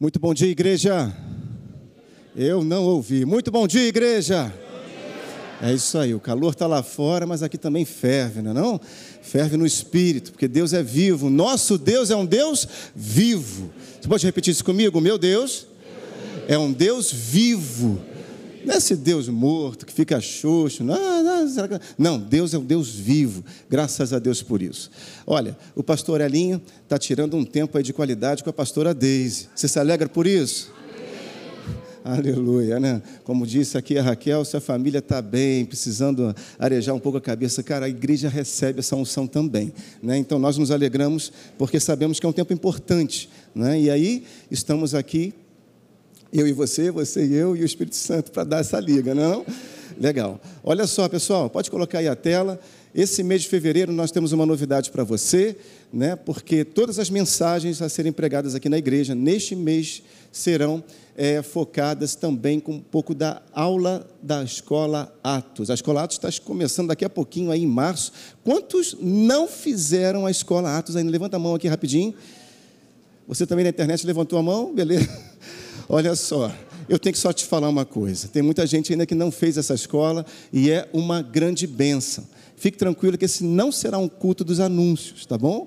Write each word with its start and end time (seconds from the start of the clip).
Muito 0.00 0.20
bom 0.20 0.32
dia, 0.32 0.46
igreja. 0.46 1.12
Eu 2.36 2.62
não 2.62 2.84
ouvi. 2.84 3.24
Muito 3.24 3.50
bom 3.50 3.66
dia, 3.66 3.88
igreja. 3.88 4.54
É 5.60 5.74
isso 5.74 5.98
aí, 5.98 6.14
o 6.14 6.20
calor 6.20 6.52
está 6.52 6.68
lá 6.68 6.84
fora, 6.84 7.26
mas 7.26 7.42
aqui 7.42 7.58
também 7.58 7.84
ferve, 7.84 8.40
não 8.40 8.52
é 8.52 8.54
não? 8.54 8.80
Ferve 9.20 9.56
no 9.56 9.66
espírito, 9.66 10.30
porque 10.30 10.46
Deus 10.46 10.72
é 10.72 10.84
vivo. 10.84 11.28
Nosso 11.28 11.76
Deus 11.76 12.12
é 12.12 12.16
um 12.16 12.24
Deus 12.24 12.68
vivo. 12.94 13.72
Você 14.00 14.06
pode 14.06 14.24
repetir 14.24 14.52
isso 14.52 14.64
comigo? 14.64 15.00
Meu 15.00 15.18
Deus 15.18 15.66
é 16.46 16.56
um 16.56 16.70
Deus 16.70 17.10
vivo. 17.10 18.00
Não 18.64 18.74
é 18.74 18.78
esse 18.78 18.96
Deus 18.96 19.28
morto 19.28 19.86
que 19.86 19.92
fica 19.92 20.20
xoxo. 20.20 20.84
Não, 20.84 21.22
não, 21.22 21.46
não, 21.96 22.18
Deus 22.18 22.54
é 22.54 22.58
um 22.58 22.64
Deus 22.64 22.90
vivo. 22.90 23.44
Graças 23.68 24.12
a 24.12 24.18
Deus 24.18 24.42
por 24.42 24.62
isso. 24.62 24.90
Olha, 25.26 25.56
o 25.74 25.82
pastor 25.82 26.20
Elinho 26.20 26.60
está 26.82 26.98
tirando 26.98 27.36
um 27.36 27.44
tempo 27.44 27.76
aí 27.76 27.84
de 27.84 27.92
qualidade 27.92 28.42
com 28.42 28.50
a 28.50 28.52
pastora 28.52 28.92
Deise. 28.92 29.48
Você 29.54 29.68
se 29.68 29.78
alegra 29.78 30.08
por 30.08 30.26
isso? 30.26 30.72
Aleluia, 32.04 32.80
né? 32.80 33.02
Como 33.22 33.46
disse 33.46 33.76
aqui 33.76 33.98
a 33.98 34.02
Raquel, 34.02 34.42
se 34.42 34.56
a 34.56 34.60
família 34.60 34.98
está 34.98 35.20
bem, 35.20 35.66
precisando 35.66 36.34
arejar 36.58 36.94
um 36.94 36.98
pouco 36.98 37.18
a 37.18 37.20
cabeça, 37.20 37.62
cara, 37.62 37.84
a 37.84 37.88
igreja 37.88 38.30
recebe 38.30 38.78
essa 38.78 38.96
unção 38.96 39.26
também, 39.26 39.72
né? 40.02 40.16
Então 40.16 40.38
nós 40.38 40.56
nos 40.56 40.70
alegramos 40.70 41.30
porque 41.58 41.78
sabemos 41.78 42.18
que 42.18 42.24
é 42.24 42.28
um 42.28 42.32
tempo 42.32 42.52
importante, 42.52 43.28
né? 43.54 43.78
E 43.78 43.90
aí 43.90 44.24
estamos 44.50 44.94
aqui 44.94 45.34
eu 46.32 46.46
e 46.46 46.52
você, 46.52 46.90
você 46.90 47.26
e 47.26 47.34
eu 47.34 47.56
e 47.56 47.62
o 47.62 47.64
Espírito 47.64 47.96
Santo 47.96 48.30
para 48.30 48.44
dar 48.44 48.58
essa 48.58 48.78
liga, 48.78 49.14
não? 49.14 49.44
Legal. 49.98 50.40
Olha 50.62 50.86
só, 50.86 51.08
pessoal, 51.08 51.48
pode 51.50 51.70
colocar 51.70 51.98
aí 51.98 52.08
a 52.08 52.14
tela. 52.14 52.60
Esse 52.94 53.22
mês 53.22 53.42
de 53.42 53.48
fevereiro 53.48 53.92
nós 53.92 54.10
temos 54.10 54.32
uma 54.32 54.46
novidade 54.46 54.90
para 54.90 55.04
você, 55.04 55.56
né? 55.92 56.16
Porque 56.16 56.64
todas 56.64 56.98
as 56.98 57.10
mensagens 57.10 57.82
a 57.82 57.88
serem 57.88 58.12
pregadas 58.12 58.54
aqui 58.54 58.68
na 58.68 58.78
igreja 58.78 59.14
neste 59.14 59.56
mês 59.56 60.02
serão 60.30 60.84
é, 61.16 61.42
focadas 61.42 62.14
também 62.14 62.60
com 62.60 62.74
um 62.74 62.80
pouco 62.80 63.14
da 63.14 63.42
aula 63.52 64.08
da 64.22 64.44
escola 64.44 65.12
Atos. 65.22 65.70
A 65.70 65.74
escola 65.74 66.04
Atos 66.04 66.16
está 66.22 66.30
começando 66.44 66.88
daqui 66.88 67.04
a 67.04 67.10
pouquinho 67.10 67.50
aí 67.50 67.62
em 67.62 67.66
março. 67.66 68.12
Quantos 68.44 68.96
não 69.00 69.48
fizeram 69.48 70.26
a 70.26 70.30
escola 70.30 70.78
Atos 70.78 70.94
ainda? 70.94 71.10
Levanta 71.10 71.36
a 71.36 71.40
mão 71.40 71.54
aqui 71.54 71.66
rapidinho. 71.66 72.14
Você 73.26 73.46
também 73.46 73.64
na 73.64 73.70
internet 73.70 74.06
levantou 74.06 74.38
a 74.38 74.42
mão, 74.42 74.72
beleza? 74.72 75.08
Olha 75.90 76.14
só, 76.14 76.54
eu 76.86 76.98
tenho 76.98 77.14
que 77.14 77.18
só 77.18 77.32
te 77.32 77.46
falar 77.46 77.68
uma 77.68 77.86
coisa. 77.86 78.28
Tem 78.28 78.42
muita 78.42 78.66
gente 78.66 78.92
ainda 78.92 79.06
que 79.06 79.14
não 79.14 79.30
fez 79.30 79.56
essa 79.56 79.72
escola 79.72 80.26
e 80.52 80.70
é 80.70 80.86
uma 80.92 81.22
grande 81.22 81.66
bênção. 81.66 82.26
Fique 82.56 82.76
tranquilo 82.76 83.16
que 83.16 83.24
esse 83.24 83.42
não 83.42 83.72
será 83.72 83.96
um 83.96 84.08
culto 84.08 84.44
dos 84.44 84.60
anúncios, 84.60 85.24
tá 85.24 85.38
bom? 85.38 85.66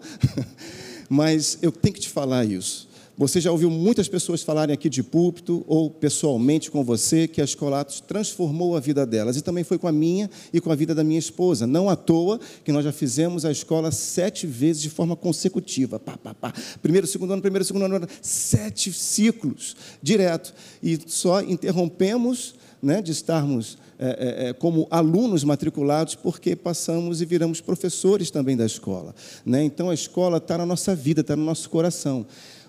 Mas 1.10 1.58
eu 1.62 1.72
tenho 1.72 1.96
que 1.96 2.02
te 2.02 2.10
falar 2.10 2.46
isso. 2.46 2.88
Você 3.18 3.42
já 3.42 3.52
ouviu 3.52 3.70
muitas 3.70 4.08
pessoas 4.08 4.42
falarem 4.42 4.74
aqui 4.74 4.90
de 4.90 5.04
púlpito 5.04 5.64
ou 5.68 5.90
pessoalmente 5.90 6.72
com 6.72 6.84
você 6.84 7.28
que 7.28 7.42
a 7.42 7.44
Escolatos 7.44 8.00
transformou 8.00 8.76
a 8.76 8.80
vida 8.80 9.06
delas 9.06 9.38
e 9.38 9.42
também 9.42 9.64
foi 9.64 9.78
com 9.78 9.88
a 9.88 9.92
minha 9.92 10.30
e 10.52 10.62
com 10.62 10.72
a 10.72 10.76
vida 10.76 10.96
da 10.96 11.04
minha 11.04 11.20
esposa. 11.20 11.68
Não 11.68 11.90
à 11.90 11.96
toa 11.96 12.40
que 12.64 12.72
nós 12.72 12.84
já 12.84 12.92
fizemos 12.92 13.46
a 13.46 13.52
escola 13.52 13.92
sete 13.92 14.48
vezes 14.48 14.82
de 14.82 14.90
forma 14.90 15.16
consecutiva. 15.16 16.00
Pá, 16.00 16.18
pá, 16.18 16.34
pá. 16.34 16.54
Primeiro, 16.82 17.06
segundo 17.06 17.34
ano, 17.34 17.42
primeiro, 17.42 17.66
segundo 17.66 17.86
ano, 17.86 18.08
sete 18.22 18.92
ciclos 18.94 19.76
direto. 20.02 20.54
E 20.82 20.98
só 21.06 21.42
interrompemos 21.42 22.56
né, 22.82 23.02
de 23.02 23.12
estarmos 23.12 23.78
é, 24.04 24.46
é, 24.46 24.50
é, 24.50 24.54
como 24.54 24.88
alunos 24.90 25.44
matriculados, 25.44 26.16
porque 26.16 26.56
passamos 26.56 27.22
e 27.22 27.26
viramos 27.26 27.62
professores 27.62 28.32
também 28.32 28.58
da 28.58 28.66
escola. 28.66 29.14
Né? 29.46 29.64
Então 29.64 29.92
a 29.92 29.94
escola 29.94 30.38
está 30.38 30.58
na 30.58 30.66
nossa 30.66 30.96
vida, 30.96 31.22
está 31.22 31.36
no 31.36 31.46
nosso 31.46 31.70
coração. 31.70 32.26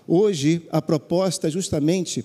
Hoje, 0.07 0.61
a 0.71 0.79
proposta 0.79 1.47
é 1.47 1.51
justamente 1.51 2.23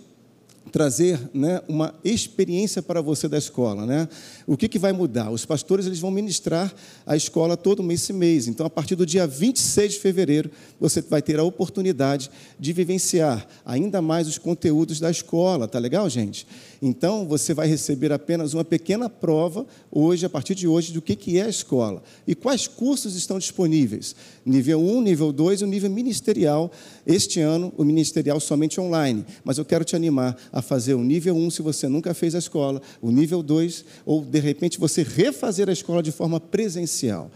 trazer 0.68 1.18
né, 1.34 1.60
uma 1.66 1.94
experiência 2.04 2.82
para 2.82 3.00
você 3.00 3.26
da 3.26 3.38
escola. 3.38 3.86
Né? 3.86 4.08
O 4.46 4.56
que, 4.56 4.68
que 4.68 4.78
vai 4.78 4.92
mudar? 4.92 5.30
Os 5.30 5.44
pastores 5.44 5.86
eles 5.86 5.98
vão 5.98 6.10
ministrar 6.10 6.72
a 7.06 7.16
escola 7.16 7.56
todo 7.56 7.82
mês 7.82 8.02
esse 8.02 8.12
mês. 8.12 8.46
Então, 8.46 8.66
a 8.66 8.70
partir 8.70 8.94
do 8.94 9.06
dia 9.06 9.26
26 9.26 9.94
de 9.94 9.98
fevereiro, 9.98 10.50
você 10.78 11.00
vai 11.00 11.22
ter 11.22 11.38
a 11.38 11.42
oportunidade 11.42 12.30
de 12.58 12.72
vivenciar 12.72 13.46
ainda 13.64 14.00
mais 14.00 14.28
os 14.28 14.38
conteúdos 14.38 15.00
da 15.00 15.10
escola. 15.10 15.66
Tá 15.66 15.78
legal, 15.78 16.08
gente? 16.08 16.46
Então, 16.80 17.26
você 17.26 17.52
vai 17.52 17.66
receber 17.66 18.12
apenas 18.12 18.54
uma 18.54 18.64
pequena 18.64 19.08
prova 19.10 19.66
hoje, 19.90 20.24
a 20.24 20.30
partir 20.30 20.54
de 20.54 20.68
hoje, 20.68 20.92
do 20.92 21.02
que, 21.02 21.16
que 21.16 21.38
é 21.38 21.42
a 21.42 21.48
escola. 21.48 22.02
E 22.26 22.34
quais 22.34 22.68
cursos 22.68 23.16
estão 23.16 23.38
disponíveis. 23.38 24.14
Nível 24.46 24.80
1, 24.80 25.00
nível 25.02 25.32
2 25.32 25.60
e 25.60 25.64
o 25.64 25.66
nível 25.66 25.90
ministerial. 25.90 26.70
Este 27.04 27.40
ano, 27.40 27.72
o 27.76 27.84
ministerial 27.84 28.38
somente 28.38 28.80
online. 28.80 29.24
Mas 29.44 29.58
eu 29.58 29.64
quero 29.64 29.84
te 29.84 29.96
animar 29.96 30.36
a 30.52 30.62
fazer 30.62 30.94
o 30.94 31.02
nível 31.02 31.34
1 31.36 31.50
se 31.50 31.62
você 31.62 31.88
nunca 31.88 32.14
fez 32.14 32.34
a 32.34 32.38
escola, 32.38 32.80
o 33.02 33.10
nível 33.10 33.42
2, 33.42 33.84
ou 34.06 34.24
de 34.24 34.38
repente 34.38 34.78
você 34.78 35.02
refazer 35.02 35.68
a 35.68 35.72
escola 35.72 36.02
de 36.02 36.12
forma 36.12 36.38
presencial. 36.38 37.30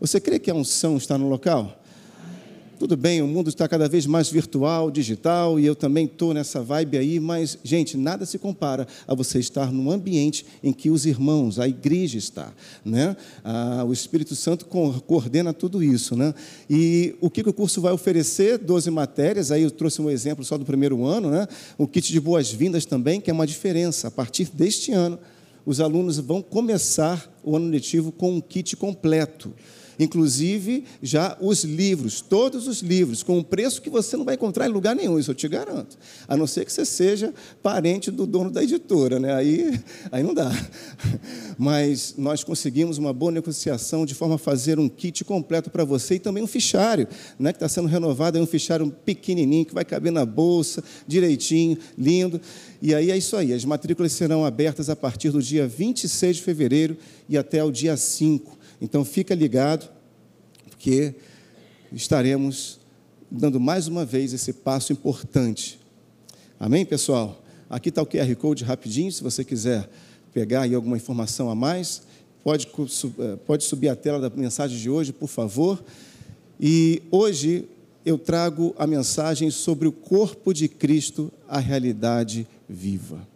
Você 0.00 0.20
crê 0.20 0.38
que 0.38 0.50
a 0.50 0.54
unção 0.54 0.96
está 0.96 1.16
no 1.16 1.28
local? 1.28 1.80
Tudo 2.78 2.96
bem, 2.96 3.20
o 3.20 3.26
mundo 3.26 3.48
está 3.48 3.66
cada 3.66 3.88
vez 3.88 4.06
mais 4.06 4.30
virtual, 4.30 4.88
digital, 4.88 5.58
e 5.58 5.66
eu 5.66 5.74
também 5.74 6.04
estou 6.04 6.32
nessa 6.32 6.62
vibe 6.62 6.96
aí, 6.96 7.18
mas, 7.18 7.58
gente, 7.64 7.96
nada 7.96 8.24
se 8.24 8.38
compara 8.38 8.86
a 9.04 9.16
você 9.16 9.40
estar 9.40 9.72
num 9.72 9.90
ambiente 9.90 10.46
em 10.62 10.72
que 10.72 10.88
os 10.88 11.04
irmãos, 11.04 11.58
a 11.58 11.66
igreja 11.66 12.16
está. 12.16 12.52
Né? 12.84 13.16
Ah, 13.42 13.84
o 13.84 13.92
Espírito 13.92 14.36
Santo 14.36 14.64
coordena 14.64 15.52
tudo 15.52 15.82
isso. 15.82 16.14
Né? 16.14 16.32
E 16.70 17.16
o 17.20 17.28
que 17.28 17.40
o 17.40 17.52
curso 17.52 17.80
vai 17.80 17.92
oferecer? 17.92 18.58
Doze 18.58 18.92
matérias, 18.92 19.50
aí 19.50 19.64
eu 19.64 19.72
trouxe 19.72 20.00
um 20.00 20.08
exemplo 20.08 20.44
só 20.44 20.56
do 20.56 20.64
primeiro 20.64 21.04
ano, 21.04 21.32
né? 21.32 21.48
o 21.76 21.84
kit 21.84 22.12
de 22.12 22.20
boas-vindas 22.20 22.84
também, 22.84 23.20
que 23.20 23.28
é 23.28 23.32
uma 23.32 23.46
diferença. 23.46 24.06
A 24.06 24.10
partir 24.10 24.50
deste 24.54 24.92
ano, 24.92 25.18
os 25.66 25.80
alunos 25.80 26.18
vão 26.18 26.40
começar 26.40 27.28
o 27.42 27.56
ano 27.56 27.68
letivo 27.68 28.12
com 28.12 28.36
um 28.36 28.40
kit 28.40 28.76
completo 28.76 29.52
inclusive 29.98 30.84
já 31.02 31.36
os 31.40 31.64
livros, 31.64 32.20
todos 32.20 32.68
os 32.68 32.80
livros, 32.80 33.22
com 33.22 33.38
um 33.38 33.42
preço 33.42 33.82
que 33.82 33.90
você 33.90 34.16
não 34.16 34.24
vai 34.24 34.34
encontrar 34.34 34.66
em 34.66 34.72
lugar 34.72 34.94
nenhum, 34.94 35.18
isso 35.18 35.30
eu 35.30 35.34
te 35.34 35.48
garanto. 35.48 35.98
A 36.26 36.36
não 36.36 36.46
ser 36.46 36.64
que 36.64 36.72
você 36.72 36.84
seja 36.84 37.34
parente 37.62 38.10
do 38.10 38.26
dono 38.26 38.50
da 38.50 38.62
editora, 38.62 39.18
né? 39.18 39.34
aí, 39.34 39.80
aí 40.12 40.22
não 40.22 40.34
dá. 40.34 40.50
Mas 41.58 42.14
nós 42.16 42.44
conseguimos 42.44 42.98
uma 42.98 43.12
boa 43.12 43.32
negociação 43.32 44.06
de 44.06 44.14
forma 44.14 44.36
a 44.36 44.38
fazer 44.38 44.78
um 44.78 44.88
kit 44.88 45.24
completo 45.24 45.70
para 45.70 45.84
você 45.84 46.14
e 46.14 46.18
também 46.18 46.42
um 46.42 46.46
fichário, 46.46 47.08
né? 47.38 47.52
que 47.52 47.56
está 47.56 47.68
sendo 47.68 47.88
renovado, 47.88 48.38
é 48.38 48.40
um 48.40 48.46
fichário 48.46 48.90
pequenininho, 49.04 49.66
que 49.66 49.74
vai 49.74 49.84
caber 49.84 50.12
na 50.12 50.24
bolsa, 50.24 50.82
direitinho, 51.06 51.78
lindo. 51.96 52.40
E 52.80 52.94
aí 52.94 53.10
é 53.10 53.16
isso 53.16 53.36
aí, 53.36 53.52
as 53.52 53.64
matrículas 53.64 54.12
serão 54.12 54.44
abertas 54.44 54.88
a 54.88 54.94
partir 54.94 55.30
do 55.30 55.42
dia 55.42 55.66
26 55.66 56.36
de 56.36 56.42
fevereiro 56.42 56.96
e 57.28 57.36
até 57.36 57.62
o 57.64 57.72
dia 57.72 57.96
5. 57.96 58.57
Então 58.80 59.04
fica 59.04 59.34
ligado, 59.34 59.88
porque 60.70 61.14
estaremos 61.92 62.78
dando 63.30 63.58
mais 63.58 63.88
uma 63.88 64.04
vez 64.04 64.32
esse 64.32 64.52
passo 64.52 64.92
importante. 64.92 65.78
Amém, 66.58 66.84
pessoal? 66.84 67.42
Aqui 67.68 67.88
está 67.90 68.00
o 68.00 68.06
QR 68.06 68.34
Code 68.36 68.64
rapidinho, 68.64 69.12
se 69.12 69.22
você 69.22 69.44
quiser 69.44 69.88
pegar 70.32 70.62
aí 70.62 70.74
alguma 70.74 70.96
informação 70.96 71.50
a 71.50 71.54
mais, 71.54 72.02
pode, 72.42 72.66
eh, 72.66 73.36
pode 73.46 73.64
subir 73.64 73.88
a 73.88 73.96
tela 73.96 74.20
da 74.20 74.30
mensagem 74.30 74.78
de 74.78 74.88
hoje, 74.88 75.12
por 75.12 75.28
favor. 75.28 75.82
E 76.60 77.02
hoje 77.10 77.68
eu 78.04 78.16
trago 78.16 78.74
a 78.78 78.86
mensagem 78.86 79.50
sobre 79.50 79.86
o 79.86 79.92
corpo 79.92 80.54
de 80.54 80.68
Cristo, 80.68 81.30
a 81.46 81.58
realidade 81.58 82.46
viva. 82.68 83.26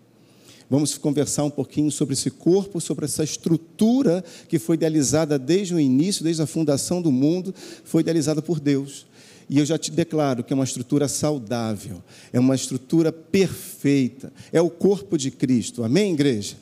Vamos 0.72 0.96
conversar 0.96 1.44
um 1.44 1.50
pouquinho 1.50 1.90
sobre 1.90 2.14
esse 2.14 2.30
corpo, 2.30 2.80
sobre 2.80 3.04
essa 3.04 3.22
estrutura 3.22 4.24
que 4.48 4.58
foi 4.58 4.74
idealizada 4.74 5.38
desde 5.38 5.74
o 5.74 5.78
início, 5.78 6.24
desde 6.24 6.40
a 6.40 6.46
fundação 6.46 7.02
do 7.02 7.12
mundo, 7.12 7.54
foi 7.84 8.00
idealizada 8.00 8.40
por 8.40 8.58
Deus. 8.58 9.04
E 9.50 9.58
eu 9.58 9.66
já 9.66 9.76
te 9.76 9.90
declaro 9.90 10.42
que 10.42 10.50
é 10.50 10.56
uma 10.56 10.64
estrutura 10.64 11.08
saudável, 11.08 12.02
é 12.32 12.40
uma 12.40 12.54
estrutura 12.54 13.12
perfeita, 13.12 14.32
é 14.50 14.62
o 14.62 14.70
corpo 14.70 15.18
de 15.18 15.30
Cristo. 15.30 15.84
Amém, 15.84 16.14
igreja? 16.14 16.56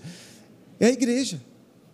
É 0.81 0.87
a 0.87 0.91
igreja. 0.91 1.41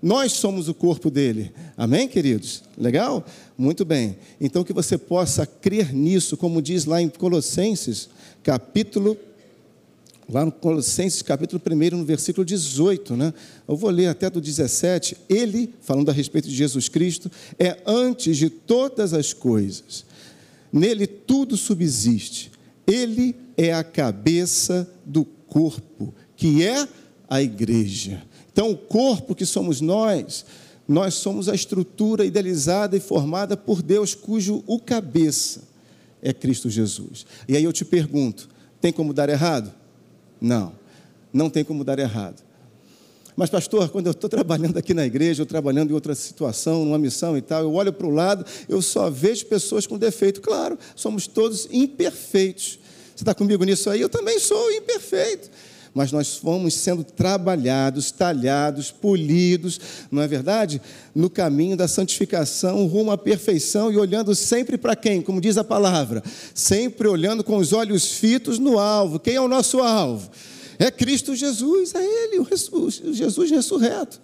Nós 0.00 0.32
somos 0.32 0.70
o 0.70 0.74
corpo 0.74 1.10
dele. 1.10 1.52
Amém, 1.76 2.08
queridos? 2.08 2.62
Legal? 2.78 3.26
Muito 3.58 3.84
bem. 3.84 4.16
Então 4.40 4.64
que 4.64 4.72
você 4.72 4.96
possa 4.96 5.44
crer 5.44 5.92
nisso, 5.92 6.34
como 6.34 6.62
diz 6.62 6.86
lá 6.86 7.02
em 7.02 7.10
Colossenses, 7.10 8.08
capítulo 8.42 9.18
lá 10.28 10.44
no 10.44 10.52
Colossenses 10.52 11.22
capítulo 11.22 11.62
1, 11.64 11.96
no 11.96 12.04
versículo 12.04 12.44
18, 12.44 13.16
né? 13.16 13.32
Eu 13.66 13.76
vou 13.76 13.90
ler 13.90 14.08
até 14.08 14.28
do 14.28 14.40
17. 14.40 15.16
Ele, 15.28 15.72
falando 15.80 16.10
a 16.10 16.12
respeito 16.12 16.48
de 16.48 16.54
Jesus 16.54 16.88
Cristo, 16.88 17.30
é 17.58 17.78
antes 17.86 18.36
de 18.36 18.50
todas 18.50 19.12
as 19.12 19.32
coisas. 19.32 20.04
Nele 20.72 21.06
tudo 21.06 21.56
subsiste. 21.56 22.50
Ele 22.86 23.36
é 23.56 23.72
a 23.72 23.84
cabeça 23.84 24.88
do 25.04 25.24
corpo, 25.24 26.14
que 26.36 26.64
é 26.64 26.86
a 27.28 27.40
igreja. 27.40 28.22
Então, 28.52 28.70
o 28.70 28.76
corpo 28.76 29.34
que 29.34 29.46
somos 29.46 29.80
nós, 29.80 30.44
nós 30.88 31.14
somos 31.14 31.48
a 31.48 31.54
estrutura 31.54 32.24
idealizada 32.24 32.96
e 32.96 33.00
formada 33.00 33.56
por 33.56 33.82
Deus, 33.82 34.14
cujo 34.14 34.62
o 34.66 34.78
cabeça 34.78 35.62
é 36.22 36.32
Cristo 36.32 36.68
Jesus. 36.68 37.26
E 37.48 37.56
aí 37.56 37.64
eu 37.64 37.72
te 37.72 37.84
pergunto, 37.84 38.48
Tem 38.80 38.92
como 38.92 39.12
dar 39.12 39.28
errado? 39.28 39.72
Não, 40.40 40.72
não 41.32 41.48
tem 41.50 41.64
como 41.64 41.84
dar 41.84 41.98
errado. 41.98 42.42
Mas, 43.36 43.50
pastor, 43.50 43.90
quando 43.90 44.06
eu 44.06 44.12
estou 44.12 44.30
trabalhando 44.30 44.78
aqui 44.78 44.94
na 44.94 45.04
igreja, 45.04 45.42
ou 45.42 45.46
trabalhando 45.46 45.90
em 45.90 45.94
outra 45.94 46.14
situação, 46.14 46.84
numa 46.84 46.98
missão 46.98 47.36
e 47.36 47.42
tal, 47.42 47.62
eu 47.62 47.74
olho 47.74 47.92
para 47.92 48.06
o 48.06 48.10
lado, 48.10 48.46
eu 48.66 48.80
só 48.80 49.10
vejo 49.10 49.44
pessoas 49.46 49.86
com 49.86 49.98
defeito. 49.98 50.40
Claro, 50.40 50.78
somos 50.94 51.26
todos 51.26 51.68
imperfeitos. 51.70 52.78
Você 53.14 53.22
está 53.22 53.34
comigo 53.34 53.62
nisso 53.64 53.90
aí? 53.90 54.00
Eu 54.00 54.08
também 54.08 54.38
sou 54.38 54.72
imperfeito 54.72 55.50
mas 55.96 56.12
nós 56.12 56.36
fomos 56.36 56.74
sendo 56.74 57.02
trabalhados, 57.02 58.10
talhados, 58.10 58.90
polidos, 58.90 59.80
não 60.10 60.20
é 60.20 60.28
verdade? 60.28 60.78
No 61.14 61.30
caminho 61.30 61.74
da 61.74 61.88
santificação, 61.88 62.86
rumo 62.86 63.10
à 63.10 63.16
perfeição 63.16 63.90
e 63.90 63.96
olhando 63.96 64.34
sempre 64.34 64.76
para 64.76 64.94
quem? 64.94 65.22
Como 65.22 65.40
diz 65.40 65.56
a 65.56 65.64
palavra, 65.64 66.22
sempre 66.54 67.08
olhando 67.08 67.42
com 67.42 67.56
os 67.56 67.72
olhos 67.72 68.12
fitos 68.12 68.58
no 68.58 68.78
alvo. 68.78 69.18
Quem 69.18 69.36
é 69.36 69.40
o 69.40 69.48
nosso 69.48 69.78
alvo? 69.78 70.30
É 70.78 70.90
Cristo 70.90 71.34
Jesus, 71.34 71.94
é 71.94 72.04
Ele, 72.04 72.40
o 72.40 72.90
Jesus 73.14 73.50
ressurreto. 73.50 74.20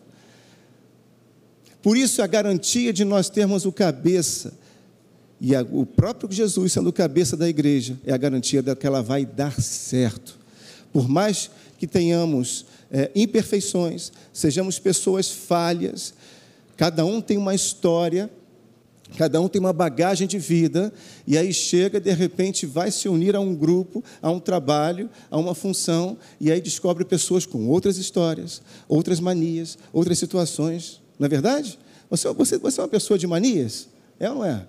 Por 1.81 1.97
isso, 1.97 2.21
a 2.21 2.27
garantia 2.27 2.93
de 2.93 3.03
nós 3.03 3.31
termos 3.31 3.65
o 3.65 3.73
cabeça, 3.73 4.53
e 5.41 5.57
a, 5.57 5.63
o 5.63 5.87
próprio 5.87 6.31
Jesus 6.31 6.75
sendo 6.75 6.91
o 6.91 6.93
cabeça 6.93 7.35
da 7.35 7.49
igreja, 7.49 7.99
é 8.05 8.13
a 8.13 8.19
garantia 8.19 8.63
de 8.63 8.77
que 8.77 8.87
ela 8.87 9.03
vai 9.03 9.25
dar 9.25 9.59
certo. 9.59 10.43
Por 10.93 11.09
mais 11.09 11.51
que 11.83 11.87
tenhamos 11.89 12.65
é, 12.93 13.11
imperfeições, 13.13 14.13
sejamos 14.33 14.79
pessoas 14.79 15.29
falhas, 15.29 16.15
cada 16.77 17.05
um 17.05 17.21
tem 17.21 17.37
uma 17.37 17.57
história, 17.57 18.31
cada 19.19 19.41
um 19.41 19.49
tem 19.49 19.59
uma 19.59 19.73
bagagem 19.73 20.29
de 20.29 20.39
vida, 20.39 20.93
e 21.27 21.37
aí 21.37 21.53
chega, 21.53 21.99
de 21.99 22.13
repente, 22.13 22.67
vai 22.67 22.93
se 22.93 23.09
unir 23.09 23.35
a 23.35 23.41
um 23.41 23.53
grupo, 23.53 24.01
a 24.23 24.31
um 24.31 24.39
trabalho, 24.39 25.11
a 25.29 25.37
uma 25.37 25.57
função, 25.57 26.17
e 26.41 26.53
aí 26.53 26.61
descobre 26.61 27.05
pessoas 27.05 27.45
com 27.45 27.67
outras 27.67 27.97
histórias, 27.97 28.63
outras 28.87 29.19
manias, 29.19 29.77
outras 29.93 30.21
situações. 30.21 31.01
Não 31.19 31.27
é 31.27 31.29
verdade? 31.29 31.77
Você, 32.09 32.33
você, 32.33 32.59
você 32.59 32.81
é 32.81 32.85
uma 32.85 32.89
pessoa 32.89 33.19
de 33.19 33.27
manias? 33.27 33.89
É 34.21 34.31
ou 34.31 34.37
não 34.37 34.45
é? 34.45 34.65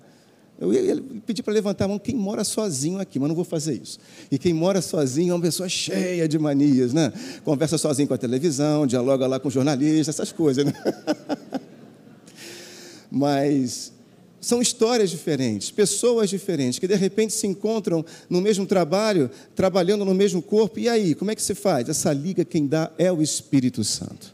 Eu 0.58 0.72
ia 0.72 1.02
pedir 1.26 1.42
para 1.42 1.52
levantar 1.52 1.86
a 1.86 1.88
mão 1.88 1.98
quem 1.98 2.14
mora 2.14 2.44
sozinho 2.44 3.00
aqui, 3.00 3.18
mas 3.18 3.28
não 3.28 3.34
vou 3.34 3.44
fazer 3.44 3.74
isso. 3.74 3.98
E 4.30 4.38
quem 4.38 4.54
mora 4.54 4.80
sozinho 4.80 5.32
é 5.32 5.34
uma 5.34 5.42
pessoa 5.42 5.68
cheia 5.68 6.28
de 6.28 6.38
manias, 6.38 6.92
né? 6.92 7.12
Conversa 7.44 7.76
sozinho 7.76 8.06
com 8.06 8.14
a 8.14 8.18
televisão, 8.18 8.86
dialoga 8.86 9.26
lá 9.26 9.40
com 9.40 9.50
jornalistas, 9.50 10.14
essas 10.14 10.30
coisas, 10.32 10.64
né? 10.64 10.72
Mas 13.10 13.92
são 14.40 14.60
histórias 14.60 15.10
diferentes, 15.10 15.70
pessoas 15.70 16.28
diferentes, 16.28 16.78
que 16.78 16.86
de 16.86 16.94
repente 16.94 17.32
se 17.32 17.46
encontram 17.46 18.04
no 18.28 18.40
mesmo 18.40 18.66
trabalho, 18.66 19.30
trabalhando 19.56 20.04
no 20.04 20.14
mesmo 20.14 20.42
corpo. 20.42 20.78
E 20.78 20.88
aí, 20.88 21.14
como 21.14 21.30
é 21.30 21.34
que 21.34 21.42
se 21.42 21.54
faz? 21.54 21.88
Essa 21.88 22.12
liga 22.12 22.44
quem 22.44 22.66
dá 22.66 22.92
é 22.98 23.10
o 23.10 23.22
Espírito 23.22 23.82
Santo. 23.82 24.33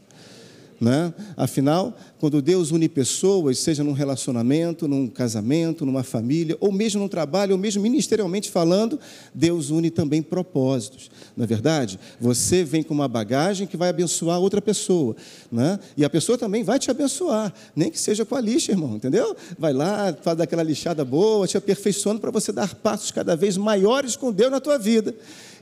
Né? 0.81 1.13
Afinal, 1.37 1.95
quando 2.19 2.41
Deus 2.41 2.71
une 2.71 2.89
pessoas, 2.89 3.59
seja 3.59 3.83
num 3.83 3.91
relacionamento, 3.91 4.87
num 4.87 5.07
casamento, 5.07 5.85
numa 5.85 6.01
família, 6.01 6.57
ou 6.59 6.71
mesmo 6.71 6.99
no 6.99 7.07
trabalho, 7.07 7.51
ou 7.51 7.57
mesmo 7.59 7.83
ministerialmente 7.83 8.49
falando, 8.49 8.99
Deus 9.31 9.69
une 9.69 9.91
também 9.91 10.23
propósitos. 10.23 11.11
Não 11.37 11.43
é 11.43 11.47
verdade? 11.47 11.99
Você 12.19 12.63
vem 12.63 12.81
com 12.81 12.95
uma 12.95 13.07
bagagem 13.07 13.67
que 13.67 13.77
vai 13.77 13.89
abençoar 13.89 14.39
outra 14.39 14.59
pessoa. 14.59 15.15
Né? 15.51 15.79
E 15.95 16.03
a 16.03 16.09
pessoa 16.09 16.35
também 16.35 16.63
vai 16.63 16.79
te 16.79 16.89
abençoar, 16.89 17.53
nem 17.75 17.91
que 17.91 17.99
seja 17.99 18.25
com 18.25 18.33
a 18.33 18.41
lixa, 18.41 18.71
irmão, 18.71 18.95
entendeu? 18.95 19.35
Vai 19.59 19.73
lá, 19.73 20.17
faz 20.23 20.35
daquela 20.35 20.63
lixada 20.63 21.05
boa, 21.05 21.45
te 21.45 21.57
aperfeiçoando 21.57 22.19
para 22.19 22.31
você 22.31 22.51
dar 22.51 22.73
passos 22.73 23.11
cada 23.11 23.35
vez 23.35 23.55
maiores 23.55 24.15
com 24.15 24.31
Deus 24.31 24.49
na 24.49 24.59
tua 24.59 24.79
vida. 24.79 25.13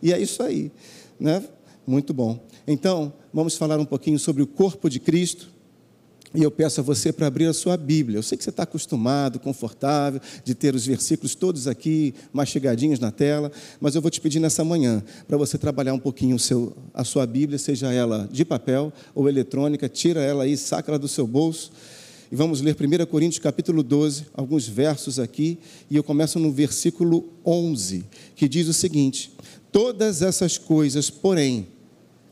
E 0.01 0.13
é 0.13 0.19
isso 0.19 0.41
aí. 0.41 0.71
Né? 1.19 1.43
Muito 1.85 2.13
bom. 2.13 2.39
Então, 2.65 3.11
vamos 3.33 3.55
falar 3.55 3.79
um 3.79 3.85
pouquinho 3.85 4.19
sobre 4.19 4.41
o 4.41 4.47
corpo 4.47 4.89
de 4.89 4.99
Cristo. 4.99 5.49
E 6.33 6.43
eu 6.43 6.51
peço 6.51 6.79
a 6.79 6.83
você 6.83 7.11
para 7.11 7.25
abrir 7.25 7.47
a 7.47 7.53
sua 7.53 7.75
Bíblia. 7.75 8.19
Eu 8.19 8.23
sei 8.23 8.37
que 8.37 8.43
você 8.43 8.51
está 8.51 8.61
acostumado, 8.61 9.39
confortável, 9.39 10.21
de 10.43 10.53
ter 10.53 10.75
os 10.75 10.85
versículos 10.85 11.33
todos 11.33 11.67
aqui, 11.67 12.13
mastigadinhos 12.31 12.99
na 12.99 13.09
tela, 13.09 13.51
mas 13.81 13.95
eu 13.95 14.01
vou 14.01 14.11
te 14.11 14.21
pedir 14.21 14.39
nessa 14.39 14.63
manhã 14.63 15.03
para 15.27 15.37
você 15.37 15.57
trabalhar 15.57 15.93
um 15.93 15.99
pouquinho 15.99 16.37
seu, 16.37 16.77
a 16.93 17.03
sua 17.03 17.25
Bíblia, 17.25 17.57
seja 17.57 17.91
ela 17.91 18.29
de 18.31 18.45
papel 18.45 18.93
ou 19.15 19.27
eletrônica, 19.27 19.89
tira 19.89 20.21
ela 20.21 20.43
aí, 20.43 20.55
saca 20.55 20.91
ela 20.91 20.99
do 20.99 21.07
seu 21.07 21.25
bolso. 21.25 21.71
E 22.31 22.35
vamos 22.35 22.61
ler 22.61 22.75
1 22.79 23.07
Coríntios 23.07 23.39
capítulo 23.39 23.81
12, 23.81 24.27
alguns 24.35 24.67
versos 24.67 25.17
aqui, 25.17 25.57
e 25.89 25.95
eu 25.95 26.03
começo 26.03 26.37
no 26.37 26.51
versículo 26.51 27.27
11, 27.43 28.05
que 28.35 28.47
diz 28.47 28.67
o 28.67 28.73
seguinte: 28.73 29.31
Todas 29.71 30.21
essas 30.21 30.55
coisas, 30.55 31.09
porém, 31.09 31.67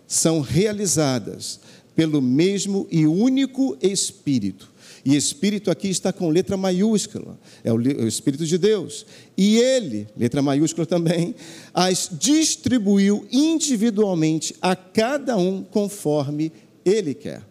são 0.08 0.40
realizadas 0.40 1.60
pelo 1.96 2.22
mesmo 2.22 2.88
e 2.90 3.06
único 3.06 3.78
Espírito. 3.82 4.72
E 5.04 5.16
Espírito 5.16 5.72
aqui 5.72 5.88
está 5.88 6.12
com 6.12 6.30
letra 6.30 6.58
maiúscula, 6.58 7.40
é 7.64 7.72
o 7.72 8.08
Espírito 8.08 8.46
de 8.46 8.58
Deus. 8.58 9.06
E 9.38 9.58
Ele, 9.58 10.08
letra 10.18 10.42
maiúscula 10.42 10.86
também, 10.86 11.34
as 11.74 12.10
distribuiu 12.12 13.28
individualmente 13.32 14.56
a 14.62 14.76
cada 14.76 15.38
um 15.38 15.64
conforme 15.64 16.52
Ele 16.84 17.14
quer. 17.14 17.42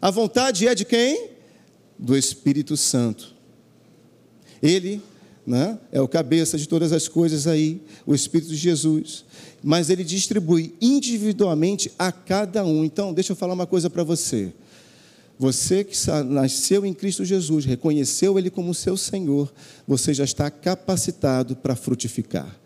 A 0.00 0.10
vontade 0.10 0.66
é 0.66 0.74
de 0.74 0.84
quem? 0.84 1.30
Do 1.98 2.16
Espírito 2.16 2.76
Santo. 2.76 3.34
Ele 4.62 5.02
né, 5.48 5.78
é 5.90 6.00
o 6.00 6.06
cabeça 6.06 6.58
de 6.58 6.68
todas 6.68 6.92
as 6.92 7.08
coisas 7.08 7.46
aí, 7.46 7.80
o 8.06 8.14
Espírito 8.14 8.50
de 8.50 8.56
Jesus 8.56 9.24
mas 9.62 9.90
ele 9.90 10.04
distribui 10.04 10.74
individualmente 10.80 11.90
a 11.98 12.12
cada 12.12 12.64
um. 12.64 12.84
Então, 12.84 13.12
deixa 13.12 13.32
eu 13.32 13.36
falar 13.36 13.54
uma 13.54 13.66
coisa 13.66 13.90
para 13.90 14.04
você. 14.04 14.52
Você 15.38 15.84
que 15.84 15.96
nasceu 16.26 16.84
em 16.84 16.92
Cristo 16.92 17.24
Jesus, 17.24 17.64
reconheceu 17.64 18.38
Ele 18.38 18.50
como 18.50 18.74
seu 18.74 18.96
Senhor, 18.96 19.52
você 19.86 20.12
já 20.12 20.24
está 20.24 20.50
capacitado 20.50 21.54
para 21.54 21.76
frutificar. 21.76 22.56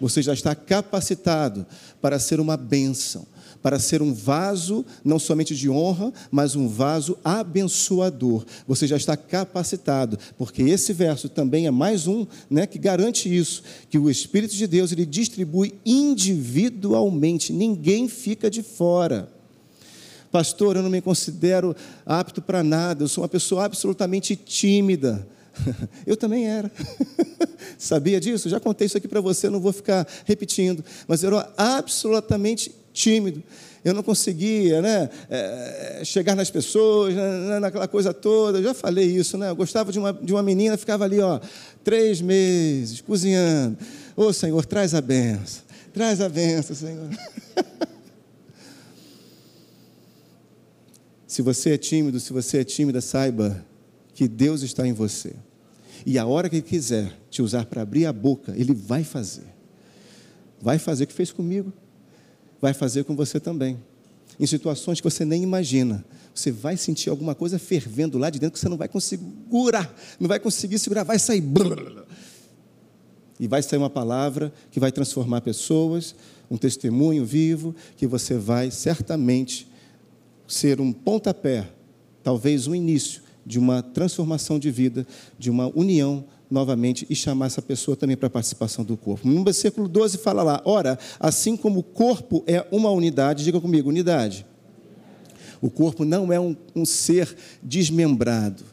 Você 0.00 0.22
já 0.22 0.32
está 0.32 0.54
capacitado 0.54 1.66
para 2.00 2.18
ser 2.18 2.40
uma 2.40 2.56
bênção 2.56 3.26
para 3.62 3.78
ser 3.78 4.02
um 4.02 4.12
vaso, 4.12 4.84
não 5.04 5.18
somente 5.18 5.54
de 5.54 5.70
honra, 5.70 6.12
mas 6.30 6.56
um 6.56 6.66
vaso 6.68 7.16
abençoador. 7.24 8.44
Você 8.66 8.86
já 8.86 8.96
está 8.96 9.16
capacitado, 9.16 10.18
porque 10.36 10.62
esse 10.62 10.92
verso 10.92 11.28
também 11.28 11.66
é 11.66 11.70
mais 11.70 12.06
um 12.06 12.26
né, 12.50 12.66
que 12.66 12.78
garante 12.78 13.34
isso, 13.34 13.62
que 13.88 13.98
o 13.98 14.10
Espírito 14.10 14.54
de 14.54 14.66
Deus 14.66 14.90
ele 14.92 15.06
distribui 15.06 15.74
individualmente, 15.86 17.52
ninguém 17.52 18.08
fica 18.08 18.50
de 18.50 18.62
fora. 18.62 19.28
Pastor, 20.32 20.76
eu 20.76 20.82
não 20.82 20.90
me 20.90 21.02
considero 21.02 21.76
apto 22.06 22.40
para 22.40 22.62
nada, 22.62 23.04
eu 23.04 23.08
sou 23.08 23.22
uma 23.22 23.28
pessoa 23.28 23.64
absolutamente 23.64 24.34
tímida. 24.34 25.26
Eu 26.06 26.16
também 26.16 26.48
era. 26.48 26.72
Sabia 27.78 28.18
disso? 28.18 28.48
Já 28.48 28.58
contei 28.58 28.86
isso 28.86 28.96
aqui 28.96 29.06
para 29.06 29.20
você, 29.20 29.50
não 29.50 29.60
vou 29.60 29.72
ficar 29.72 30.06
repetindo. 30.24 30.84
Mas 31.06 31.22
eu 31.22 31.28
era 31.28 31.52
absolutamente 31.56 32.74
tímido. 32.92 33.42
Eu 33.84 33.92
não 33.94 34.02
conseguia 34.02 34.80
né, 34.80 35.10
é, 35.28 36.02
chegar 36.04 36.36
nas 36.36 36.48
pessoas, 36.50 37.14
né, 37.14 37.38
né, 37.48 37.58
naquela 37.58 37.88
coisa 37.88 38.14
toda. 38.14 38.58
Eu 38.58 38.62
já 38.62 38.74
falei 38.74 39.06
isso, 39.06 39.36
né? 39.36 39.50
Eu 39.50 39.56
gostava 39.56 39.90
de 39.90 39.98
uma, 39.98 40.12
de 40.12 40.32
uma 40.32 40.42
menina, 40.42 40.76
ficava 40.76 41.04
ali, 41.04 41.18
ó, 41.18 41.40
três 41.82 42.20
meses, 42.20 43.00
cozinhando. 43.00 43.76
Ô 44.16 44.26
oh, 44.26 44.32
Senhor, 44.32 44.64
traz 44.64 44.94
a 44.94 45.00
benção. 45.00 45.64
Traz 45.92 46.20
a 46.20 46.28
benção, 46.28 46.76
Senhor. 46.76 47.08
se 51.26 51.42
você 51.42 51.70
é 51.70 51.78
tímido, 51.78 52.20
se 52.20 52.32
você 52.32 52.58
é 52.58 52.64
tímida, 52.64 53.00
saiba 53.00 53.64
que 54.14 54.28
Deus 54.28 54.62
está 54.62 54.86
em 54.86 54.92
você. 54.92 55.32
E 56.06 56.18
a 56.18 56.26
hora 56.26 56.48
que 56.48 56.56
Ele 56.56 56.62
quiser 56.62 57.12
te 57.30 57.42
usar 57.42 57.66
para 57.66 57.82
abrir 57.82 58.06
a 58.06 58.12
boca, 58.12 58.54
Ele 58.56 58.72
vai 58.72 59.02
fazer. 59.02 59.46
Vai 60.60 60.78
fazer 60.78 61.02
o 61.02 61.06
que 61.08 61.12
fez 61.14 61.32
comigo 61.32 61.72
vai 62.62 62.72
fazer 62.72 63.02
com 63.02 63.16
você 63.16 63.40
também. 63.40 63.76
Em 64.38 64.46
situações 64.46 65.00
que 65.00 65.04
você 65.04 65.24
nem 65.24 65.42
imagina. 65.42 66.04
Você 66.32 66.52
vai 66.52 66.76
sentir 66.76 67.10
alguma 67.10 67.34
coisa 67.34 67.58
fervendo 67.58 68.16
lá 68.16 68.30
de 68.30 68.38
dentro 68.38 68.54
que 68.54 68.60
você 68.60 68.68
não 68.68 68.76
vai 68.76 68.88
conseguir 68.88 69.24
segurar, 69.24 69.94
não 70.18 70.28
vai 70.28 70.38
conseguir 70.38 70.78
segurar, 70.78 71.02
vai 71.02 71.18
sair. 71.18 71.42
E 73.38 73.48
vai 73.48 73.62
sair 73.62 73.78
uma 73.78 73.90
palavra 73.90 74.52
que 74.70 74.78
vai 74.78 74.92
transformar 74.92 75.40
pessoas, 75.40 76.14
um 76.48 76.56
testemunho 76.56 77.24
vivo, 77.26 77.74
que 77.96 78.06
você 78.06 78.38
vai 78.38 78.70
certamente 78.70 79.68
ser 80.46 80.80
um 80.80 80.92
pontapé, 80.92 81.68
talvez 82.22 82.68
um 82.68 82.74
início 82.74 83.22
de 83.44 83.58
uma 83.58 83.82
transformação 83.82 84.58
de 84.58 84.70
vida, 84.70 85.06
de 85.36 85.50
uma 85.50 85.66
união 85.74 86.24
novamente 86.52 87.06
e 87.08 87.14
chamar 87.14 87.46
essa 87.46 87.62
pessoa 87.62 87.96
também 87.96 88.16
para 88.16 88.26
a 88.26 88.30
participação 88.30 88.84
do 88.84 88.96
corpo. 88.96 89.26
No 89.26 89.42
versículo 89.42 89.88
12 89.88 90.18
fala 90.18 90.42
lá: 90.42 90.60
ora, 90.64 90.98
assim 91.18 91.56
como 91.56 91.80
o 91.80 91.82
corpo 91.82 92.44
é 92.46 92.64
uma 92.70 92.90
unidade, 92.90 93.42
diga 93.42 93.60
comigo, 93.60 93.88
unidade. 93.88 94.46
O 95.60 95.70
corpo 95.70 96.04
não 96.04 96.32
é 96.32 96.38
um, 96.38 96.56
um 96.74 96.84
ser 96.84 97.34
desmembrado. 97.62 98.64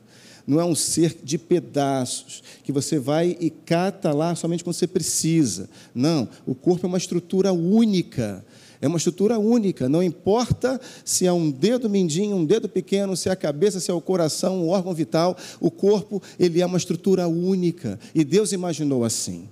não 0.45 0.59
é 0.59 0.65
um 0.65 0.73
ser 0.73 1.19
de 1.23 1.37
pedaços, 1.37 2.41
que 2.63 2.71
você 2.71 2.97
vai 2.97 3.37
e 3.39 3.51
cata 3.51 4.11
lá 4.11 4.33
somente 4.35 4.63
quando 4.63 4.75
você 4.75 4.87
precisa. 4.87 5.69
Não, 5.93 6.27
o 6.45 6.55
corpo 6.55 6.85
é 6.85 6.89
uma 6.89 6.97
estrutura 6.97 7.53
única. 7.53 8.43
É 8.81 8.87
uma 8.87 8.97
estrutura 8.97 9.37
única, 9.37 9.89
não 9.89 10.01
importa 10.01 10.79
se 11.03 11.25
é 11.25 11.33
um 11.33 11.51
dedo 11.51 11.89
mindinho, 11.89 12.37
um 12.37 12.45
dedo 12.45 12.69
pequeno, 12.69 13.15
se 13.17 13.27
é 13.27 13.31
a 13.31 13.35
cabeça, 13.35 13.79
se 13.79 13.91
é 13.91 13.93
o 13.93 13.99
coração, 13.99 14.61
o 14.61 14.69
órgão 14.69 14.93
vital, 14.93 15.35
o 15.59 15.69
corpo, 15.69 16.21
ele 16.39 16.61
é 16.61 16.65
uma 16.65 16.77
estrutura 16.77 17.27
única. 17.27 17.99
E 18.15 18.23
Deus 18.23 18.53
imaginou 18.53 19.03
assim. 19.03 19.49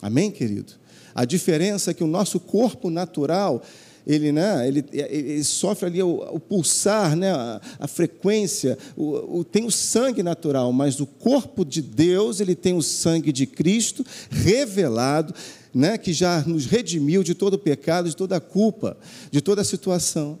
Amém, 0.00 0.30
querido? 0.30 0.74
A 1.12 1.24
diferença 1.24 1.90
é 1.90 1.94
que 1.94 2.04
o 2.04 2.06
nosso 2.06 2.38
corpo 2.38 2.88
natural, 2.88 3.60
ele, 4.06 4.30
né, 4.30 4.68
ele, 4.68 4.84
ele 4.92 5.42
sofre 5.42 5.86
ali 5.86 6.00
o, 6.00 6.24
o 6.32 6.38
pulsar, 6.38 7.16
né, 7.16 7.32
a, 7.32 7.60
a 7.80 7.88
frequência, 7.88 8.78
o, 8.96 9.40
o, 9.40 9.44
tem 9.44 9.64
o 9.64 9.70
sangue 9.72 10.22
natural, 10.22 10.72
mas 10.72 11.00
o 11.00 11.06
corpo 11.06 11.64
de 11.64 11.82
Deus, 11.82 12.38
ele 12.38 12.54
tem 12.54 12.74
o 12.74 12.82
sangue 12.82 13.32
de 13.32 13.46
Cristo 13.46 14.06
revelado, 14.30 15.34
né, 15.74 15.98
que 15.98 16.12
já 16.12 16.42
nos 16.46 16.66
redimiu 16.66 17.22
de 17.22 17.34
todo 17.34 17.54
o 17.54 17.58
pecado, 17.58 18.08
de 18.08 18.16
toda 18.16 18.36
a 18.36 18.40
culpa, 18.40 18.96
de 19.30 19.40
toda 19.40 19.62
a 19.62 19.64
situação. 19.64 20.38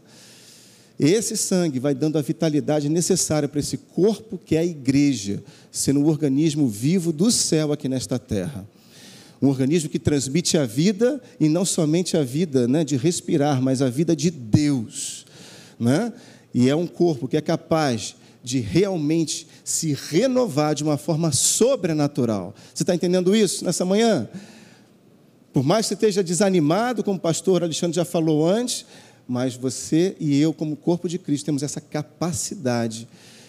Esse 0.98 1.36
sangue 1.36 1.78
vai 1.78 1.94
dando 1.94 2.18
a 2.18 2.22
vitalidade 2.22 2.88
necessária 2.88 3.48
para 3.48 3.60
esse 3.60 3.76
corpo 3.76 4.36
que 4.36 4.56
é 4.56 4.60
a 4.60 4.64
igreja, 4.64 5.42
sendo 5.70 6.00
um 6.00 6.06
organismo 6.06 6.68
vivo 6.68 7.12
do 7.12 7.30
céu 7.30 7.72
aqui 7.72 7.88
nesta 7.88 8.18
terra 8.18 8.66
um 9.40 9.48
organismo 9.48 9.88
que 9.88 9.98
transmite 9.98 10.58
a 10.58 10.66
vida 10.66 11.20
e 11.38 11.48
não 11.48 11.64
somente 11.64 12.16
a 12.16 12.24
vida 12.24 12.66
né, 12.66 12.84
de 12.84 12.96
respirar, 12.96 13.62
mas 13.62 13.80
a 13.80 13.88
vida 13.88 14.14
de 14.14 14.30
Deus. 14.30 15.24
Né? 15.78 16.12
E 16.52 16.68
é 16.68 16.74
um 16.74 16.86
corpo 16.86 17.28
que 17.28 17.36
é 17.36 17.40
capaz 17.40 18.16
de 18.42 18.60
realmente 18.60 19.46
se 19.64 19.96
renovar 20.10 20.74
de 20.74 20.82
uma 20.82 20.96
forma 20.96 21.30
sobrenatural. 21.32 22.54
Você 22.74 22.82
está 22.82 22.94
entendendo 22.94 23.34
isso 23.34 23.64
nessa 23.64 23.84
manhã? 23.84 24.28
Por 25.58 25.64
mais 25.64 25.86
que 25.86 25.88
você 25.88 25.94
esteja 25.94 26.22
desanimado, 26.22 27.02
como 27.02 27.18
o 27.18 27.20
pastor 27.20 27.64
Alexandre 27.64 27.96
já 27.96 28.04
falou 28.04 28.48
antes, 28.48 28.86
mas 29.26 29.56
você 29.56 30.14
e 30.20 30.40
eu, 30.40 30.54
como 30.54 30.76
corpo 30.76 31.08
de 31.08 31.18
Cristo, 31.18 31.46
temos 31.46 31.64
essa 31.64 31.80
capacidade 31.80 33.08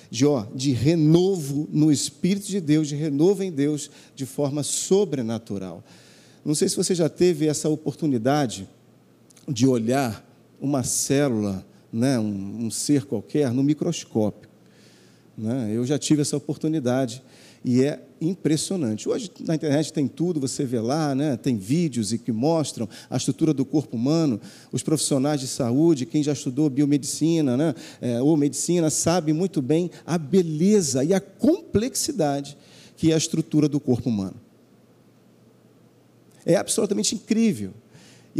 de, 0.10 0.26
ó, 0.26 0.44
de 0.56 0.72
renovo 0.72 1.70
no 1.72 1.92
Espírito 1.92 2.48
de 2.48 2.60
Deus, 2.60 2.88
de 2.88 2.96
renovo 2.96 3.44
em 3.44 3.52
Deus 3.52 3.92
de 4.16 4.26
forma 4.26 4.64
sobrenatural. 4.64 5.84
Não 6.44 6.56
sei 6.56 6.68
se 6.68 6.76
você 6.76 6.96
já 6.96 7.08
teve 7.08 7.46
essa 7.46 7.70
oportunidade 7.70 8.68
de 9.48 9.68
olhar 9.68 10.28
uma 10.60 10.82
célula, 10.82 11.64
né, 11.94 12.18
um, 12.18 12.66
um 12.66 12.72
ser 12.72 13.06
qualquer, 13.06 13.54
no 13.54 13.62
microscópio. 13.62 14.50
Né? 15.38 15.74
Eu 15.76 15.86
já 15.86 16.00
tive 16.00 16.24
essa 16.24 16.36
oportunidade 16.36 17.22
e 17.64 17.84
é 17.84 18.02
impressionante. 18.22 19.08
Hoje 19.08 19.32
na 19.42 19.56
internet 19.56 19.92
tem 19.94 20.08
tudo, 20.08 20.40
você 20.40 20.66
vê 20.66 20.80
lá, 20.80 21.14
né? 21.16 21.38
tem 21.38 21.58
vídeos 21.58 22.12
e 22.12 22.18
que 22.18 22.32
mostram 22.32 22.88
a 23.10 23.18
estrutura 23.18 23.54
do 23.54 23.66
corpo 23.66 23.96
humano. 23.96 24.40
Os 24.72 24.84
profissionais 24.84 25.40
de 25.40 25.48
saúde, 25.48 26.06
quem 26.06 26.24
já 26.24 26.34
estudou 26.34 26.70
biomedicina 26.70 27.56
né? 27.56 27.76
É, 28.02 28.22
ou 28.22 28.36
medicina, 28.36 28.90
sabe 28.90 29.34
muito 29.34 29.62
bem 29.62 29.90
a 30.06 30.18
beleza 30.18 31.04
e 31.04 31.14
a 31.14 31.20
complexidade 31.20 32.58
que 32.98 33.12
é 33.12 33.14
a 33.14 33.18
estrutura 33.18 33.70
do 33.70 33.80
corpo 33.80 34.10
humano. 34.10 34.36
É 36.46 36.56
absolutamente 36.56 37.16
incrível. 37.16 37.74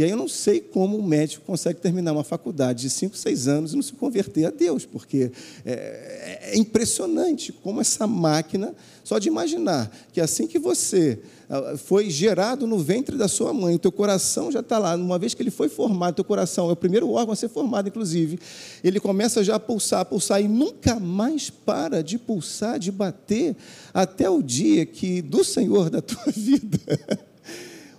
E 0.00 0.02
aí 0.02 0.08
eu 0.08 0.16
não 0.16 0.28
sei 0.28 0.62
como 0.62 0.98
um 0.98 1.02
médico 1.02 1.44
consegue 1.44 1.78
terminar 1.78 2.12
uma 2.12 2.24
faculdade 2.24 2.80
de 2.80 2.88
5, 2.88 3.14
6 3.18 3.48
anos 3.48 3.72
e 3.74 3.76
não 3.76 3.82
se 3.82 3.92
converter 3.92 4.46
a 4.46 4.50
Deus, 4.50 4.86
porque 4.86 5.30
é, 5.62 6.52
é, 6.52 6.58
impressionante 6.58 7.52
como 7.52 7.82
essa 7.82 8.06
máquina, 8.06 8.74
só 9.04 9.18
de 9.18 9.28
imaginar 9.28 9.94
que 10.10 10.18
assim 10.18 10.46
que 10.46 10.58
você 10.58 11.18
ah, 11.50 11.76
foi 11.76 12.08
gerado 12.08 12.66
no 12.66 12.78
ventre 12.78 13.18
da 13.18 13.28
sua 13.28 13.52
mãe, 13.52 13.74
o 13.74 13.78
teu 13.78 13.92
coração 13.92 14.50
já 14.50 14.60
está 14.60 14.78
lá, 14.78 14.96
uma 14.96 15.18
vez 15.18 15.34
que 15.34 15.42
ele 15.42 15.50
foi 15.50 15.68
formado, 15.68 16.14
teu 16.14 16.24
coração 16.24 16.70
é 16.70 16.72
o 16.72 16.76
primeiro 16.76 17.10
órgão 17.10 17.34
a 17.34 17.36
ser 17.36 17.50
formado, 17.50 17.86
inclusive, 17.86 18.38
ele 18.82 19.00
começa 19.00 19.44
já 19.44 19.56
a 19.56 19.60
pulsar, 19.60 20.00
a 20.00 20.04
pulsar, 20.06 20.40
e 20.40 20.48
nunca 20.48 20.98
mais 20.98 21.50
para 21.50 22.02
de 22.02 22.16
pulsar, 22.16 22.78
de 22.78 22.90
bater, 22.90 23.54
até 23.92 24.30
o 24.30 24.40
dia 24.40 24.86
que 24.86 25.20
do 25.20 25.44
Senhor 25.44 25.90
da 25.90 26.00
tua 26.00 26.24
vida 26.34 26.80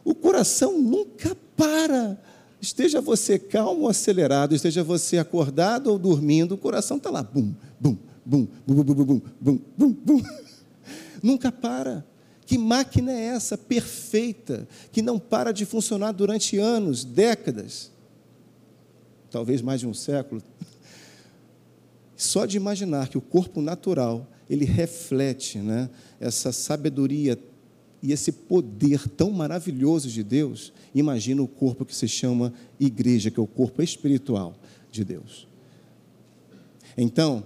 o 0.04 0.16
coração 0.16 0.80
nunca 0.80 1.36
para. 1.62 2.20
Esteja 2.60 3.00
você 3.02 3.38
calmo 3.38 3.84
ou 3.84 3.90
acelerado, 3.90 4.56
esteja 4.56 4.84
você 4.84 5.18
acordado 5.18 5.88
ou 5.88 6.00
dormindo, 6.00 6.54
o 6.56 6.58
coração 6.58 6.98
está 6.98 7.10
lá, 7.10 7.24
bum, 7.24 7.54
bum, 7.80 7.98
bum, 8.26 8.48
bum, 8.66 8.84
bum, 8.84 8.94
bum, 8.94 9.22
bum, 9.40 9.60
bum, 9.78 9.94
bum. 9.94 10.24
Nunca 11.22 11.52
para. 11.52 12.06
Que 12.46 12.58
máquina 12.58 13.12
é 13.12 13.26
essa 13.28 13.58
perfeita, 13.58 14.68
que 14.92 15.02
não 15.02 15.18
para 15.18 15.52
de 15.52 15.66
funcionar 15.66 16.12
durante 16.12 16.58
anos, 16.58 17.04
décadas, 17.04 17.92
talvez 19.30 19.62
mais 19.62 19.80
de 19.80 19.88
um 19.88 19.94
século? 19.94 20.42
Só 22.18 22.46
de 22.46 22.58
imaginar 22.58 23.08
que 23.08 23.18
o 23.18 23.22
corpo 23.22 23.62
natural 23.62 24.28
ele 24.50 24.66
reflete 24.66 25.60
né, 25.60 25.90
essa 26.20 26.52
sabedoria 26.52 27.40
e 28.02 28.12
esse 28.12 28.32
poder 28.32 29.08
tão 29.10 29.32
maravilhoso 29.32 30.10
de 30.10 30.24
Deus, 30.24 30.74
imagina 30.94 31.42
o 31.42 31.48
corpo 31.48 31.86
que 31.86 31.96
se 31.96 32.08
chama 32.08 32.54
igreja, 32.80 33.30
que 33.30 33.40
é 33.40 33.44
o 33.44 33.48
corpo 33.48 33.82
espiritual 33.82 34.56
de 34.92 35.04
Deus. 35.04 35.48
Então, 36.98 37.44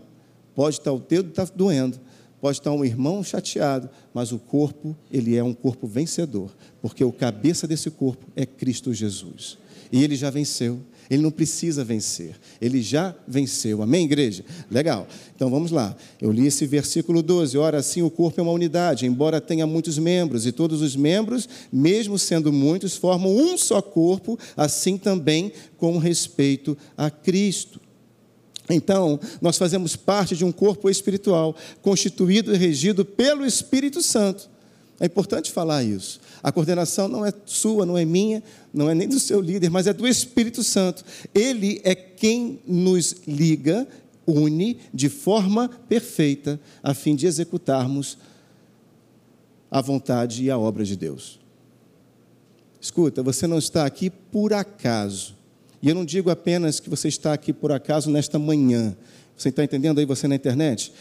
pode 0.56 0.78
estar 0.78 0.94
o 0.94 1.00
dedo 1.00 1.30
tá 1.32 1.44
doendo, 1.44 2.00
pode 2.40 2.60
estar 2.60 2.72
um 2.72 2.86
irmão 2.86 3.24
chateado, 3.24 3.90
mas 4.14 4.32
o 4.32 4.40
corpo, 4.40 4.96
ele 5.12 5.36
é 5.36 5.44
um 5.44 5.54
corpo 5.54 5.88
vencedor, 5.88 6.56
porque 6.82 7.04
o 7.04 7.12
cabeça 7.12 7.68
desse 7.68 7.92
corpo 7.92 8.26
é 8.36 8.46
Cristo 8.46 8.94
Jesus. 8.94 9.58
E 9.92 10.04
ele 10.04 10.16
já 10.16 10.30
venceu. 10.30 10.80
Ele 11.10 11.22
não 11.22 11.32
precisa 11.32 11.84
vencer, 11.84 12.36
ele 12.60 12.82
já 12.82 13.16
venceu. 13.28 13.82
Amém, 13.82 14.06
igreja? 14.06 14.44
Legal. 14.70 15.08
Então 15.36 15.50
vamos 15.50 15.72
lá. 15.72 15.96
Eu 16.22 16.32
li 16.32 16.48
esse 16.48 16.66
versículo 16.66 17.22
12. 17.22 17.58
Ora, 17.58 17.78
assim 17.78 18.02
o 18.02 18.10
corpo 18.10 18.40
é 18.40 18.44
uma 18.44 18.52
unidade, 18.52 19.06
embora 19.06 19.40
tenha 19.40 19.68
muitos 19.68 19.98
membros, 19.98 20.46
e 20.46 20.52
todos 20.52 20.82
os 20.82 20.96
membros, 20.96 21.48
mesmo 21.72 22.18
sendo 22.18 22.52
muitos, 22.52 22.96
formam 22.96 23.36
um 23.36 23.58
só 23.58 23.82
corpo, 23.82 24.38
assim 24.58 24.98
também 24.98 25.52
com 25.78 25.98
respeito 25.98 26.78
a 26.98 27.10
Cristo. 27.10 27.80
Então, 28.70 29.20
nós 29.42 29.58
fazemos 29.58 29.96
parte 29.96 30.36
de 30.36 30.44
um 30.44 30.52
corpo 30.52 30.90
espiritual, 30.90 31.56
constituído 31.82 32.54
e 32.54 32.58
regido 32.58 33.06
pelo 33.06 33.46
Espírito 33.46 34.02
Santo. 34.02 34.55
É 35.00 35.06
importante 35.06 35.52
falar 35.52 35.84
isso. 35.84 36.22
A 36.42 36.52
coordenação 36.52 37.08
não 37.08 37.26
é 37.26 37.34
sua, 37.46 37.86
não 37.86 37.98
é 37.98 38.06
minha, 38.06 38.42
não 38.74 38.90
é 38.90 38.96
nem 38.96 39.08
do 39.08 39.20
seu 39.20 39.42
líder, 39.42 39.70
mas 39.70 39.88
é 39.88 39.94
do 39.94 40.08
Espírito 40.08 40.64
Santo. 40.64 41.04
Ele 41.34 41.82
é 41.84 41.94
quem 41.94 42.60
nos 42.66 43.16
liga, 43.28 43.88
une 44.26 44.80
de 44.94 45.10
forma 45.10 45.68
perfeita, 45.68 46.60
a 46.82 46.94
fim 46.94 47.16
de 47.16 47.28
executarmos 47.28 48.18
a 49.70 49.82
vontade 49.82 50.44
e 50.44 50.50
a 50.50 50.58
obra 50.58 50.86
de 50.86 50.96
Deus. 50.96 51.40
Escuta, 52.80 53.22
você 53.22 53.48
não 53.48 53.58
está 53.58 53.86
aqui 53.86 54.10
por 54.10 54.54
acaso. 54.54 55.36
E 55.82 55.90
eu 55.90 55.96
não 55.96 56.06
digo 56.06 56.30
apenas 56.30 56.80
que 56.80 56.90
você 56.90 57.10
está 57.10 57.34
aqui 57.34 57.52
por 57.52 57.72
acaso 57.72 58.10
nesta 58.10 58.40
manhã. 58.40 58.96
Você 59.36 59.50
está 59.50 59.64
entendendo 59.64 60.00
aí, 60.00 60.06
você 60.06 60.28
na 60.28 60.36
internet? 60.36 60.94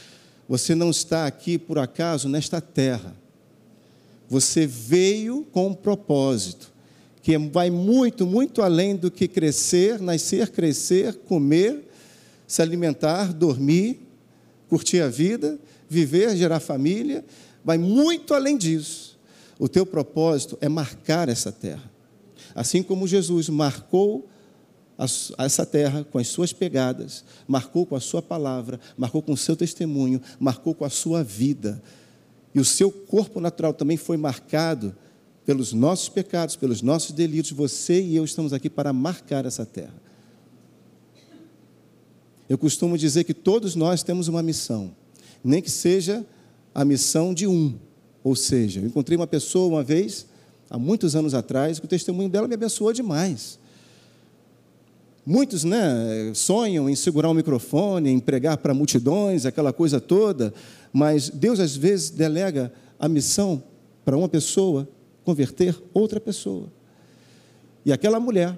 Você 0.49 0.75
não 0.75 0.91
está 0.91 1.27
aqui 1.27 1.57
por 1.57 1.79
acaso 1.79 2.29
nesta 2.29 2.61
terra. 2.61 3.15
Você 4.29 4.67
veio 4.67 5.45
com 5.53 5.69
um 5.69 5.75
propósito, 5.75 6.73
que 7.23 7.37
vai 7.39 7.71
muito, 7.71 8.27
muito 8.27 8.63
além 8.63 8.97
do 8.97 9.11
que 9.11 9.27
crescer, 9.29 10.01
nascer, 10.01 10.51
crescer, 10.51 11.15
comer, 11.15 11.89
se 12.47 12.61
alimentar, 12.61 13.33
dormir, 13.33 14.01
curtir 14.69 15.01
a 15.01 15.09
vida, 15.09 15.59
viver, 15.89 16.37
gerar 16.37 16.61
família, 16.61 17.25
vai 17.65 17.79
muito 17.79 18.35
além 18.35 18.57
disso. 18.57 19.19
O 19.59 19.69
teu 19.69 19.87
propósito 19.87 20.59
é 20.61 20.69
marcar 20.69 21.29
essa 21.29 21.53
terra. 21.53 21.91
Assim 22.55 22.83
como 22.83 23.07
Jesus 23.07 23.49
marcou 23.49 24.29
essa 25.39 25.67
terra 25.67 26.05
com 26.05 26.19
as 26.19 26.29
suas 26.29 26.53
pegadas, 26.53 27.25
marcou 27.49 27.85
com 27.85 27.97
a 27.97 28.01
sua 28.01 28.23
palavra, 28.23 28.79
marcou 28.97 29.21
com 29.23 29.33
o 29.33 29.37
seu 29.37 29.57
testemunho, 29.57 30.21
marcou 30.39 30.75
com 30.75 30.85
a 30.85 30.91
sua 30.91 31.23
vida. 31.25 31.83
E 32.55 32.61
o 32.61 32.65
seu 32.65 32.91
corpo 32.91 33.41
natural 33.41 33.75
também 33.75 33.97
foi 33.97 34.17
marcado 34.17 34.95
pelos 35.45 35.73
nossos 35.73 36.09
pecados, 36.09 36.57
pelos 36.57 36.83
nossos 36.83 37.13
delitos. 37.13 37.51
Você 37.51 38.01
e 38.01 38.17
eu 38.17 38.25
estamos 38.25 38.53
aqui 38.53 38.71
para 38.71 38.93
marcar 38.93 39.45
essa 39.45 39.67
terra. 39.67 39.95
Eu 42.49 42.57
costumo 42.57 42.97
dizer 42.97 43.25
que 43.25 43.35
todos 43.35 43.75
nós 43.75 44.03
temos 44.03 44.29
uma 44.29 44.43
missão, 44.43 44.95
nem 45.43 45.63
que 45.63 45.71
seja 45.71 46.25
a 46.75 46.85
missão 46.85 47.33
de 47.33 47.47
um. 47.47 47.75
Ou 48.23 48.37
seja, 48.37 48.81
eu 48.81 48.87
encontrei 48.87 49.17
uma 49.17 49.27
pessoa 49.27 49.67
uma 49.67 49.83
vez, 49.83 50.27
há 50.71 50.79
muitos 50.79 51.17
anos 51.17 51.35
atrás, 51.35 51.79
que 51.79 51.87
o 51.87 51.89
testemunho 51.89 52.29
dela 52.29 52.47
me 52.47 52.55
abençoou 52.55 52.93
demais. 52.93 53.59
Muitos 55.27 55.65
né, 55.65 56.33
sonham 56.35 56.89
em 56.89 56.95
segurar 56.95 57.31
um 57.31 57.35
microfone, 57.35 58.11
em 58.11 58.21
pregar 58.21 58.59
para 58.59 58.75
multidões, 58.75 59.47
aquela 59.47 59.73
coisa 59.73 59.99
toda, 59.99 60.53
mas 60.95 61.29
Deus 61.29 61.59
às 61.59 61.75
vezes 61.75 62.11
delega 62.11 62.73
a 62.99 63.09
missão 63.09 63.61
para 64.05 64.17
uma 64.17 64.29
pessoa 64.29 64.89
converter 65.25 65.77
outra 65.93 66.21
pessoa. 66.21 66.73
E 67.85 67.93
aquela 67.93 68.21
mulher, 68.21 68.57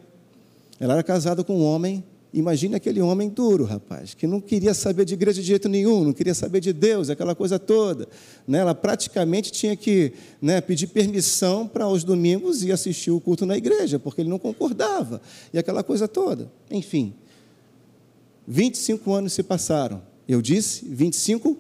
ela 0.78 0.92
era 0.92 1.02
casada 1.02 1.42
com 1.42 1.56
um 1.56 1.64
homem 1.64 2.04
Imagine 2.36 2.74
aquele 2.74 3.00
homem 3.00 3.30
duro, 3.30 3.64
rapaz, 3.64 4.12
que 4.12 4.26
não 4.26 4.42
queria 4.42 4.74
saber 4.74 5.06
de 5.06 5.14
igreja 5.14 5.40
de 5.40 5.48
jeito 5.48 5.70
nenhum, 5.70 6.04
não 6.04 6.12
queria 6.12 6.34
saber 6.34 6.60
de 6.60 6.70
Deus, 6.70 7.08
aquela 7.08 7.34
coisa 7.34 7.58
toda. 7.58 8.06
Né? 8.46 8.58
Ela 8.58 8.74
praticamente 8.74 9.50
tinha 9.50 9.74
que 9.74 10.12
né, 10.42 10.60
pedir 10.60 10.88
permissão 10.88 11.66
para 11.66 11.84
aos 11.84 12.04
domingos 12.04 12.62
ir 12.62 12.72
assistir 12.72 13.10
o 13.10 13.22
culto 13.22 13.46
na 13.46 13.56
igreja, 13.56 13.98
porque 13.98 14.20
ele 14.20 14.28
não 14.28 14.38
concordava, 14.38 15.22
e 15.50 15.58
aquela 15.58 15.82
coisa 15.82 16.06
toda. 16.06 16.52
Enfim, 16.70 17.14
25 18.46 19.14
anos 19.14 19.32
se 19.32 19.42
passaram. 19.42 20.02
Eu 20.28 20.42
disse 20.42 20.84
25 20.86 21.56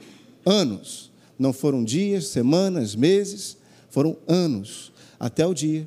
anos. 0.46 1.10
Não 1.38 1.52
foram 1.52 1.84
dias, 1.84 2.28
semanas, 2.28 2.94
meses, 2.94 3.58
foram 3.90 4.16
anos. 4.26 4.92
Até 5.18 5.44
o 5.44 5.52
dia. 5.52 5.86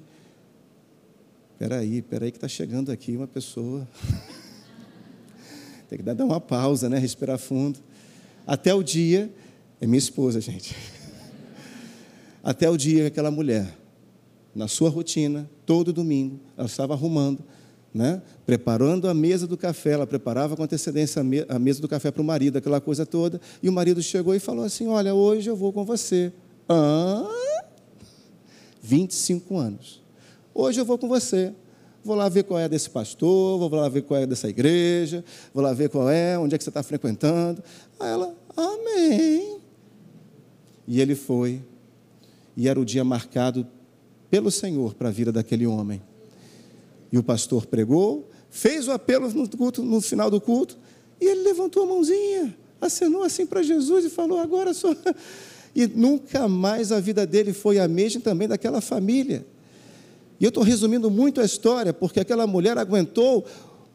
Espera 1.54 1.78
aí, 1.78 1.98
espera 1.98 2.26
aí 2.26 2.32
que 2.32 2.38
está 2.38 2.48
chegando 2.48 2.92
aqui 2.92 3.16
uma 3.16 3.28
pessoa. 3.28 3.88
Tem 5.90 5.98
que 5.98 6.04
dar 6.04 6.24
uma 6.24 6.40
pausa, 6.40 6.88
né? 6.88 7.00
Respirar 7.00 7.40
fundo. 7.40 7.80
Até 8.46 8.74
o 8.74 8.84
dia, 8.84 9.34
é 9.82 9.88
minha 9.88 9.98
esposa, 9.98 10.40
gente. 10.40 10.76
Até 12.44 12.70
o 12.70 12.78
dia 12.78 13.02
que 13.02 13.08
aquela 13.08 13.32
mulher, 13.32 13.76
na 14.54 14.68
sua 14.68 14.90
rotina, 14.90 15.50
todo 15.66 15.92
domingo, 15.92 16.40
ela 16.56 16.68
estava 16.68 16.94
arrumando, 16.94 17.44
né? 17.94 18.22
preparando 18.46 19.08
a 19.08 19.14
mesa 19.14 19.48
do 19.48 19.58
café, 19.58 19.92
ela 19.92 20.08
preparava 20.08 20.56
com 20.56 20.64
antecedência 20.64 21.22
a 21.48 21.60
mesa 21.60 21.82
do 21.82 21.88
café 21.88 22.12
para 22.12 22.22
o 22.22 22.26
marido, 22.26 22.58
aquela 22.58 22.80
coisa 22.80 23.06
toda, 23.06 23.40
e 23.62 23.70
o 23.70 23.72
marido 23.72 24.02
chegou 24.02 24.36
e 24.36 24.40
falou 24.40 24.66
assim: 24.66 24.88
Olha, 24.88 25.14
hoje 25.14 25.50
eu 25.50 25.56
vou 25.56 25.74
com 25.74 25.84
você. 25.84 26.32
Ah, 26.68 27.28
25 28.82 29.58
anos. 29.58 30.04
Hoje 30.54 30.80
eu 30.80 30.86
vou 30.86 30.98
com 30.98 31.08
você. 31.08 31.54
Vou 32.04 32.16
lá 32.16 32.30
ver 32.30 32.44
qual 32.44 32.60
é 32.60 32.70
desse 32.70 32.90
pastor, 32.90 33.60
vou 33.60 33.70
lá 33.80 33.90
ver 33.90 34.04
qual 34.04 34.22
é 34.22 34.26
dessa 34.26 34.48
igreja, 34.48 35.24
vou 35.54 35.62
lá 35.62 35.74
ver 35.74 35.90
qual 35.90 36.10
é, 36.10 36.40
onde 36.40 36.56
é 36.56 36.58
que 36.58 36.64
você 36.64 36.70
está 36.70 36.82
frequentando. 36.82 37.62
Aí 38.00 38.10
ela, 38.10 38.34
amém. 38.56 39.60
E 40.88 41.02
ele 41.02 41.14
foi, 41.14 41.62
e 42.56 42.68
era 42.68 42.80
o 42.80 42.86
dia 42.86 43.04
marcado 43.04 43.68
pelo 44.30 44.50
Senhor 44.50 44.94
para 44.94 45.10
a 45.10 45.12
vida 45.12 45.32
daquele 45.32 45.68
homem. 45.68 46.02
E 47.12 47.18
o 47.18 47.24
pastor 47.24 47.66
pregou, 47.66 48.30
fez 48.50 48.88
o 48.88 48.92
apelo 48.92 49.30
no, 49.32 49.50
culto, 49.50 49.84
no 49.84 50.02
final 50.02 50.30
do 50.30 50.40
culto, 50.40 50.78
e 51.20 51.26
ele 51.26 51.44
levantou 51.44 51.84
a 51.84 51.86
mãozinha, 51.86 52.56
acenou 52.80 53.24
assim 53.24 53.46
para 53.46 53.62
Jesus 53.62 54.06
e 54.06 54.10
falou: 54.10 54.40
Agora 54.40 54.74
sou. 54.74 54.96
E 55.76 55.86
nunca 55.86 56.48
mais 56.48 56.92
a 56.92 57.00
vida 57.00 57.28
dele 57.28 57.54
foi 57.54 57.78
a 57.78 57.88
mesma 57.88 58.20
também 58.20 58.48
daquela 58.48 58.82
família. 58.82 59.46
E 60.40 60.44
eu 60.44 60.50
estou 60.50 60.64
resumindo 60.64 61.12
muito 61.12 61.40
a 61.40 61.46
história, 61.46 61.94
porque 61.94 62.20
aquela 62.20 62.48
mulher 62.48 62.76
aguentou 62.78 63.46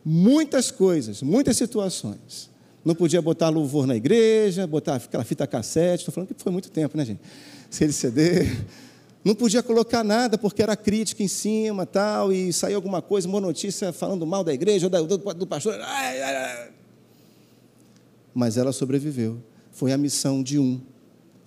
muitas 0.04 0.70
coisas, 0.70 1.20
muitas 1.20 1.56
situações. 1.56 2.48
Não 2.84 2.94
podia 2.94 3.20
botar 3.22 3.48
louvor 3.48 3.86
na 3.86 3.96
igreja, 3.96 4.66
botar 4.66 4.96
aquela 4.96 5.24
fita 5.24 5.46
cassete, 5.46 6.02
estou 6.02 6.12
falando 6.12 6.34
que 6.34 6.42
foi 6.42 6.52
muito 6.52 6.70
tempo, 6.70 6.96
né, 6.96 7.04
gente? 7.04 7.20
Se 7.70 7.82
ele 7.82 7.92
ceder. 7.92 8.46
Não 9.24 9.34
podia 9.34 9.62
colocar 9.62 10.04
nada, 10.04 10.36
porque 10.36 10.62
era 10.62 10.76
crítica 10.76 11.22
em 11.22 11.28
cima, 11.28 11.86
tal, 11.86 12.32
e 12.32 12.52
saiu 12.52 12.76
alguma 12.76 13.00
coisa, 13.00 13.26
uma 13.26 13.40
notícia 13.40 13.92
falando 13.92 14.26
mal 14.26 14.44
da 14.44 14.52
igreja, 14.52 14.86
ou 14.86 15.06
do, 15.06 15.16
do 15.16 15.46
pastor. 15.46 15.78
Mas 18.34 18.58
ela 18.58 18.72
sobreviveu. 18.72 19.42
Foi 19.72 19.92
a 19.92 19.96
missão 19.96 20.42
de 20.42 20.58
um 20.58 20.80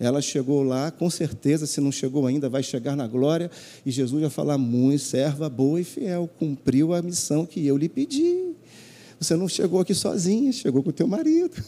ela 0.00 0.22
chegou 0.22 0.62
lá, 0.62 0.92
com 0.92 1.10
certeza, 1.10 1.66
se 1.66 1.80
não 1.80 1.90
chegou 1.90 2.26
ainda, 2.26 2.48
vai 2.48 2.62
chegar 2.62 2.94
na 2.94 3.06
glória, 3.06 3.50
e 3.84 3.90
Jesus 3.90 4.20
vai 4.20 4.30
falar: 4.30 4.56
muito 4.56 5.02
serva 5.02 5.48
boa 5.48 5.80
e 5.80 5.84
fiel, 5.84 6.30
cumpriu 6.38 6.94
a 6.94 7.02
missão 7.02 7.44
que 7.44 7.66
eu 7.66 7.76
lhe 7.76 7.88
pedi. 7.88 8.52
Você 9.18 9.34
não 9.34 9.48
chegou 9.48 9.80
aqui 9.80 9.94
sozinha, 9.94 10.52
chegou 10.52 10.82
com 10.84 10.90
o 10.90 10.92
teu 10.92 11.08
marido. 11.08 11.60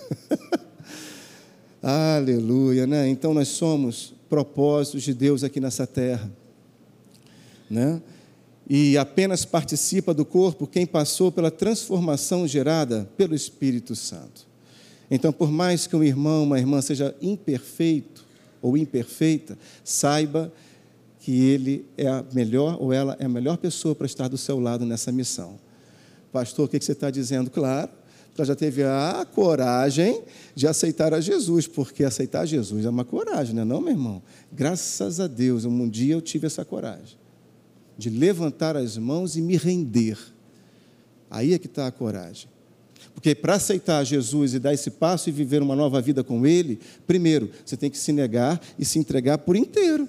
Aleluia, 1.82 2.86
né? 2.86 3.08
Então 3.08 3.34
nós 3.34 3.48
somos 3.48 4.14
propósitos 4.30 5.02
de 5.02 5.12
Deus 5.12 5.42
aqui 5.42 5.60
nessa 5.60 5.86
terra, 5.86 6.30
né? 7.68 8.00
E 8.68 8.96
apenas 8.96 9.44
participa 9.44 10.14
do 10.14 10.24
corpo 10.24 10.64
quem 10.64 10.86
passou 10.86 11.32
pela 11.32 11.50
transformação 11.50 12.46
gerada 12.46 13.10
pelo 13.16 13.34
Espírito 13.34 13.96
Santo. 13.96 14.46
Então, 15.10 15.32
por 15.32 15.50
mais 15.50 15.88
que 15.88 15.96
um 15.96 16.04
irmão, 16.04 16.44
uma 16.44 16.56
irmã 16.56 16.80
seja 16.80 17.12
imperfeito 17.20 18.24
ou 18.62 18.76
imperfeita, 18.76 19.58
saiba 19.82 20.52
que 21.18 21.32
ele 21.32 21.84
é 21.98 22.06
a 22.06 22.24
melhor 22.32 22.80
ou 22.80 22.92
ela 22.92 23.16
é 23.18 23.24
a 23.24 23.28
melhor 23.28 23.56
pessoa 23.56 23.94
para 23.94 24.06
estar 24.06 24.28
do 24.28 24.38
seu 24.38 24.60
lado 24.60 24.86
nessa 24.86 25.10
missão. 25.10 25.58
Pastor, 26.32 26.66
o 26.66 26.68
que 26.68 26.80
você 26.80 26.92
está 26.92 27.10
dizendo? 27.10 27.50
Claro, 27.50 27.90
ela 28.40 28.46
já 28.46 28.56
teve 28.56 28.82
a 28.82 29.26
coragem 29.34 30.22
de 30.54 30.66
aceitar 30.66 31.14
a 31.14 31.20
Jesus, 31.20 31.66
porque 31.66 32.04
aceitar 32.04 32.46
Jesus 32.46 32.84
é 32.84 32.90
uma 32.90 33.04
coragem, 33.04 33.54
não 33.54 33.62
é 33.62 33.64
não, 33.64 33.80
meu 33.80 33.92
irmão? 33.92 34.22
Graças 34.52 35.20
a 35.20 35.26
Deus, 35.26 35.64
um 35.64 35.88
dia 35.88 36.14
eu 36.14 36.20
tive 36.20 36.46
essa 36.46 36.64
coragem 36.64 37.18
de 38.00 38.08
levantar 38.08 38.76
as 38.76 38.96
mãos 38.96 39.36
e 39.36 39.42
me 39.42 39.56
render. 39.56 40.18
Aí 41.30 41.52
é 41.52 41.58
que 41.58 41.66
está 41.66 41.86
a 41.86 41.92
coragem. 41.92 42.48
Porque 43.14 43.34
para 43.34 43.54
aceitar 43.54 44.02
Jesus 44.04 44.54
e 44.54 44.58
dar 44.58 44.72
esse 44.72 44.90
passo 44.90 45.28
e 45.28 45.32
viver 45.32 45.62
uma 45.62 45.76
nova 45.76 46.00
vida 46.00 46.24
com 46.24 46.46
Ele, 46.46 46.80
primeiro, 47.06 47.50
você 47.64 47.76
tem 47.76 47.90
que 47.90 47.98
se 47.98 48.12
negar 48.12 48.60
e 48.78 48.84
se 48.84 48.98
entregar 48.98 49.38
por 49.38 49.54
inteiro. 49.54 50.08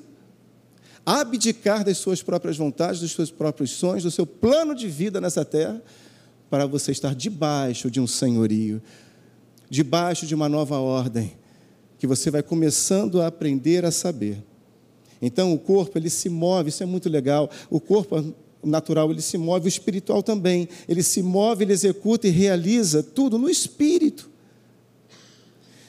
Abdicar 1.05 1.83
das 1.83 1.97
suas 1.97 2.23
próprias 2.23 2.57
vontades, 2.57 3.01
dos 3.01 3.11
seus 3.11 3.29
próprios 3.29 3.71
sonhos, 3.71 4.03
do 4.03 4.11
seu 4.11 4.25
plano 4.25 4.73
de 4.73 4.87
vida 4.87 5.19
nessa 5.19 5.43
terra, 5.43 5.81
para 6.51 6.65
você 6.65 6.91
estar 6.91 7.15
debaixo 7.15 7.89
de 7.89 8.01
um 8.01 8.05
senhorio, 8.05 8.81
debaixo 9.69 10.27
de 10.27 10.35
uma 10.35 10.49
nova 10.49 10.77
ordem, 10.79 11.31
que 11.97 12.05
você 12.05 12.29
vai 12.29 12.43
começando 12.43 13.21
a 13.21 13.27
aprender 13.27 13.85
a 13.85 13.91
saber. 13.91 14.43
Então, 15.21 15.53
o 15.53 15.57
corpo, 15.57 15.97
ele 15.97 16.09
se 16.09 16.27
move, 16.27 16.67
isso 16.67 16.83
é 16.83 16.85
muito 16.85 17.07
legal. 17.07 17.49
O 17.69 17.79
corpo 17.79 18.35
natural 18.61 19.09
ele 19.11 19.21
se 19.21 19.37
move, 19.37 19.65
o 19.65 19.69
espiritual 19.69 20.21
também. 20.21 20.67
Ele 20.89 21.01
se 21.01 21.23
move, 21.23 21.63
ele 21.63 21.71
executa 21.71 22.27
e 22.27 22.31
realiza 22.31 23.01
tudo 23.01 23.37
no 23.37 23.49
espírito. 23.49 24.29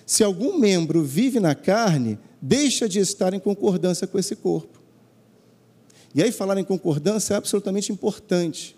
Se 0.06 0.22
algum 0.22 0.60
membro 0.60 1.02
vive 1.02 1.40
na 1.40 1.56
carne, 1.56 2.20
deixa 2.40 2.88
de 2.88 3.00
estar 3.00 3.34
em 3.34 3.40
concordância 3.40 4.06
com 4.06 4.16
esse 4.16 4.36
corpo. 4.36 4.80
E 6.14 6.22
aí, 6.22 6.30
falar 6.30 6.56
em 6.56 6.64
concordância 6.64 7.34
é 7.34 7.36
absolutamente 7.36 7.90
importante. 7.90 8.76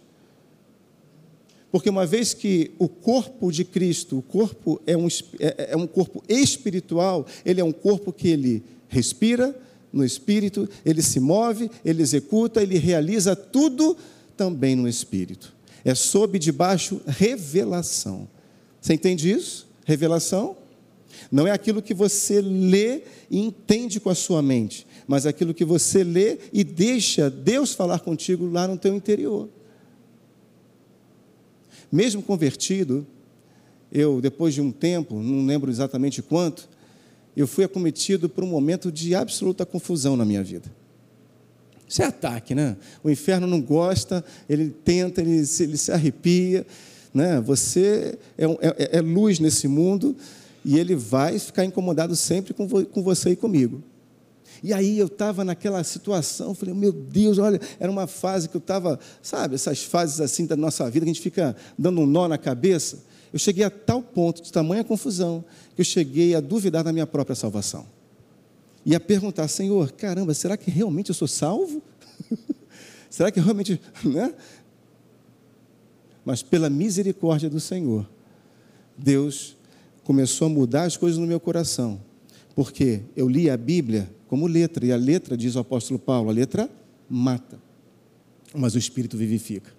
Porque 1.74 1.90
uma 1.90 2.06
vez 2.06 2.32
que 2.32 2.70
o 2.78 2.88
corpo 2.88 3.50
de 3.50 3.64
Cristo, 3.64 4.18
o 4.18 4.22
corpo 4.22 4.80
é 4.86 4.96
um, 4.96 5.08
é, 5.40 5.70
é 5.72 5.76
um 5.76 5.88
corpo 5.88 6.22
espiritual, 6.28 7.26
ele 7.44 7.60
é 7.60 7.64
um 7.64 7.72
corpo 7.72 8.12
que 8.12 8.28
ele 8.28 8.62
respira, 8.86 9.52
no 9.92 10.04
espírito, 10.04 10.68
ele 10.86 11.02
se 11.02 11.18
move, 11.18 11.68
ele 11.84 12.00
executa, 12.00 12.62
ele 12.62 12.78
realiza 12.78 13.34
tudo 13.34 13.96
também 14.36 14.76
no 14.76 14.88
espírito. 14.88 15.52
É 15.84 15.96
sob 15.96 16.38
debaixo 16.38 17.00
revelação. 17.08 18.28
Você 18.80 18.94
entende 18.94 19.28
isso? 19.28 19.66
Revelação 19.84 20.56
não 21.28 21.44
é 21.44 21.50
aquilo 21.50 21.82
que 21.82 21.92
você 21.92 22.40
lê 22.40 23.02
e 23.28 23.40
entende 23.40 23.98
com 23.98 24.10
a 24.10 24.14
sua 24.14 24.40
mente, 24.40 24.86
mas 25.08 25.26
aquilo 25.26 25.52
que 25.52 25.64
você 25.64 26.04
lê 26.04 26.38
e 26.52 26.62
deixa 26.62 27.28
Deus 27.28 27.74
falar 27.74 27.98
contigo 27.98 28.48
lá 28.48 28.68
no 28.68 28.78
teu 28.78 28.94
interior. 28.94 29.48
Mesmo 31.94 32.20
convertido, 32.20 33.06
eu 33.92 34.20
depois 34.20 34.52
de 34.52 34.60
um 34.60 34.72
tempo, 34.72 35.22
não 35.22 35.46
lembro 35.46 35.70
exatamente 35.70 36.20
quanto, 36.20 36.68
eu 37.36 37.46
fui 37.46 37.62
acometido 37.62 38.28
por 38.28 38.42
um 38.42 38.48
momento 38.48 38.90
de 38.90 39.14
absoluta 39.14 39.64
confusão 39.64 40.16
na 40.16 40.24
minha 40.24 40.42
vida. 40.42 40.68
Isso 41.88 42.02
é 42.02 42.06
ataque, 42.06 42.52
né? 42.52 42.76
O 43.00 43.08
inferno 43.08 43.46
não 43.46 43.62
gosta, 43.62 44.24
ele 44.48 44.70
tenta, 44.70 45.20
ele 45.20 45.46
se, 45.46 45.62
ele 45.62 45.76
se 45.76 45.92
arrepia. 45.92 46.66
Né? 47.14 47.40
Você 47.42 48.18
é, 48.36 48.44
é, 48.44 48.98
é, 48.98 49.00
luz 49.00 49.38
nesse 49.38 49.68
mundo 49.68 50.16
e 50.64 50.76
ele 50.76 50.96
vai 50.96 51.38
ficar 51.38 51.64
incomodado 51.64 52.16
sempre 52.16 52.52
com, 52.52 52.66
vo, 52.66 52.84
com 52.86 53.04
você 53.04 53.30
e 53.30 53.36
comigo. 53.36 53.80
E 54.64 54.72
aí 54.72 54.98
eu 54.98 55.08
estava 55.08 55.44
naquela 55.44 55.84
situação, 55.84 56.54
falei, 56.54 56.74
meu 56.74 56.90
Deus, 56.90 57.36
olha, 57.36 57.60
era 57.78 57.92
uma 57.92 58.06
fase 58.06 58.48
que 58.48 58.56
eu 58.56 58.60
estava, 58.60 58.98
sabe, 59.20 59.56
essas 59.56 59.84
fases 59.84 60.22
assim 60.22 60.46
da 60.46 60.56
nossa 60.56 60.88
vida, 60.90 61.04
que 61.04 61.10
a 61.10 61.12
gente 61.12 61.20
fica 61.20 61.54
dando 61.78 62.00
um 62.00 62.06
nó 62.06 62.26
na 62.26 62.38
cabeça. 62.38 63.04
Eu 63.30 63.38
cheguei 63.38 63.62
a 63.62 63.68
tal 63.68 64.00
ponto 64.00 64.42
de 64.42 64.50
tamanha 64.50 64.82
confusão 64.82 65.44
que 65.74 65.82
eu 65.82 65.84
cheguei 65.84 66.34
a 66.34 66.40
duvidar 66.40 66.82
da 66.82 66.94
minha 66.94 67.06
própria 67.06 67.36
salvação. 67.36 67.84
E 68.86 68.94
a 68.94 69.00
perguntar, 69.00 69.48
Senhor, 69.48 69.92
caramba, 69.92 70.32
será 70.32 70.56
que 70.56 70.70
realmente 70.70 71.10
eu 71.10 71.14
sou 71.14 71.28
salvo? 71.28 71.82
será 73.10 73.30
que 73.30 73.40
realmente, 73.40 73.78
né? 74.02 74.32
mas 76.24 76.42
pela 76.42 76.70
misericórdia 76.70 77.50
do 77.50 77.60
Senhor, 77.60 78.08
Deus 78.96 79.58
começou 80.04 80.46
a 80.46 80.48
mudar 80.48 80.84
as 80.84 80.96
coisas 80.96 81.18
no 81.18 81.26
meu 81.26 81.38
coração. 81.38 82.00
Porque 82.54 83.02
eu 83.14 83.28
li 83.28 83.50
a 83.50 83.58
Bíblia 83.58 84.08
como 84.34 84.48
letra, 84.48 84.84
e 84.84 84.90
a 84.90 84.96
letra, 84.96 85.36
diz 85.36 85.54
o 85.54 85.60
apóstolo 85.60 85.96
Paulo, 85.96 86.28
a 86.28 86.32
letra 86.32 86.68
mata, 87.08 87.56
mas 88.52 88.74
o 88.74 88.78
Espírito 88.78 89.16
vivifica. 89.16 89.70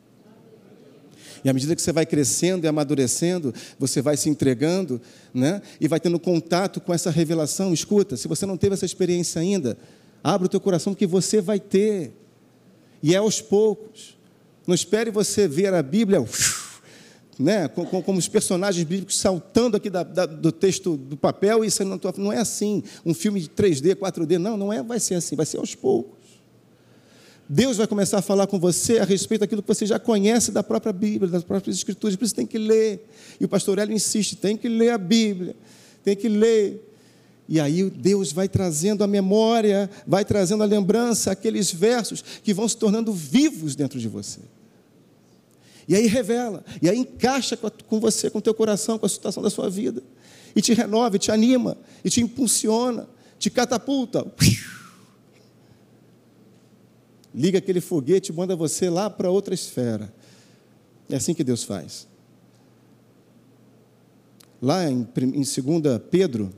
E 1.44 1.50
à 1.50 1.54
medida 1.54 1.76
que 1.76 1.82
você 1.82 1.92
vai 1.92 2.06
crescendo 2.06 2.64
e 2.64 2.68
amadurecendo, 2.70 3.54
você 3.78 4.02
vai 4.02 4.16
se 4.16 4.30
entregando, 4.30 5.02
né? 5.34 5.62
E 5.78 5.90
vai 5.90 6.00
tendo 6.00 6.18
contato 6.18 6.80
com 6.80 6.94
essa 6.94 7.12
revelação. 7.12 7.74
Escuta, 7.74 8.16
se 8.16 8.30
você 8.30 8.46
não 8.46 8.56
teve 8.56 8.76
essa 8.76 8.86
experiência 8.86 9.42
ainda, 9.42 9.78
abra 10.24 10.46
o 10.46 10.50
teu 10.50 10.62
coração 10.62 10.96
que 10.96 11.06
você 11.06 11.42
vai 11.42 11.60
ter. 11.60 12.14
E 13.04 13.14
é 13.14 13.18
aos 13.18 13.42
poucos. 13.42 14.18
Não 14.66 14.74
espere 14.74 15.12
você 15.12 15.50
ver 15.50 15.74
a 15.74 15.84
Bíblia, 15.84 16.26
né? 17.38 17.68
Como, 17.68 18.02
como 18.04 18.20
os 18.20 18.28
personagens 18.28 18.84
bíblicos 18.86 19.18
saltando 19.18 19.78
aqui 19.78 19.90
da, 19.90 20.04
da, 20.04 20.26
do 20.26 20.52
texto 20.52 20.96
do 20.96 21.18
papel 21.18 21.64
e 21.64 21.72
saindo 21.72 21.90
na 21.92 21.98
tua 21.98 22.14
Não 22.18 22.32
é 22.32 22.38
assim. 22.38 22.84
Um 23.06 23.14
filme 23.14 23.40
de 23.40 23.50
3D, 23.50 23.96
4D. 23.96 24.38
Não, 24.38 24.58
não 24.58 24.72
é, 24.72 24.82
vai 24.82 25.00
ser 25.00 25.16
assim, 25.16 25.36
vai 25.36 25.46
ser 25.46 25.58
aos 25.58 25.76
poucos. 25.76 26.16
Deus 27.48 27.78
vai 27.78 27.86
começar 27.86 28.18
a 28.18 28.22
falar 28.24 28.48
com 28.48 28.60
você 28.60 28.98
a 28.98 29.04
respeito 29.04 29.42
daquilo 29.42 29.62
que 29.62 29.68
você 29.68 29.86
já 29.86 30.00
conhece 30.00 30.52
da 30.52 30.64
própria 30.64 30.92
Bíblia, 30.92 31.30
das 31.30 31.44
próprias 31.44 31.78
Escrituras, 31.78 32.16
por 32.16 32.26
isso 32.26 32.34
tem 32.34 32.46
que 32.46 32.58
ler. 32.58 33.08
E 33.40 33.46
o 33.46 33.48
pastor 33.48 33.78
Hélio 33.78 33.94
insiste: 33.94 34.36
tem 34.36 34.58
que 34.58 34.68
ler 34.68 34.90
a 34.90 34.98
Bíblia, 34.98 35.56
tem 36.04 36.16
que 36.16 36.28
ler. 36.28 36.92
E 37.48 37.60
aí 37.60 37.88
Deus 37.92 38.32
vai 38.32 38.50
trazendo 38.50 39.04
a 39.04 39.08
memória, 39.08 39.88
vai 40.08 40.26
trazendo 40.26 40.64
a 40.64 40.66
lembrança, 40.66 41.32
aqueles 41.32 41.72
versos 41.72 42.24
que 42.44 42.52
vão 42.52 42.68
se 42.68 42.76
tornando 42.76 43.14
vivos 43.14 43.76
dentro 43.76 44.00
de 44.00 44.08
você. 44.08 44.40
E 45.88 45.96
aí 45.96 46.08
revela, 46.08 46.64
e 46.82 46.90
aí 46.90 46.98
encaixa 46.98 47.56
com 47.58 48.00
você, 48.00 48.30
com 48.30 48.40
o 48.40 48.42
teu 48.42 48.54
coração, 48.54 48.98
com 48.98 49.06
a 49.06 49.10
situação 49.10 49.44
da 49.44 49.50
sua 49.50 49.70
vida. 49.70 50.02
E 50.56 50.62
te 50.62 50.74
renova, 50.74 51.16
e 51.16 51.20
te 51.20 51.32
anima, 51.32 51.78
e 52.04 52.10
te 52.10 52.22
impulsiona, 52.22 53.08
te 53.38 53.50
catapulta 53.50 54.26
liga 57.36 57.58
aquele 57.58 57.82
foguete 57.82 58.32
e 58.32 58.36
manda 58.36 58.56
você 58.56 58.90
lá 58.90 59.10
para 59.10 59.30
outra 59.30 59.54
esfera. 59.54 60.12
É 61.10 61.18
assim 61.18 61.34
que 61.34 61.44
Deus 61.44 61.64
faz. 61.64 62.08
Lá 64.62 64.90
em, 64.90 65.06
em 65.18 65.42
2 65.42 65.54
Pedro, 66.10 66.52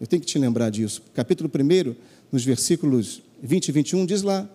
eu 0.00 0.06
tenho 0.06 0.20
que 0.20 0.26
te 0.26 0.36
lembrar 0.38 0.68
disso, 0.70 1.00
capítulo 1.14 1.48
1, 1.48 1.94
nos 2.32 2.44
versículos 2.44 3.22
20 3.40 3.68
e 3.68 3.72
21, 3.72 4.04
diz 4.04 4.22
lá: 4.22 4.48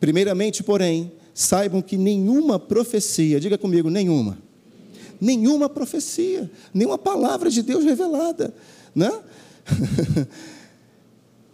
Primeiramente, 0.00 0.62
porém, 0.62 1.12
saibam 1.34 1.82
que 1.82 1.96
nenhuma 1.96 2.58
profecia, 2.58 3.40
diga 3.40 3.58
comigo, 3.58 3.90
nenhuma, 3.90 4.38
nenhuma 5.20 5.68
profecia, 5.68 6.50
nenhuma 6.72 6.98
palavra 6.98 7.50
de 7.50 7.62
Deus 7.62 7.84
revelada, 7.84 8.54
né? 8.94 9.10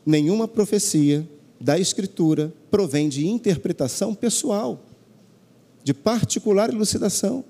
nenhuma 0.04 0.46
profecia 0.46 1.26
da 1.60 1.78
Escritura 1.78 2.52
provém 2.70 3.08
de 3.08 3.26
interpretação 3.26 4.14
pessoal, 4.14 4.84
de 5.82 5.94
particular 5.94 6.70
elucidação. 6.70 7.44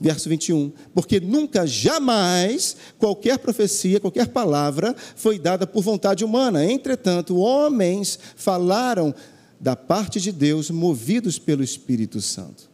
Verso 0.00 0.28
21. 0.28 0.70
Porque 0.94 1.18
nunca, 1.18 1.66
jamais, 1.66 2.76
qualquer 2.98 3.36
profecia, 3.38 3.98
qualquer 3.98 4.28
palavra 4.28 4.94
foi 5.16 5.40
dada 5.40 5.66
por 5.66 5.82
vontade 5.82 6.24
humana. 6.24 6.64
Entretanto, 6.64 7.36
homens 7.36 8.16
falaram 8.36 9.12
da 9.60 9.74
parte 9.74 10.20
de 10.20 10.32
Deus, 10.32 10.70
movidos 10.70 11.38
pelo 11.38 11.62
Espírito 11.62 12.20
Santo. 12.20 12.68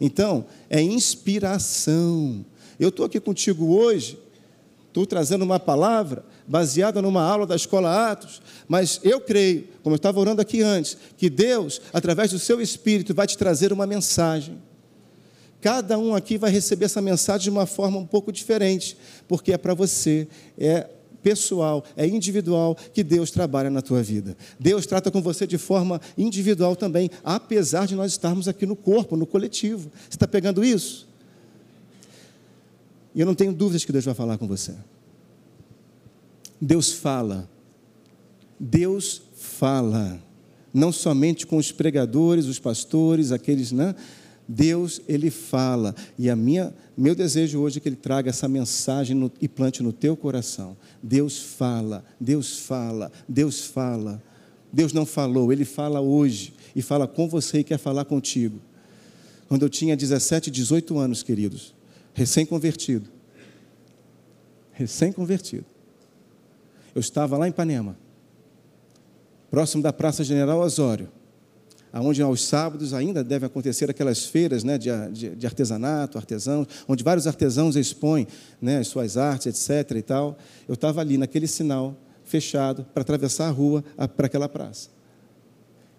Então, 0.00 0.44
é 0.68 0.80
inspiração. 0.80 2.44
Eu 2.78 2.88
estou 2.88 3.06
aqui 3.06 3.20
contigo 3.20 3.76
hoje, 3.76 4.18
estou 4.88 5.06
trazendo 5.06 5.42
uma 5.42 5.60
palavra 5.60 6.24
baseada 6.46 7.00
numa 7.00 7.22
aula 7.22 7.46
da 7.46 7.56
escola 7.56 8.10
Atos, 8.10 8.42
mas 8.68 9.00
eu 9.02 9.20
creio, 9.20 9.66
como 9.82 9.94
eu 9.94 9.96
estava 9.96 10.20
orando 10.20 10.42
aqui 10.42 10.60
antes, 10.62 10.96
que 11.16 11.30
Deus, 11.30 11.80
através 11.92 12.30
do 12.30 12.38
seu 12.38 12.60
Espírito, 12.60 13.14
vai 13.14 13.26
te 13.26 13.38
trazer 13.38 13.72
uma 13.72 13.86
mensagem. 13.86 14.58
Cada 15.60 15.98
um 15.98 16.14
aqui 16.14 16.36
vai 16.36 16.50
receber 16.50 16.84
essa 16.84 17.00
mensagem 17.00 17.44
de 17.44 17.50
uma 17.50 17.64
forma 17.64 17.98
um 17.98 18.06
pouco 18.06 18.30
diferente, 18.30 18.98
porque 19.26 19.52
é 19.52 19.56
para 19.56 19.72
você, 19.72 20.28
é 20.58 20.86
pessoal, 21.24 21.82
é 21.96 22.06
individual 22.06 22.76
que 22.92 23.02
Deus 23.02 23.30
trabalha 23.30 23.70
na 23.70 23.80
tua 23.80 24.02
vida. 24.02 24.36
Deus 24.60 24.84
trata 24.84 25.10
com 25.10 25.22
você 25.22 25.46
de 25.46 25.56
forma 25.56 25.98
individual 26.18 26.76
também, 26.76 27.10
apesar 27.24 27.86
de 27.86 27.96
nós 27.96 28.12
estarmos 28.12 28.46
aqui 28.46 28.66
no 28.66 28.76
corpo, 28.76 29.16
no 29.16 29.26
coletivo. 29.26 29.90
Você 30.02 30.16
está 30.16 30.28
pegando 30.28 30.62
isso? 30.62 31.08
E 33.14 33.20
eu 33.20 33.26
não 33.26 33.34
tenho 33.34 33.54
dúvidas 33.54 33.86
que 33.86 33.92
Deus 33.92 34.04
vai 34.04 34.14
falar 34.14 34.36
com 34.36 34.46
você. 34.46 34.74
Deus 36.60 36.92
fala. 36.92 37.48
Deus 38.60 39.22
fala. 39.34 40.20
Não 40.72 40.92
somente 40.92 41.46
com 41.46 41.56
os 41.56 41.72
pregadores, 41.72 42.46
os 42.46 42.58
pastores, 42.58 43.32
aqueles, 43.32 43.72
né? 43.72 43.94
Deus, 44.46 45.00
ele 45.08 45.30
fala. 45.30 45.94
E 46.18 46.28
a 46.28 46.36
minha, 46.36 46.74
meu 46.96 47.14
desejo 47.14 47.60
hoje 47.60 47.78
é 47.78 47.80
que 47.80 47.88
ele 47.88 47.96
traga 47.96 48.30
essa 48.30 48.48
mensagem 48.48 49.16
no, 49.16 49.30
e 49.40 49.48
plante 49.48 49.82
no 49.82 49.92
teu 49.92 50.16
coração. 50.16 50.76
Deus 51.02 51.38
fala, 51.38 52.04
Deus 52.20 52.58
fala, 52.58 53.10
Deus 53.28 53.64
fala. 53.64 54.22
Deus 54.72 54.92
não 54.92 55.06
falou, 55.06 55.52
ele 55.52 55.64
fala 55.64 56.00
hoje 56.00 56.52
e 56.74 56.82
fala 56.82 57.06
com 57.06 57.28
você 57.28 57.60
e 57.60 57.64
quer 57.64 57.78
falar 57.78 58.04
contigo. 58.04 58.60
Quando 59.48 59.62
eu 59.62 59.68
tinha 59.68 59.96
17, 59.96 60.50
18 60.50 60.98
anos, 60.98 61.22
queridos, 61.22 61.74
recém-convertido. 62.12 63.08
Recém-convertido 64.72 65.74
eu 66.94 67.00
estava 67.00 67.36
lá 67.36 67.46
em 67.46 67.50
Ipanema, 67.50 67.96
próximo 69.50 69.82
da 69.82 69.92
Praça 69.92 70.22
General 70.22 70.60
Osório, 70.60 71.08
onde 72.00 72.20
aos 72.20 72.42
sábados 72.42 72.92
ainda 72.92 73.22
devem 73.22 73.46
acontecer 73.46 73.88
aquelas 73.88 74.24
feiras 74.24 74.64
né, 74.64 74.76
de, 74.76 74.90
de, 75.12 75.36
de, 75.36 75.46
artesanato, 75.46 76.18
artesãos, 76.18 76.66
onde 76.88 77.04
vários 77.04 77.26
artesãos 77.26 77.76
expõem 77.76 78.26
né, 78.60 78.78
as 78.78 78.88
suas 78.88 79.16
artes, 79.16 79.46
etc. 79.46 79.96
e 79.96 80.02
tal. 80.02 80.36
Eu 80.66 80.74
estava 80.74 81.00
ali 81.00 81.16
naquele 81.16 81.46
sinal 81.46 81.96
fechado 82.24 82.84
para 82.92 83.02
atravessar 83.02 83.46
a 83.46 83.50
rua 83.50 83.84
para 84.16 84.26
aquela 84.26 84.48
praça. 84.48 84.88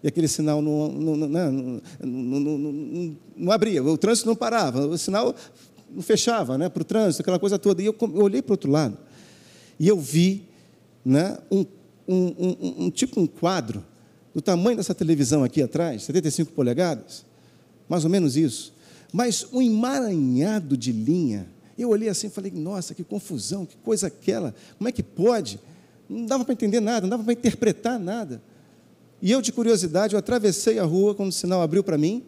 E 0.03 0.07
aquele 0.07 0.27
sinal 0.27 0.61
não, 0.61 0.89
não, 0.91 1.15
não, 1.15 1.81
não, 2.03 3.17
não 3.35 3.51
abria, 3.51 3.83
o 3.83 3.97
trânsito 3.97 4.27
não 4.27 4.35
parava, 4.35 4.85
o 4.85 4.97
sinal 4.97 5.33
não 5.89 6.01
fechava 6.01 6.57
né, 6.57 6.67
para 6.67 6.81
o 6.81 6.85
trânsito, 6.85 7.21
aquela 7.21 7.39
coisa 7.39 7.57
toda. 7.57 7.81
E 7.81 7.85
eu, 7.85 7.95
eu 7.99 8.21
olhei 8.21 8.41
para 8.41 8.51
o 8.51 8.53
outro 8.53 8.69
lado 8.69 8.97
e 9.79 9.87
eu 9.87 9.97
vi 9.97 10.47
né, 11.03 11.37
um, 11.49 11.65
um, 12.07 12.25
um, 12.37 12.85
um 12.85 12.91
tipo 12.91 13.19
um 13.19 13.25
quadro 13.25 13.83
do 14.35 14.41
tamanho 14.41 14.75
dessa 14.75 14.93
televisão 14.93 15.45
aqui 15.45 15.63
atrás, 15.63 16.03
75 16.03 16.51
polegadas, 16.51 17.25
mais 17.87 18.03
ou 18.03 18.09
menos 18.09 18.35
isso, 18.35 18.73
mas 19.13 19.47
um 19.53 19.61
emaranhado 19.61 20.75
de 20.75 20.91
linha. 20.91 21.47
Eu 21.77 21.89
olhei 21.89 22.09
assim 22.09 22.27
e 22.27 22.29
falei, 22.29 22.51
nossa, 22.51 22.93
que 22.93 23.01
confusão, 23.01 23.65
que 23.65 23.77
coisa 23.77 24.07
aquela, 24.07 24.53
como 24.77 24.89
é 24.89 24.91
que 24.91 25.01
pode? 25.01 25.57
Não 26.09 26.25
dava 26.25 26.43
para 26.43 26.51
entender 26.51 26.81
nada, 26.81 27.01
não 27.01 27.09
dava 27.09 27.23
para 27.23 27.31
interpretar 27.31 27.97
nada. 27.97 28.41
E 29.21 29.31
eu, 29.31 29.41
de 29.41 29.53
curiosidade, 29.53 30.13
eu 30.13 30.19
atravessei 30.19 30.79
a 30.79 30.83
rua 30.83 31.15
quando 31.15 31.29
o 31.29 31.33
sinal 31.33 31.61
abriu 31.61 31.81
para 31.81 31.97
mim, 31.97 32.21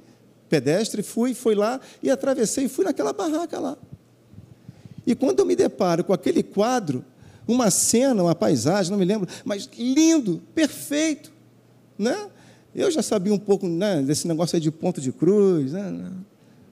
pedestre, 0.48 1.04
fui, 1.04 1.34
fui 1.34 1.56
lá 1.56 1.82
e 2.02 2.10
atravessei 2.10 2.66
e 2.66 2.70
fui 2.70 2.86
naquela 2.86 3.12
barraca 3.12 3.60
lá. 3.60 3.78
E 5.06 5.14
quando 5.14 5.40
eu 5.40 5.46
me 5.46 5.58
deparo 5.58 6.06
com 6.06 6.14
aquele 6.14 6.42
quadro, 6.42 7.04
uma 7.46 7.70
cena, 7.70 8.24
uma 8.24 8.36
paisagem, 8.36 8.92
não 8.92 8.98
me 8.98 9.06
lembro, 9.06 9.28
mas 9.44 9.70
lindo, 9.78 10.42
perfeito, 10.56 11.36
né? 11.98 12.30
Eu 12.76 12.92
já 12.92 13.02
sabia 13.02 13.34
um 13.34 13.40
pouco 13.40 13.68
né, 13.68 14.02
desse 14.02 14.28
negócio 14.28 14.56
aí 14.56 14.62
de 14.62 14.70
ponto 14.70 15.02
de 15.02 15.12
cruz, 15.12 15.74
né? 15.74 16.12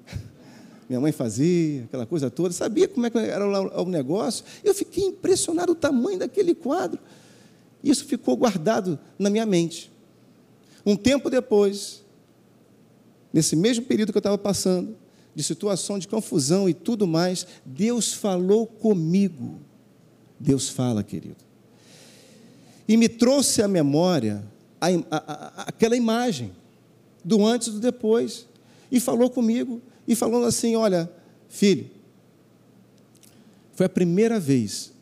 Minha 0.88 1.00
mãe 1.00 1.12
fazia, 1.12 1.86
aquela 1.86 2.06
coisa 2.06 2.30
toda, 2.30 2.54
sabia 2.54 2.88
como 2.88 3.08
é 3.08 3.12
era 3.28 3.48
o 3.82 3.86
negócio. 3.86 4.46
Eu 4.64 4.76
fiquei 4.76 5.06
impressionado 5.06 5.72
o 5.72 5.76
tamanho 5.76 6.20
daquele 6.20 6.54
quadro. 6.54 7.00
Isso 7.84 8.06
ficou 8.06 8.36
guardado 8.38 9.00
na 9.18 9.30
minha 9.30 9.46
mente. 9.46 9.92
Um 10.86 10.96
tempo 10.96 11.30
depois, 11.30 12.04
nesse 13.34 13.56
mesmo 13.56 13.86
período 13.86 14.12
que 14.12 14.18
eu 14.18 14.20
estava 14.20 14.38
passando, 14.38 14.96
de 15.36 15.44
situação 15.44 16.00
de 16.00 16.08
confusão 16.08 16.70
e 16.70 16.74
tudo 16.74 17.06
mais, 17.06 17.46
Deus 17.66 18.14
falou 18.14 18.66
comigo. 18.66 19.60
Deus 20.40 20.70
fala, 20.70 21.04
querido. 21.04 21.44
E 22.88 22.96
me 22.96 23.10
trouxe 23.10 23.62
à 23.62 23.68
memória 23.68 24.44
a, 24.86 25.18
a, 25.18 25.62
aquela 25.64 25.96
imagem 25.96 26.52
do 27.24 27.46
antes 27.46 27.70
e 27.70 27.72
do 27.72 27.80
depois. 27.80 28.48
E 28.92 29.00
falou 29.00 29.30
comigo, 29.30 29.82
e 30.08 30.16
falando 30.16 30.46
assim: 30.46 30.76
Olha, 30.76 31.12
filho, 31.50 31.90
foi 33.74 33.88
a 33.88 33.90
primeira 33.90 34.40
vez 34.40 34.94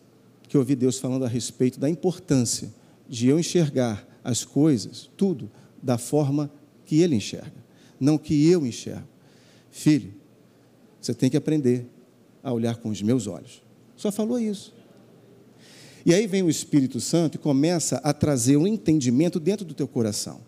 que 0.48 0.56
eu 0.56 0.62
ouvi 0.62 0.76
Deus 0.76 1.00
falando 1.00 1.26
a 1.26 1.28
respeito 1.28 1.80
da 1.80 1.89
importância 1.89 2.74
de 3.08 3.28
eu 3.28 3.39
enxergar 3.39 4.08
as 4.24 4.46
coisas, 4.46 5.10
tudo, 5.17 5.50
da 5.82 5.98
forma 5.98 6.50
que 6.86 7.02
Ele 7.02 7.15
enxerga. 7.15 7.63
não 8.00 8.17
que 8.17 8.50
eu 8.50 8.65
enxergo. 8.65 9.08
Filho, 9.69 10.13
você 11.02 11.13
tem 11.13 11.30
que 11.30 11.38
aprender 11.38 11.86
a 12.41 12.52
olhar 12.54 12.78
com 12.78 12.89
os 12.89 13.02
meus 13.02 13.28
olhos. 13.28 13.62
Só 13.96 14.12
falou 14.12 14.39
isso. 14.39 14.74
E 16.06 16.13
aí 16.13 16.28
vem 16.28 16.44
o 16.44 16.50
Espírito 16.50 17.00
Santo 17.00 17.36
e 17.36 17.38
começa 17.38 17.98
a 17.98 18.13
trazer 18.13 18.58
um 18.58 18.68
entendimento 18.68 19.39
dentro 19.39 19.66
do 19.66 19.74
teu 19.74 19.88
coração. 19.88 20.42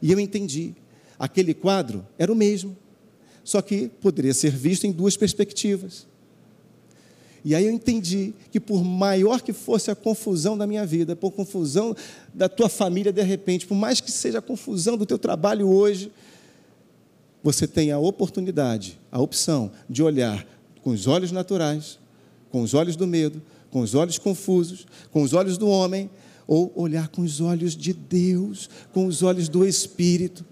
E 0.00 0.12
eu 0.12 0.20
entendi. 0.20 0.74
Aquele 1.18 1.54
quadro 1.54 2.04
era 2.18 2.32
o 2.32 2.34
mesmo, 2.34 2.76
só 3.44 3.62
que 3.62 3.88
poderia 4.00 4.34
ser 4.34 4.50
visto 4.50 4.86
em 4.86 4.92
duas 4.92 5.16
perspectivas. 5.16 6.06
E 7.44 7.54
aí 7.54 7.64
eu 7.64 7.72
entendi 7.72 8.34
que 8.50 8.60
por 8.60 8.84
maior 8.84 9.40
que 9.40 9.52
fosse 9.52 9.90
a 9.90 9.94
confusão 9.94 10.56
da 10.56 10.66
minha 10.66 10.86
vida, 10.86 11.16
por 11.16 11.32
confusão 11.32 11.94
da 12.32 12.48
tua 12.48 12.68
família 12.68 13.12
de 13.12 13.22
repente, 13.22 13.66
por 13.66 13.74
mais 13.74 14.00
que 14.00 14.10
seja 14.10 14.38
a 14.38 14.42
confusão 14.42 14.96
do 14.96 15.06
teu 15.06 15.18
trabalho 15.18 15.68
hoje, 15.68 16.12
você 17.42 17.66
tem 17.66 17.90
a 17.90 17.98
oportunidade, 17.98 18.98
a 19.10 19.20
opção 19.20 19.72
de 19.90 20.02
olhar 20.02 20.46
com 20.82 20.90
os 20.90 21.06
olhos 21.06 21.32
naturais, 21.32 21.98
com 22.50 22.62
os 22.62 22.74
olhos 22.74 22.94
do 22.94 23.06
medo, 23.06 23.42
com 23.72 23.80
os 23.80 23.96
olhos 23.96 24.18
confusos, 24.18 24.86
com 25.10 25.22
os 25.22 25.32
olhos 25.32 25.58
do 25.58 25.68
homem, 25.68 26.08
ou 26.46 26.72
olhar 26.76 27.08
com 27.08 27.22
os 27.22 27.40
olhos 27.40 27.74
de 27.74 27.92
Deus, 27.92 28.70
com 28.92 29.06
os 29.06 29.24
olhos 29.24 29.48
do 29.48 29.66
Espírito 29.66 30.44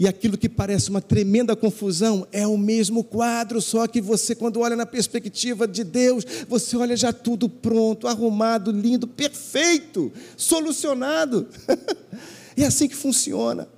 e 0.00 0.08
aquilo 0.08 0.38
que 0.38 0.48
parece 0.48 0.88
uma 0.88 1.02
tremenda 1.02 1.54
confusão 1.54 2.26
é 2.32 2.46
o 2.46 2.56
mesmo 2.56 3.04
quadro, 3.04 3.60
só 3.60 3.86
que 3.86 4.00
você, 4.00 4.34
quando 4.34 4.58
olha 4.60 4.74
na 4.74 4.86
perspectiva 4.86 5.68
de 5.68 5.84
Deus, 5.84 6.24
você 6.48 6.74
olha 6.74 6.96
já 6.96 7.12
tudo 7.12 7.50
pronto, 7.50 8.08
arrumado, 8.08 8.72
lindo, 8.72 9.06
perfeito, 9.06 10.10
solucionado. 10.38 11.46
é 12.56 12.64
assim 12.64 12.88
que 12.88 12.96
funciona. 12.96 13.68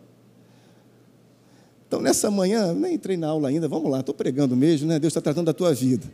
Então, 1.88 2.01
nessa 2.01 2.31
manhã, 2.31 2.73
nem 2.73 2.95
entrei 2.95 3.16
na 3.16 3.27
aula 3.27 3.49
ainda, 3.49 3.66
vamos 3.66 3.90
lá, 3.90 3.99
estou 3.99 4.14
pregando 4.14 4.55
mesmo, 4.55 4.87
né? 4.87 5.01
Deus 5.01 5.11
está 5.11 5.21
tratando 5.21 5.47
da 5.47 5.53
tua 5.53 5.75
vida. 5.75 6.07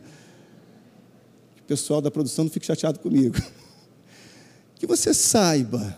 Pessoal 1.69 2.01
da 2.01 2.09
produção 2.09 2.45
não 2.45 2.51
fique 2.51 2.65
chateado 2.65 2.99
comigo. 2.99 3.35
Que 4.75 4.87
você 4.87 5.13
saiba 5.13 5.97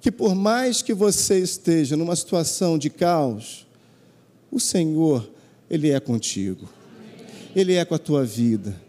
que 0.00 0.08
por 0.08 0.32
mais 0.32 0.80
que 0.80 0.94
você 0.94 1.40
esteja 1.40 1.96
numa 1.96 2.14
situação 2.14 2.78
de 2.78 2.88
caos, 2.88 3.66
o 4.48 4.60
Senhor, 4.60 5.28
Ele 5.68 5.90
é 5.90 5.98
contigo. 5.98 6.68
Ele 7.54 7.74
é 7.74 7.84
com 7.84 7.96
a 7.96 7.98
tua 7.98 8.24
vida. 8.24 8.80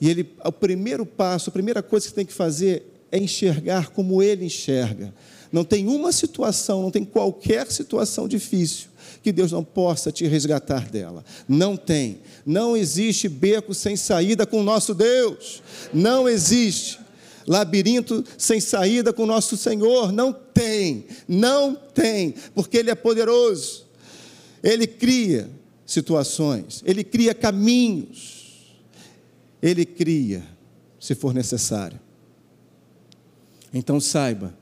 E 0.00 0.10
ele, 0.10 0.28
o 0.44 0.50
primeiro 0.50 1.06
passo, 1.06 1.48
a 1.48 1.52
primeira 1.52 1.80
coisa 1.80 2.06
que 2.06 2.10
você 2.10 2.16
tem 2.16 2.26
que 2.26 2.32
fazer 2.32 2.92
é 3.12 3.18
enxergar 3.18 3.90
como 3.90 4.20
Ele 4.20 4.46
enxerga. 4.46 5.14
Não 5.52 5.64
tem 5.64 5.86
uma 5.86 6.10
situação, 6.10 6.82
não 6.82 6.90
tem 6.90 7.04
qualquer 7.04 7.70
situação 7.70 8.26
difícil 8.26 8.88
que 9.26 9.32
Deus 9.32 9.50
não 9.50 9.64
possa 9.64 10.12
te 10.12 10.24
resgatar 10.24 10.88
dela. 10.88 11.24
Não 11.48 11.76
tem. 11.76 12.20
Não 12.46 12.76
existe 12.76 13.28
beco 13.28 13.74
sem 13.74 13.96
saída 13.96 14.46
com 14.46 14.60
o 14.60 14.62
nosso 14.62 14.94
Deus. 14.94 15.60
Não 15.92 16.28
existe 16.28 17.00
labirinto 17.44 18.24
sem 18.38 18.60
saída 18.60 19.12
com 19.12 19.26
nosso 19.26 19.56
Senhor. 19.56 20.12
Não 20.12 20.32
tem, 20.32 21.06
não 21.26 21.74
tem, 21.74 22.36
porque 22.54 22.76
Ele 22.76 22.88
é 22.88 22.94
poderoso. 22.94 23.84
Ele 24.62 24.86
cria 24.86 25.50
situações, 25.84 26.84
Ele 26.86 27.02
cria 27.02 27.34
caminhos, 27.34 28.76
Ele 29.60 29.84
cria, 29.84 30.44
se 31.00 31.16
for 31.16 31.34
necessário. 31.34 31.98
Então 33.74 33.98
saiba 33.98 34.56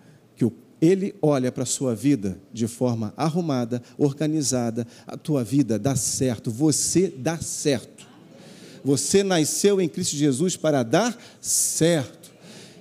Ele 0.85 1.15
olha 1.23 1.51
para 1.51 1.63
a 1.63 1.67
sua 1.67 1.95
vida 1.95 2.39
de 2.53 2.69
forma 2.69 3.15
arrumada, 3.17 3.83
organizada, 3.97 4.87
a 5.07 5.17
tua 5.17 5.43
vida 5.43 5.79
dá 5.79 5.97
certo, 5.97 6.51
você 6.51 7.09
dá 7.09 7.39
certo. 7.39 8.07
Você 8.85 9.23
nasceu 9.23 9.81
em 9.81 9.89
Cristo 9.89 10.15
Jesus 10.15 10.59
para 10.59 10.83
dar 10.83 11.19
certo 11.41 12.31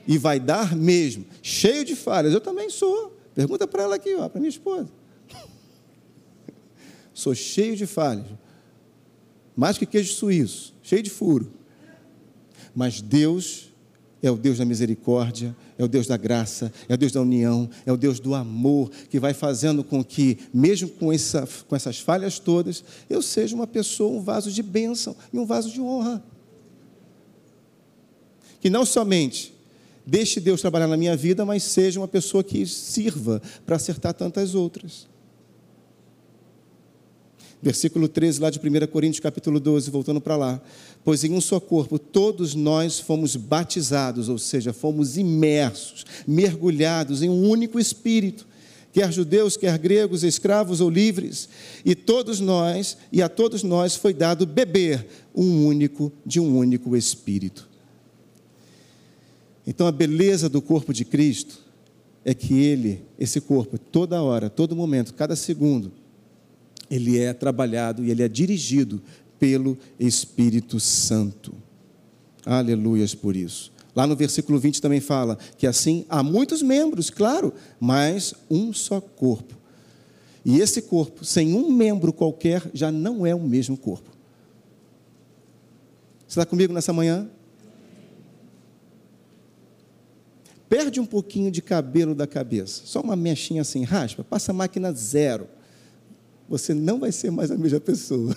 e 0.05 0.17
vai 0.17 0.37
dar 0.37 0.75
mesmo, 0.75 1.25
cheio 1.41 1.85
de 1.85 1.95
falhas. 1.95 2.33
Eu 2.33 2.41
também 2.41 2.69
sou. 2.69 3.17
Pergunta 3.33 3.65
para 3.65 3.83
ela 3.83 3.95
aqui, 3.95 4.13
para 4.13 4.31
minha 4.35 4.49
esposa. 4.49 4.89
sou 7.13 7.33
cheio 7.33 7.77
de 7.77 7.85
falhas. 7.85 8.25
Mais 9.55 9.77
que 9.77 9.85
queijo 9.85 10.11
suíço, 10.11 10.73
cheio 10.83 11.01
de 11.01 11.09
furo. 11.09 11.53
Mas 12.75 12.99
Deus 12.99 13.69
é 14.21 14.29
o 14.29 14.35
Deus 14.35 14.57
da 14.57 14.65
misericórdia, 14.65 15.55
é 15.77 15.83
o 15.83 15.87
Deus 15.87 16.07
da 16.07 16.17
graça, 16.17 16.71
é 16.87 16.93
o 16.93 16.97
Deus 16.97 17.11
da 17.11 17.21
união, 17.21 17.69
é 17.85 17.91
o 17.91 17.97
Deus 17.97 18.19
do 18.19 18.35
amor, 18.35 18.91
que 19.09 19.19
vai 19.19 19.33
fazendo 19.33 19.83
com 19.83 20.03
que, 20.03 20.37
mesmo 20.53 20.89
com, 20.89 21.11
essa, 21.11 21.47
com 21.67 21.75
essas 21.75 21.99
falhas 21.99 22.39
todas, 22.39 22.83
eu 23.09 23.21
seja 23.21 23.55
uma 23.55 23.67
pessoa, 23.67 24.17
um 24.17 24.21
vaso 24.21 24.51
de 24.51 24.61
bênção 24.63 25.15
e 25.31 25.37
um 25.37 25.45
vaso 25.45 25.71
de 25.71 25.81
honra. 25.81 26.23
Que 28.61 28.69
não 28.69 28.85
somente 28.85 29.53
Deixe 30.05 30.39
Deus 30.39 30.59
trabalhar 30.59 30.87
na 30.87 30.97
minha 30.97 31.15
vida, 31.15 31.45
mas 31.45 31.63
seja 31.63 31.99
uma 31.99 32.07
pessoa 32.07 32.43
que 32.43 32.65
sirva 32.65 33.41
para 33.65 33.77
acertar 33.77 34.13
tantas 34.13 34.53
outras. 34.53 35.07
Versículo 37.63 38.09
13, 38.09 38.41
lá 38.41 38.49
de 38.49 38.59
1 38.59 38.87
Coríntios, 38.87 39.21
capítulo 39.21 39.57
12, 39.57 39.89
voltando 39.89 40.19
para 40.19 40.35
lá. 40.35 40.61
Pois 41.01 41.23
em 41.23 41.31
um 41.31 41.39
só 41.39 41.61
corpo 41.61 41.97
todos 41.97 42.53
nós 42.53 42.99
fomos 42.99 43.37
batizados, 43.37 44.27
ou 44.27 44.37
seja, 44.37 44.73
fomos 44.73 45.15
imersos, 45.15 46.05
mergulhados 46.27 47.23
em 47.23 47.29
um 47.29 47.47
único 47.49 47.79
espírito, 47.79 48.45
quer 48.91 49.13
judeus, 49.13 49.55
quer 49.55 49.77
gregos, 49.77 50.25
escravos 50.25 50.81
ou 50.81 50.89
livres, 50.89 51.47
e 51.85 51.95
todos 51.95 52.41
nós, 52.41 52.97
e 53.13 53.21
a 53.21 53.29
todos 53.29 53.63
nós 53.63 53.95
foi 53.95 54.13
dado 54.13 54.45
beber 54.45 55.07
um 55.33 55.65
único 55.65 56.11
de 56.25 56.41
um 56.41 56.57
único 56.57 56.97
espírito. 56.97 57.69
Então 59.65 59.87
a 59.87 59.91
beleza 59.91 60.49
do 60.49 60.61
corpo 60.61 60.93
de 60.93 61.05
Cristo 61.05 61.59
é 62.25 62.33
que 62.33 62.59
ele, 62.59 63.05
esse 63.17 63.39
corpo, 63.39 63.77
toda 63.77 64.21
hora, 64.21 64.49
todo 64.49 64.75
momento, 64.75 65.13
cada 65.13 65.33
segundo, 65.33 66.02
ele 66.89 67.19
é 67.19 67.33
trabalhado 67.33 68.03
e 68.03 68.11
ele 68.11 68.23
é 68.23 68.27
dirigido 68.27 69.01
pelo 69.39 69.77
Espírito 69.99 70.79
Santo. 70.79 71.53
Aleluias 72.45 73.15
por 73.15 73.35
isso. 73.35 73.71
Lá 73.95 74.07
no 74.07 74.15
versículo 74.15 74.57
20 74.59 74.81
também 74.81 74.99
fala 74.99 75.37
que 75.57 75.67
assim 75.67 76.05
há 76.09 76.23
muitos 76.23 76.61
membros, 76.61 77.09
claro, 77.09 77.53
mas 77.79 78.33
um 78.49 78.73
só 78.73 78.99
corpo. 78.99 79.55
E 80.45 80.59
esse 80.59 80.81
corpo, 80.81 81.23
sem 81.23 81.53
um 81.53 81.71
membro 81.71 82.11
qualquer, 82.11 82.69
já 82.73 82.91
não 82.91 83.25
é 83.25 83.33
o 83.33 83.39
mesmo 83.39 83.77
corpo. 83.77 84.09
Você 86.27 86.39
está 86.39 86.45
comigo 86.45 86.73
nessa 86.73 86.91
manhã? 86.91 87.29
Perde 90.67 90.99
um 90.99 91.05
pouquinho 91.05 91.51
de 91.51 91.61
cabelo 91.61 92.15
da 92.15 92.25
cabeça, 92.25 92.81
só 92.85 92.99
uma 92.99 93.15
mechinha 93.15 93.61
assim, 93.61 93.83
raspa, 93.83 94.23
passa 94.23 94.51
a 94.51 94.55
máquina 94.55 94.91
zero. 94.91 95.47
Você 96.49 96.73
não 96.73 96.99
vai 96.99 97.11
ser 97.11 97.31
mais 97.31 97.51
a 97.51 97.57
mesma 97.57 97.79
pessoa. 97.79 98.35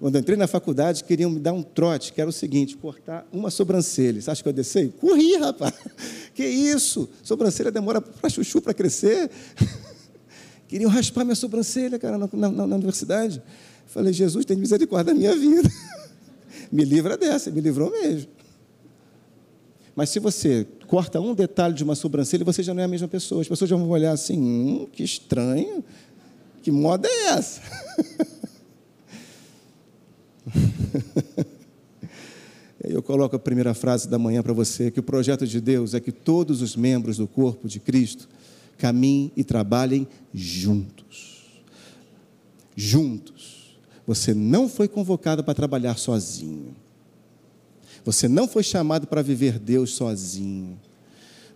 Quando 0.00 0.18
entrei 0.18 0.36
na 0.36 0.46
faculdade, 0.46 1.04
queriam 1.04 1.30
me 1.30 1.38
dar 1.38 1.52
um 1.52 1.62
trote, 1.62 2.12
que 2.12 2.20
era 2.20 2.30
o 2.30 2.32
seguinte: 2.32 2.74
cortar 2.76 3.28
uma 3.30 3.50
sobrancelha. 3.50 4.20
Você 4.20 4.30
acha 4.30 4.42
que 4.42 4.48
eu 4.48 4.52
desci? 4.52 4.88
Corri, 4.98 5.36
rapaz. 5.36 5.74
Que 6.32 6.46
isso? 6.46 7.06
Sobrancelha 7.22 7.70
demora 7.70 8.00
para 8.00 8.30
chuchu 8.30 8.62
para 8.62 8.72
crescer. 8.72 9.30
Queriam 10.68 10.88
raspar 10.88 11.22
minha 11.22 11.34
sobrancelha, 11.34 11.98
cara, 11.98 12.16
na, 12.16 12.28
na, 12.32 12.66
na 12.66 12.76
universidade. 12.76 13.42
Falei, 13.88 14.12
Jesus, 14.12 14.46
tem 14.46 14.56
misericórdia 14.56 15.12
da 15.12 15.18
minha 15.18 15.36
vida. 15.36 15.68
me 16.72 16.84
livra 16.84 17.18
dessa, 17.18 17.50
me 17.50 17.60
livrou 17.60 17.90
mesmo. 17.90 18.30
Mas 19.94 20.08
se 20.08 20.18
você 20.18 20.66
corta 20.86 21.20
um 21.20 21.34
detalhe 21.34 21.74
de 21.74 21.84
uma 21.84 21.94
sobrancelha, 21.94 22.44
você 22.44 22.62
já 22.62 22.72
não 22.72 22.80
é 22.80 22.84
a 22.84 22.88
mesma 22.88 23.08
pessoa. 23.08 23.42
As 23.42 23.48
pessoas 23.48 23.68
já 23.68 23.76
vão 23.76 23.88
olhar 23.90 24.12
assim: 24.12 24.40
hum, 24.40 24.88
que 24.90 25.02
estranho, 25.02 25.84
que 26.62 26.70
moda 26.70 27.08
é 27.08 27.28
essa? 27.28 27.62
Eu 32.82 33.02
coloco 33.02 33.36
a 33.36 33.38
primeira 33.38 33.74
frase 33.74 34.08
da 34.08 34.18
manhã 34.18 34.42
para 34.42 34.52
você: 34.52 34.90
que 34.90 35.00
o 35.00 35.02
projeto 35.02 35.46
de 35.46 35.60
Deus 35.60 35.94
é 35.94 36.00
que 36.00 36.10
todos 36.10 36.62
os 36.62 36.74
membros 36.74 37.18
do 37.18 37.28
corpo 37.28 37.68
de 37.68 37.78
Cristo 37.78 38.28
caminhem 38.78 39.30
e 39.36 39.44
trabalhem 39.44 40.08
juntos. 40.32 41.62
Juntos. 42.74 43.78
Você 44.06 44.34
não 44.34 44.68
foi 44.68 44.88
convocado 44.88 45.44
para 45.44 45.54
trabalhar 45.54 45.98
sozinho. 45.98 46.74
Você 48.04 48.26
não 48.26 48.48
foi 48.48 48.62
chamado 48.62 49.06
para 49.06 49.22
viver 49.22 49.58
Deus 49.58 49.94
sozinho. 49.94 50.78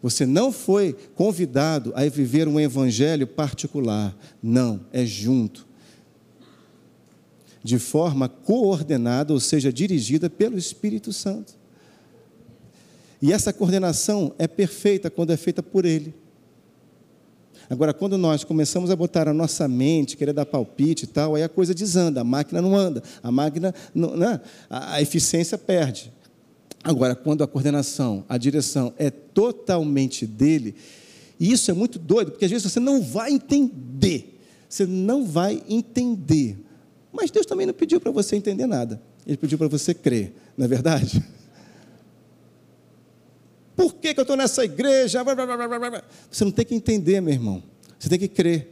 Você 0.05 0.27
não 0.27 0.53
foi 0.53 0.95
convidado 1.15 1.91
a 1.97 2.05
viver 2.05 2.47
um 2.47 2.61
evangelho 2.61 3.27
particular. 3.27 4.15
Não, 4.43 4.83
é 4.93 5.03
junto. 5.07 5.67
De 7.63 7.79
forma 7.79 8.29
coordenada, 8.29 9.33
ou 9.33 9.41
seja, 9.41 9.73
dirigida 9.73 10.29
pelo 10.29 10.59
Espírito 10.59 11.11
Santo. 11.11 11.55
E 13.23 13.33
essa 13.33 13.51
coordenação 13.51 14.35
é 14.39 14.47
perfeita 14.47 15.09
quando 15.09 15.33
é 15.33 15.39
feita 15.39 15.63
por 15.63 15.87
Ele. 15.87 16.15
Agora, 17.71 17.95
quando 17.95 18.19
nós 18.19 18.45
começamos 18.45 18.91
a 18.91 18.97
botar 18.97 19.27
a 19.27 19.33
nossa 19.33 19.67
mente, 19.67 20.19
querer 20.19 20.35
dar 20.35 20.45
palpite 20.45 21.05
e 21.05 21.09
tal, 21.09 21.35
aí 21.35 21.43
a 21.43 21.49
coisa 21.49 21.75
desanda, 21.75 22.21
a 22.21 22.25
máquina 22.25 22.61
não 22.61 22.77
anda, 22.77 23.03
a 23.23 23.33
máquina, 23.33 23.75
não, 23.95 24.15
né? 24.15 24.39
a, 24.69 24.97
a 24.97 25.01
eficiência 25.01 25.57
perde. 25.57 26.13
Agora, 26.85 27.15
quando 27.15 27.43
a 27.43 27.47
coordenação, 27.47 28.27
a 28.29 28.37
direção 28.37 28.93
é 28.99 29.09
totalmente 29.09 30.27
dele, 30.27 30.75
e 31.41 31.51
isso 31.51 31.71
é 31.71 31.75
muito 31.75 31.99
doido, 31.99 32.31
porque 32.31 32.45
às 32.45 32.51
vezes 32.51 32.71
você 32.71 32.79
não 32.79 33.01
vai 33.01 33.33
entender, 33.33 34.39
você 34.69 34.85
não 34.85 35.25
vai 35.25 35.63
entender. 35.67 36.59
Mas 37.11 37.31
Deus 37.31 37.47
também 37.47 37.67
não 37.67 37.73
pediu 37.73 37.99
para 37.99 38.13
você 38.13 38.37
entender 38.37 38.67
nada, 38.67 39.01
Ele 39.27 39.39
pediu 39.39 39.57
para 39.57 39.67
você 39.67 39.95
crer, 39.95 40.35
não 40.59 40.67
é 40.67 40.69
verdade? 40.69 41.25
Por 43.75 43.95
que, 43.95 44.13
que 44.13 44.21
eu 44.21 44.23
estou 44.23 44.37
nessa 44.37 44.63
igreja? 44.63 45.25
Você 46.31 46.45
não 46.45 46.53
tem 46.53 46.67
que 46.67 46.75
entender, 46.75 47.23
meu 47.23 47.33
irmão. 47.33 47.63
Você 47.99 48.11
tem 48.11 48.19
que 48.19 48.29
crer. 48.29 48.69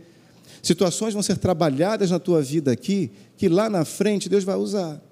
Situações 0.63 1.15
vão 1.15 1.23
ser 1.23 1.39
trabalhadas 1.39 2.11
na 2.11 2.19
tua 2.21 2.43
vida 2.43 2.71
aqui, 2.71 3.11
que 3.37 3.49
lá 3.49 3.69
na 3.69 3.85
frente 3.85 4.29
Deus 4.29 4.45
vai 4.45 4.55
usar. 4.55 5.03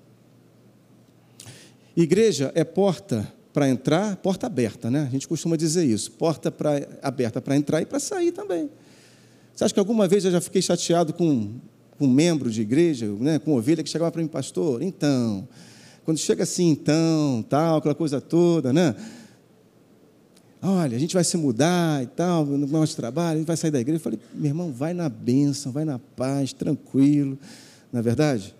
Igreja 2.02 2.52
é 2.54 2.64
porta 2.64 3.30
para 3.52 3.68
entrar, 3.68 4.16
porta 4.16 4.46
aberta, 4.46 4.90
né? 4.90 5.06
A 5.08 5.10
gente 5.10 5.26
costuma 5.26 5.56
dizer 5.56 5.84
isso. 5.84 6.12
Porta 6.12 6.50
pra, 6.50 6.72
aberta 7.02 7.40
para 7.40 7.56
entrar 7.56 7.82
e 7.82 7.86
para 7.86 7.98
sair 7.98 8.32
também. 8.32 8.70
Você 9.54 9.64
acha 9.64 9.74
que 9.74 9.80
alguma 9.80 10.08
vez 10.08 10.24
eu 10.24 10.30
já 10.30 10.40
fiquei 10.40 10.62
chateado 10.62 11.12
com, 11.12 11.54
com 11.98 12.06
um 12.06 12.10
membro 12.10 12.50
de 12.50 12.62
igreja, 12.62 13.06
né, 13.06 13.38
com 13.38 13.54
ovelha 13.56 13.82
que 13.82 13.90
chegava 13.90 14.10
para 14.10 14.22
mim, 14.22 14.28
pastor? 14.28 14.82
Então, 14.82 15.46
quando 16.04 16.18
chega 16.18 16.44
assim, 16.44 16.70
então, 16.70 17.44
tal, 17.48 17.78
aquela 17.78 17.94
coisa 17.94 18.20
toda, 18.20 18.72
né? 18.72 18.94
olha, 20.62 20.96
a 20.96 21.00
gente 21.00 21.14
vai 21.14 21.24
se 21.24 21.36
mudar 21.36 22.02
e 22.02 22.06
tal, 22.06 22.44
no 22.44 22.66
nosso 22.66 22.94
trabalho, 22.94 23.36
a 23.36 23.38
gente 23.38 23.46
vai 23.46 23.56
sair 23.56 23.70
da 23.70 23.80
igreja. 23.80 23.98
Eu 23.98 24.02
falei, 24.02 24.20
meu 24.34 24.46
irmão, 24.46 24.72
vai 24.72 24.92
na 24.92 25.08
bênção, 25.08 25.72
vai 25.72 25.84
na 25.84 25.98
paz, 25.98 26.52
tranquilo. 26.52 27.38
Na 27.92 28.00
é 28.00 28.02
verdade? 28.02 28.54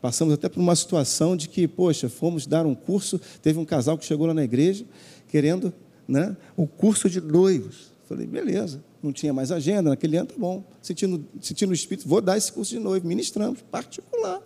Passamos 0.00 0.34
até 0.34 0.48
por 0.48 0.60
uma 0.60 0.76
situação 0.76 1.36
de 1.36 1.48
que, 1.48 1.66
poxa, 1.66 2.08
fomos 2.08 2.46
dar 2.46 2.64
um 2.64 2.74
curso, 2.74 3.20
teve 3.42 3.58
um 3.58 3.64
casal 3.64 3.98
que 3.98 4.04
chegou 4.04 4.26
lá 4.26 4.34
na 4.34 4.44
igreja 4.44 4.84
querendo 5.28 5.72
né, 6.06 6.36
um 6.56 6.66
curso 6.66 7.08
de 7.08 7.20
noivos. 7.20 7.92
Falei, 8.06 8.26
beleza, 8.26 8.82
não 9.02 9.12
tinha 9.12 9.32
mais 9.32 9.52
agenda, 9.52 9.90
naquele 9.90 10.16
ano 10.16 10.28
tá 10.28 10.34
bom. 10.36 10.64
Sentindo, 10.80 11.24
sentindo 11.40 11.70
o 11.70 11.74
espírito, 11.74 12.08
vou 12.08 12.20
dar 12.20 12.38
esse 12.38 12.50
curso 12.50 12.70
de 12.72 12.80
noivo, 12.80 13.06
ministramos, 13.06 13.60
particular. 13.62 14.40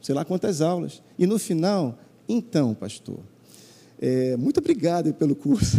Sei 0.00 0.14
lá 0.14 0.24
quantas 0.24 0.62
aulas. 0.62 1.02
E 1.18 1.26
no 1.26 1.38
final, 1.38 1.98
então, 2.28 2.74
pastor, 2.74 3.20
é, 4.00 4.36
muito 4.36 4.58
obrigado 4.58 5.12
pelo 5.12 5.36
curso. 5.36 5.76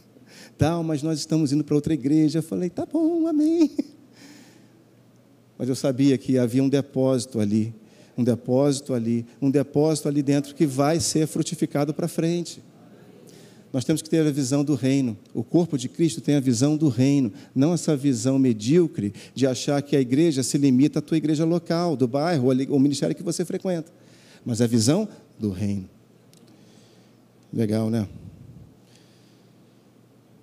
Tal, 0.56 0.82
mas 0.82 1.02
nós 1.02 1.18
estamos 1.18 1.52
indo 1.52 1.62
para 1.62 1.74
outra 1.74 1.92
igreja. 1.92 2.38
Eu 2.38 2.42
falei, 2.42 2.70
tá 2.70 2.86
bom, 2.86 3.26
amém. 3.26 3.70
Mas 5.58 5.70
eu 5.70 5.74
sabia 5.74 6.18
que 6.18 6.36
havia 6.36 6.62
um 6.62 6.68
depósito 6.68 7.40
ali, 7.40 7.74
um 8.16 8.24
depósito 8.24 8.94
ali, 8.94 9.26
um 9.40 9.50
depósito 9.50 10.08
ali 10.08 10.22
dentro 10.22 10.54
que 10.54 10.66
vai 10.66 11.00
ser 11.00 11.26
frutificado 11.26 11.92
para 11.92 12.08
frente. 12.08 12.62
Nós 13.72 13.84
temos 13.84 14.00
que 14.00 14.08
ter 14.08 14.26
a 14.26 14.30
visão 14.30 14.64
do 14.64 14.74
reino. 14.74 15.18
O 15.34 15.44
corpo 15.44 15.76
de 15.76 15.88
Cristo 15.88 16.20
tem 16.20 16.36
a 16.36 16.40
visão 16.40 16.76
do 16.76 16.88
reino, 16.88 17.30
não 17.54 17.74
essa 17.74 17.94
visão 17.94 18.38
medíocre 18.38 19.12
de 19.34 19.46
achar 19.46 19.82
que 19.82 19.94
a 19.94 20.00
igreja 20.00 20.42
se 20.42 20.56
limita 20.56 21.00
à 21.00 21.02
tua 21.02 21.18
igreja 21.18 21.44
local, 21.44 21.94
do 21.94 22.08
bairro, 22.08 22.48
ou 22.70 22.80
ministério 22.80 23.14
que 23.14 23.22
você 23.22 23.44
frequenta, 23.44 23.92
mas 24.44 24.62
a 24.62 24.66
visão 24.66 25.06
do 25.38 25.50
reino. 25.50 25.88
Legal, 27.52 27.90
né? 27.90 28.08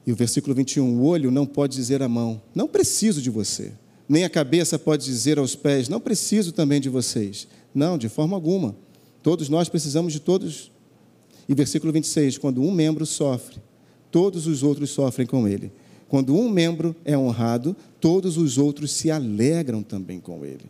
E 0.05 0.12
o 0.12 0.15
versículo 0.15 0.53
21, 0.53 0.99
o 0.99 1.03
olho 1.03 1.31
não 1.31 1.45
pode 1.45 1.75
dizer 1.75 2.03
à 2.03 2.09
mão, 2.09 2.41
não 2.53 2.67
preciso 2.67 3.21
de 3.21 3.29
você. 3.29 3.71
Nem 4.08 4.24
a 4.24 4.30
cabeça 4.30 4.78
pode 4.78 5.06
dizer 5.06 5.39
aos 5.39 5.56
pés, 5.56 5.88
não 5.88 6.00
preciso 6.00 6.52
também 6.52 6.82
de 6.82 6.89
vocês. 6.89 7.48
Não, 7.74 7.98
de 7.98 8.10
forma 8.10 8.36
alguma. 8.36 8.76
Todos 9.22 9.50
nós 9.50 9.70
precisamos 9.70 10.13
de 10.13 10.20
todos. 10.20 10.72
E 11.48 11.54
versículo 11.54 11.92
26, 11.92 12.38
quando 12.38 12.62
um 12.62 12.72
membro 12.72 13.06
sofre, 13.06 13.58
todos 14.12 14.48
os 14.48 14.63
outros 14.63 14.89
sofrem 14.89 15.26
com 15.26 15.48
ele. 15.48 15.72
Quando 16.08 16.36
um 16.36 16.48
membro 16.48 16.96
é 17.04 17.18
honrado, 17.18 17.76
todos 18.00 18.38
os 18.38 18.58
outros 18.58 18.92
se 18.92 19.10
alegram 19.10 19.82
também 19.82 20.20
com 20.20 20.46
ele. 20.46 20.66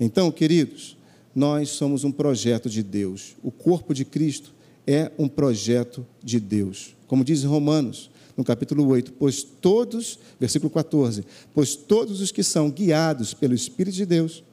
Então, 0.00 0.30
queridos, 0.32 0.96
nós 1.34 1.68
somos 1.70 2.02
um 2.02 2.10
projeto 2.10 2.68
de 2.68 2.82
Deus. 2.82 3.36
O 3.42 3.50
corpo 3.50 3.94
de 3.94 4.04
Cristo 4.04 4.52
é 4.86 5.12
um 5.18 5.28
projeto 5.28 6.04
de 6.22 6.40
Deus. 6.40 6.96
Como 7.06 7.24
diz 7.24 7.44
Romanos, 7.44 8.10
no 8.36 8.44
capítulo 8.44 8.86
8, 8.86 9.12
pois 9.14 9.42
todos, 9.42 10.18
versículo 10.38 10.70
14, 10.70 11.24
pois 11.54 11.74
todos 11.74 12.20
os 12.20 12.30
que 12.30 12.42
são 12.42 12.70
guiados 12.70 13.32
pelo 13.32 13.54
Espírito 13.54 13.94
de 13.94 14.04
Deus 14.04 14.44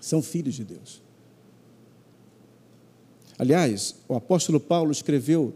são 0.00 0.22
filhos 0.22 0.54
de 0.54 0.64
Deus. 0.64 1.02
Aliás, 3.38 3.94
o 4.08 4.14
apóstolo 4.14 4.60
Paulo 4.60 4.90
escreveu 4.90 5.54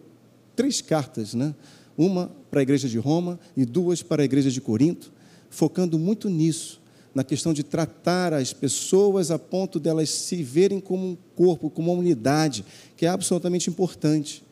três 0.54 0.80
cartas, 0.80 1.34
né? 1.34 1.54
Uma 1.96 2.30
para 2.50 2.60
a 2.60 2.62
igreja 2.62 2.88
de 2.88 2.98
Roma 2.98 3.38
e 3.56 3.64
duas 3.64 4.02
para 4.02 4.22
a 4.22 4.24
igreja 4.24 4.50
de 4.50 4.60
Corinto, 4.60 5.12
focando 5.50 5.98
muito 5.98 6.28
nisso, 6.28 6.80
na 7.14 7.22
questão 7.22 7.52
de 7.52 7.62
tratar 7.62 8.32
as 8.32 8.52
pessoas 8.52 9.30
a 9.30 9.38
ponto 9.38 9.78
delas 9.78 10.08
se 10.08 10.42
verem 10.42 10.80
como 10.80 11.06
um 11.06 11.16
corpo, 11.34 11.68
como 11.68 11.92
uma 11.92 12.00
unidade, 12.00 12.64
que 12.96 13.04
é 13.04 13.08
absolutamente 13.08 13.68
importante. 13.68 14.42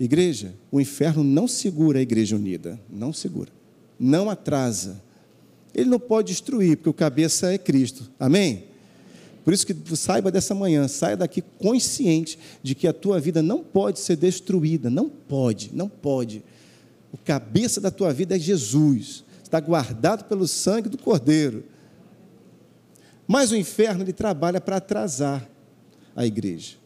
Igreja, 0.00 0.54
o 0.72 0.80
inferno 0.80 1.22
não 1.22 1.46
segura 1.46 1.98
a 1.98 2.02
igreja 2.02 2.34
unida, 2.34 2.80
não 2.88 3.12
segura, 3.12 3.50
não 3.98 4.30
atrasa. 4.30 5.02
Ele 5.74 5.90
não 5.90 6.00
pode 6.00 6.28
destruir, 6.28 6.78
porque 6.78 6.88
o 6.88 6.94
cabeça 6.94 7.52
é 7.52 7.58
Cristo. 7.58 8.10
Amém? 8.18 8.64
Por 9.44 9.52
isso 9.52 9.66
que 9.66 9.74
saiba 9.96 10.30
dessa 10.30 10.54
manhã, 10.54 10.88
saia 10.88 11.18
daqui 11.18 11.42
consciente 11.42 12.38
de 12.62 12.74
que 12.74 12.88
a 12.88 12.94
tua 12.94 13.20
vida 13.20 13.42
não 13.42 13.62
pode 13.62 13.98
ser 13.98 14.16
destruída, 14.16 14.88
não 14.88 15.08
pode, 15.08 15.70
não 15.74 15.88
pode. 15.88 16.42
O 17.12 17.18
cabeça 17.18 17.78
da 17.78 17.90
tua 17.90 18.12
vida 18.12 18.36
é 18.36 18.38
Jesus 18.38 19.22
está 19.42 19.60
guardado 19.60 20.24
pelo 20.24 20.46
sangue 20.46 20.88
do 20.88 20.96
Cordeiro. 20.96 21.64
Mas 23.26 23.50
o 23.50 23.56
inferno 23.56 24.02
ele 24.02 24.12
trabalha 24.12 24.60
para 24.60 24.76
atrasar 24.76 25.46
a 26.16 26.24
igreja, 26.24 26.76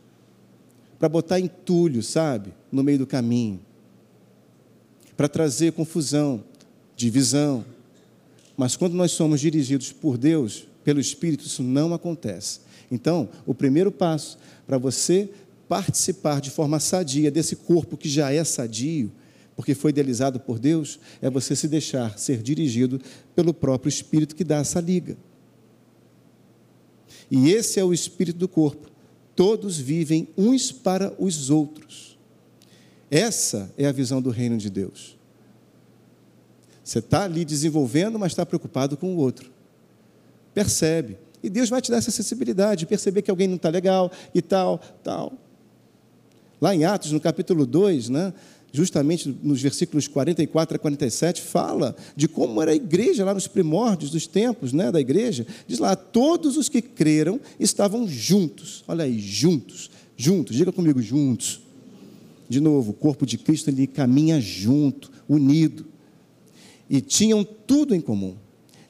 para 0.99 1.09
botar 1.09 1.39
entulho, 1.39 2.03
sabe, 2.03 2.53
no 2.75 2.83
meio 2.83 2.99
do 2.99 3.07
caminho, 3.07 3.61
para 5.17 5.29
trazer 5.29 5.73
confusão, 5.73 6.43
divisão. 6.97 7.65
Mas 8.57 8.77
quando 8.77 8.95
nós 8.95 9.13
somos 9.13 9.41
dirigidos 9.41 9.93
por 9.93 10.19
Deus, 10.19 10.67
pelo 10.83 11.01
Espírito, 11.01 11.47
isso 11.47 11.63
não 11.63 11.95
acontece. 11.95 12.61
Então, 12.91 13.29
o 13.47 13.55
primeiro 13.55 13.91
passo 13.91 14.39
para 14.67 14.77
você 14.77 15.31
participar 15.69 16.41
de 16.41 16.51
forma 16.51 16.79
sadia 16.79 17.31
desse 17.31 17.57
corpo 17.57 17.97
que 17.97 18.09
já 18.09 18.33
é 18.33 18.45
sadio 18.45 19.11
porque 19.57 19.75
foi 19.75 19.91
idealizado 19.91 20.41
por 20.41 20.59
Deus, 20.59 20.99
é 21.23 21.31
você 21.31 21.55
se 21.55 21.69
deixar 21.69 22.19
ser 22.19 22.43
dirigido 22.43 23.01
pelo 23.35 23.55
próprio 23.55 23.89
Espírito 23.89 24.35
que 24.35 24.45
dá 24.45 24.57
essa 24.57 24.81
liga. 24.81 25.17
E 27.31 27.51
esse 27.51 27.81
é 27.81 27.85
o 27.85 27.93
espírito 27.93 28.39
do 28.39 28.49
corpo. 28.49 28.91
Todos 29.35 29.79
vivem 29.79 30.29
uns 30.37 30.71
para 30.71 31.13
os 31.19 31.51
outros. 31.51 32.14
Essa 33.15 33.73
é 33.79 33.87
a 33.87 33.93
visão 33.93 34.21
do 34.21 34.29
reino 34.29 34.59
de 34.59 34.69
Deus. 34.69 35.17
Você 36.83 36.99
está 36.99 37.23
ali 37.23 37.45
desenvolvendo, 37.45 38.19
mas 38.19 38.33
está 38.33 38.45
preocupado 38.45 38.97
com 38.97 39.15
o 39.15 39.19
outro. 39.19 39.53
Percebe. 40.53 41.17
E 41.41 41.49
Deus 41.49 41.69
vai 41.69 41.81
te 41.81 41.93
dar 41.93 41.99
essa 41.99 42.11
sensibilidade, 42.11 42.87
perceber 42.87 43.23
que 43.23 43.31
alguém 43.31 43.47
não 43.47 43.55
está 43.55 43.69
legal 43.69 44.11
e 44.35 44.43
tal, 44.43 44.81
tal. 45.05 45.33
Lá 46.61 46.75
em 46.75 46.85
Atos, 46.85 47.13
no 47.13 47.21
capítulo 47.21 47.65
2, 47.65 48.09
né, 48.09 48.35
justamente 48.73 49.29
nos 49.45 49.63
versículos 49.63 50.09
44 50.09 50.75
a 50.75 50.79
47, 50.81 51.41
fala 51.41 51.95
de 52.17 52.27
como 52.27 52.61
era 52.61 52.73
a 52.73 52.75
igreja 52.75 53.25
lá 53.25 53.33
nos 53.33 53.47
primórdios 53.47 54.11
dos 54.11 54.27
tempos 54.27 54.73
né, 54.73 54.91
da 54.91 55.01
igreja. 55.01 55.47
Diz 55.69 55.79
lá: 55.79 55.95
todos 55.95 56.57
os 56.57 56.69
que 56.69 56.83
creram 56.83 57.41
estavam 57.61 58.09
juntos. 58.09 58.83
Olha 58.89 59.05
aí, 59.05 59.21
juntos, 59.21 59.89
juntos, 60.17 60.57
diga 60.57 60.73
comigo, 60.73 61.01
juntos. 61.01 61.63
De 62.55 62.61
novo, 62.61 62.93
o 62.93 62.95
corpo 62.95 63.27
de 63.27 63.37
Cristo 63.37 63.69
ele 63.69 63.85
caminha 63.85 64.41
junto, 64.41 65.11
unido. 65.29 65.85
E 66.89 67.01
tinham 67.01 67.43
tudo 67.43 67.97
em 67.97 68.01
comum 68.01 68.37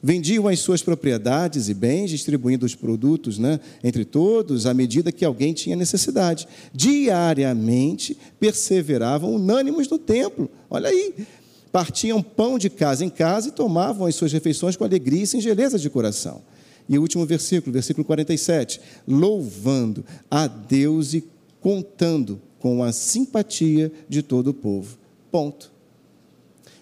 vendiam 0.05 0.47
as 0.47 0.59
suas 0.59 0.83
propriedades 0.83 1.67
e 1.67 1.73
bens, 1.73 2.11
distribuindo 2.11 2.63
os 2.63 2.75
produtos 2.75 3.39
né, 3.39 3.59
entre 3.83 4.05
todos, 4.05 4.67
à 4.67 4.73
medida 4.73 5.11
que 5.11 5.25
alguém 5.25 5.51
tinha 5.51 5.75
necessidade. 5.75 6.47
Diariamente 6.71 8.15
perseveravam 8.39 9.33
unânimes 9.33 9.89
no 9.89 9.97
templo. 9.97 10.47
Olha 10.69 10.89
aí. 10.89 11.15
Partiam 11.71 12.21
pão 12.21 12.59
de 12.59 12.69
casa 12.69 13.03
em 13.03 13.09
casa 13.09 13.47
e 13.47 13.51
tomavam 13.51 14.05
as 14.05 14.13
suas 14.13 14.31
refeições 14.31 14.75
com 14.75 14.83
alegria 14.83 15.23
e 15.23 15.27
singeleza 15.27 15.79
de 15.79 15.89
coração. 15.89 16.43
E 16.87 16.99
o 16.99 17.01
último 17.01 17.25
versículo, 17.25 17.73
versículo 17.73 18.05
47. 18.05 18.79
Louvando 19.07 20.05
a 20.29 20.45
Deus 20.45 21.15
e 21.15 21.23
contando 21.59 22.39
com 22.65 22.83
a 22.83 22.91
simpatia 22.91 23.91
de 24.09 24.23
todo 24.23 24.47
o 24.47 24.53
povo. 24.53 24.97
Ponto. 25.31 25.71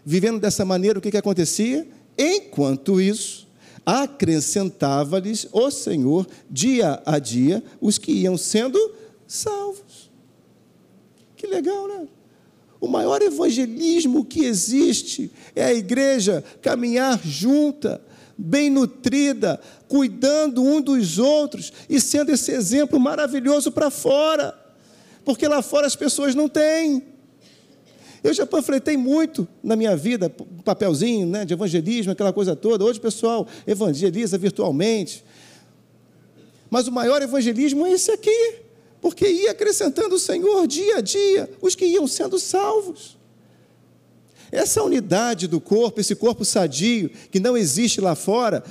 Vivendo 0.05 0.39
dessa 0.39 0.63
maneira, 0.63 0.97
o 0.97 1.01
que, 1.01 1.11
que 1.11 1.17
acontecia? 1.17 1.86
Enquanto 2.17 3.01
isso, 3.01 3.49
acrescentava-lhes 3.86 5.45
o 5.51 5.69
Senhor, 5.69 6.25
dia 6.49 7.03
a 7.05 7.19
dia, 7.19 7.61
os 7.81 7.97
que 7.97 8.13
iam 8.13 8.38
sendo 8.38 8.79
salvos. 9.27 10.09
Que 11.36 11.47
legal, 11.47 11.86
né? 11.89 12.07
O 12.79 12.88
maior 12.88 13.21
evangelismo 13.21 14.23
que 14.23 14.45
existe 14.45 15.29
é 15.53 15.65
a 15.65 15.73
igreja 15.73 16.45
caminhar 16.61 17.19
junta, 17.21 18.01
bem 18.38 18.69
nutrida, 18.69 19.59
cuidando 19.89 20.63
um 20.63 20.79
dos 20.79 21.19
outros 21.19 21.73
e 21.89 21.99
sendo 21.99 22.31
esse 22.31 22.53
exemplo 22.53 22.97
maravilhoso 22.97 23.69
para 23.69 23.91
fora, 23.91 24.62
porque 25.24 25.47
lá 25.47 25.61
fora 25.61 25.88
as 25.88 25.95
pessoas 25.95 26.36
não 26.36 26.47
têm. 26.47 27.03
Eu 28.24 28.34
já 28.34 28.45
panfletei 28.45 28.95
muito 28.95 29.47
na 29.61 29.76
minha 29.76 29.95
vida, 29.97 30.30
papelzinho 30.63 31.28
né, 31.28 31.43
de 31.43 31.53
evangelismo, 31.53 32.13
aquela 32.13 32.32
coisa 32.32 32.55
toda. 32.55 32.86
Hoje 32.86 32.99
o 32.99 33.01
pessoal 33.01 33.47
evangeliza 33.67 34.38
virtualmente. 34.38 35.26
Mas 36.69 36.88
o 36.88 36.91
maior 36.91 37.21
evangelismo 37.21 37.86
é 37.86 37.91
esse 37.91 38.11
aqui 38.11 38.63
porque 39.01 39.28
ia 39.28 39.51
acrescentando 39.51 40.15
o 40.15 40.19
Senhor 40.19 40.65
dia 40.65 40.97
a 40.97 41.01
dia 41.01 41.49
os 41.61 41.76
que 41.76 41.86
iam 41.86 42.07
sendo 42.07 42.39
salvos. 42.39 43.17
Essa 44.49 44.82
unidade 44.82 45.45
do 45.45 45.59
corpo, 45.59 45.99
esse 45.99 46.15
corpo 46.15 46.45
sadio, 46.45 47.09
que 47.30 47.39
não 47.39 47.57
existe 47.57 47.99
lá 47.99 48.15
fora, 48.15 48.63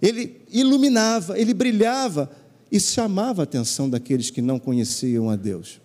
ele 0.00 0.40
iluminava, 0.52 1.36
ele 1.36 1.52
brilhava 1.52 2.30
e 2.74 2.80
chamava 2.80 3.42
a 3.42 3.44
atenção 3.44 3.88
daqueles 3.88 4.30
que 4.30 4.42
não 4.42 4.58
conheciam 4.58 5.30
a 5.30 5.36
Deus. 5.36 5.80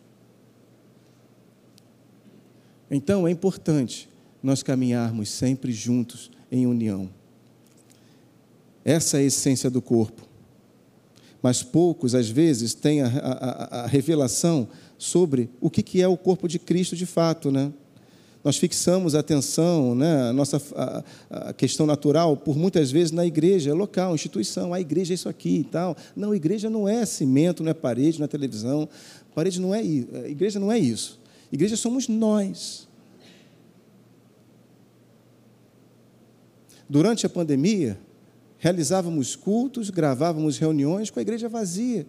Então 2.90 3.28
é 3.28 3.32
importante 3.32 4.10
nós 4.42 4.64
caminharmos 4.64 5.30
sempre 5.30 5.72
juntos 5.72 6.32
em 6.52 6.66
união. 6.66 7.10
Essa 8.84 9.18
é 9.18 9.20
a 9.22 9.24
essência 9.24 9.70
do 9.70 9.82
corpo 9.82 10.30
mas 11.42 11.64
poucos, 11.64 12.16
às 12.16 12.30
vezes, 12.30 12.74
têm 12.74 13.02
a, 13.02 13.08
a, 13.08 13.82
a 13.84 13.88
revelação 13.88 14.68
sobre 14.98 15.50
o 15.62 15.70
que, 15.70 15.82
que 15.82 16.02
é 16.02 16.08
o 16.08 16.18
corpo 16.18 16.48
de 16.48 16.60
Cristo 16.60 16.96
de 16.96 17.06
fato. 17.06 17.50
Né? 17.50 17.72
Nós 18.44 18.58
fixamos 18.58 19.16
a 19.16 19.20
atenção, 19.20 19.94
né, 19.94 20.30
a 20.30 20.34
nossa 20.34 20.62
a, 20.76 21.50
a 21.50 21.54
questão 21.54 21.86
natural, 21.86 22.38
por 22.38 22.58
muitas 22.58 22.90
vezes 22.90 23.12
na 23.12 23.26
igreja, 23.26 23.74
local, 23.74 24.16
instituição. 24.16 24.74
A 24.74 24.80
igreja 24.80 25.14
é 25.14 25.16
isso 25.16 25.28
aqui 25.28 25.58
e 25.58 25.64
tal. 25.64 25.98
Não, 26.16 26.34
igreja 26.34 26.70
não 26.70 26.88
é 26.88 27.06
cimento, 27.06 27.64
não 27.64 27.72
é 27.72 27.74
parede, 27.74 28.18
não 28.18 28.26
é 28.26 28.28
televisão. 28.28 28.88
Parede 29.36 29.60
não 29.60 29.76
é 29.76 29.84
igreja 29.84 30.60
não 30.60 30.72
é 30.72 30.80
isso. 30.80 31.20
Igreja 31.52 31.76
somos 31.76 32.08
nós. 32.08 32.88
Durante 36.88 37.26
a 37.26 37.30
pandemia, 37.30 38.00
realizávamos 38.58 39.36
cultos, 39.36 39.90
gravávamos 39.90 40.58
reuniões 40.58 41.10
com 41.10 41.20
a 41.20 41.22
igreja 41.22 41.50
vazia. 41.50 42.08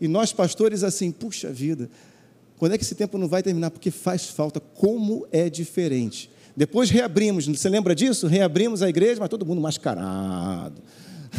E 0.00 0.06
nós, 0.06 0.32
pastores, 0.32 0.82
assim, 0.82 1.10
puxa 1.10 1.50
vida, 1.50 1.88
quando 2.58 2.72
é 2.72 2.78
que 2.78 2.84
esse 2.84 2.94
tempo 2.94 3.18
não 3.18 3.28
vai 3.28 3.42
terminar? 3.42 3.70
Porque 3.70 3.90
faz 3.90 4.26
falta, 4.26 4.60
como 4.60 5.26
é 5.32 5.50
diferente. 5.50 6.30
Depois 6.56 6.88
reabrimos, 6.88 7.46
você 7.46 7.68
lembra 7.68 7.94
disso? 7.94 8.26
Reabrimos 8.26 8.82
a 8.82 8.88
igreja, 8.88 9.20
mas 9.20 9.28
todo 9.28 9.44
mundo 9.44 9.60
mascarado. 9.60 10.80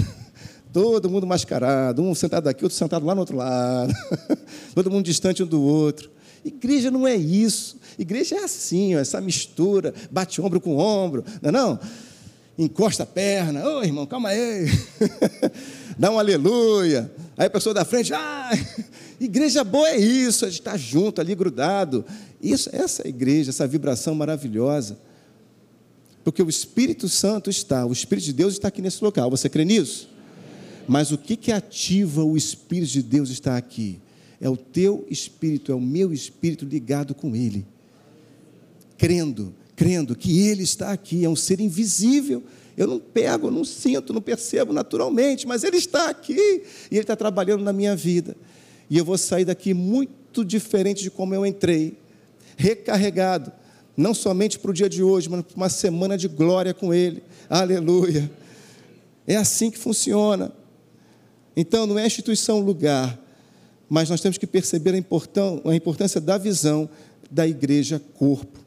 todo 0.74 1.09
mundo 1.09 1.26
mascarado, 1.26 2.01
um 2.01 2.13
sentado 2.13 2.47
aqui, 2.49 2.66
outro 2.66 2.78
sentado 2.78 3.05
lá 3.05 3.16
no 3.16 3.22
outro 3.22 3.38
lado. 3.38 3.93
todo 4.76 4.91
mundo 4.91 5.05
distante 5.05 5.41
um 5.41 5.47
do 5.47 5.61
outro. 5.61 6.11
Igreja 6.43 6.91
não 6.91 7.07
é 7.07 7.16
isso. 7.16 7.78
Igreja 7.97 8.36
é 8.36 8.43
assim, 8.43 8.95
ó, 8.95 8.99
essa 8.99 9.22
mistura, 9.22 9.93
bate 10.11 10.41
ombro 10.41 10.59
com 10.59 10.78
ombro, 10.78 11.24
não 11.41 11.49
é 11.49 11.51
não? 11.51 11.80
encosta 12.57 13.03
a 13.03 13.05
perna, 13.05 13.68
ô 13.68 13.84
irmão, 13.84 14.05
calma 14.05 14.30
aí, 14.30 14.66
dá 15.99 16.09
um 16.09 16.18
aleluia. 16.18 17.11
Aí 17.38 17.47
a 17.47 17.49
pessoa 17.49 17.74
da 17.74 17.84
frente, 17.84 18.13
ah, 18.13 18.49
igreja 19.20 19.63
boa 19.63 19.89
é 19.89 19.97
isso, 19.97 20.45
a 20.45 20.49
gente 20.49 20.59
está 20.59 20.78
junto 20.78 21.22
ali, 21.22 21.34
grudado. 21.36 22.05
Isso, 22.41 22.70
essa 22.74 23.03
é 23.03 23.07
a 23.07 23.09
igreja, 23.09 23.49
essa 23.49 23.68
vibração 23.68 24.16
maravilhosa. 24.16 24.97
Porque 26.24 26.41
o 26.41 26.49
Espírito 26.49 27.07
Santo 27.07 27.49
está, 27.49 27.86
o 27.86 27.93
Espírito 27.93 28.26
de 28.26 28.34
Deus 28.34 28.53
está 28.53 28.68
aqui 28.68 28.82
nesse 28.82 29.03
local. 29.03 29.30
Você 29.30 29.47
crê 29.47 29.63
nisso? 29.63 30.09
Mas 30.88 31.11
o 31.11 31.18
que, 31.18 31.36
que 31.36 31.51
ativa 31.51 32.24
o 32.24 32.36
Espírito 32.36 32.91
de 32.91 33.03
Deus 33.03 33.30
estar 33.30 33.57
aqui? 33.57 33.99
É 34.39 34.49
o 34.49 34.57
teu 34.57 35.07
espírito, 35.09 35.72
é 35.72 35.76
o 35.76 35.82
meu 35.82 36.11
espírito 36.11 36.66
ligado 36.66 37.16
com 37.16 37.36
Ele, 37.36 37.66
crendo 38.97 39.53
crendo 39.76 40.16
que 40.16 40.47
Ele 40.47 40.63
está 40.63 40.91
aqui, 40.91 41.26
é 41.26 41.30
um 41.30 41.36
ser 41.36 41.59
invisível. 41.59 42.43
Eu 42.78 42.88
não 42.88 42.99
pego, 42.99 43.51
não 43.51 43.63
sinto, 43.63 44.13
não 44.13 44.22
percebo 44.22 44.74
naturalmente, 44.74 45.47
mas 45.47 45.63
Ele 45.63 45.78
está 45.78 46.09
aqui 46.09 46.34
e 46.36 46.95
Ele 46.95 47.01
está 47.01 47.16
trabalhando 47.16 47.63
na 47.63 47.74
minha 47.74 47.95
vida. 47.95 48.36
E 48.90 48.98
eu 48.98 49.06
vou 49.06 49.18
sair 49.18 49.46
daqui 49.46 49.74
muito 49.74 50.44
diferente 50.44 51.02
de 51.02 51.10
como 51.10 51.34
eu 51.34 51.46
entrei, 51.46 51.98
recarregado, 52.58 53.52
não 53.98 54.14
somente 54.14 54.60
para 54.60 54.72
o 54.72 54.74
dia 54.74 54.90
de 54.90 55.02
hoje, 55.02 55.30
mas 55.30 55.42
para 55.42 55.56
uma 55.56 55.70
semana 55.70 56.18
de 56.18 56.28
glória 56.28 56.74
com 56.74 56.94
Ele. 56.94 57.24
Aleluia. 57.50 58.30
É 59.26 59.36
assim 59.36 59.72
que 59.72 59.78
funciona. 59.78 60.52
Então, 61.56 61.88
não 61.88 61.98
é 61.98 62.06
instituição 62.06 62.60
lugar, 62.60 63.18
mas 63.90 64.10
nós 64.10 64.22
temos 64.22 64.38
que 64.38 64.46
perceber 64.46 64.94
a 64.94 65.76
importância 65.76 66.20
da 66.20 66.38
visão 66.38 66.90
da 67.32 67.48
igreja 67.48 68.02
corpo. 68.16 68.60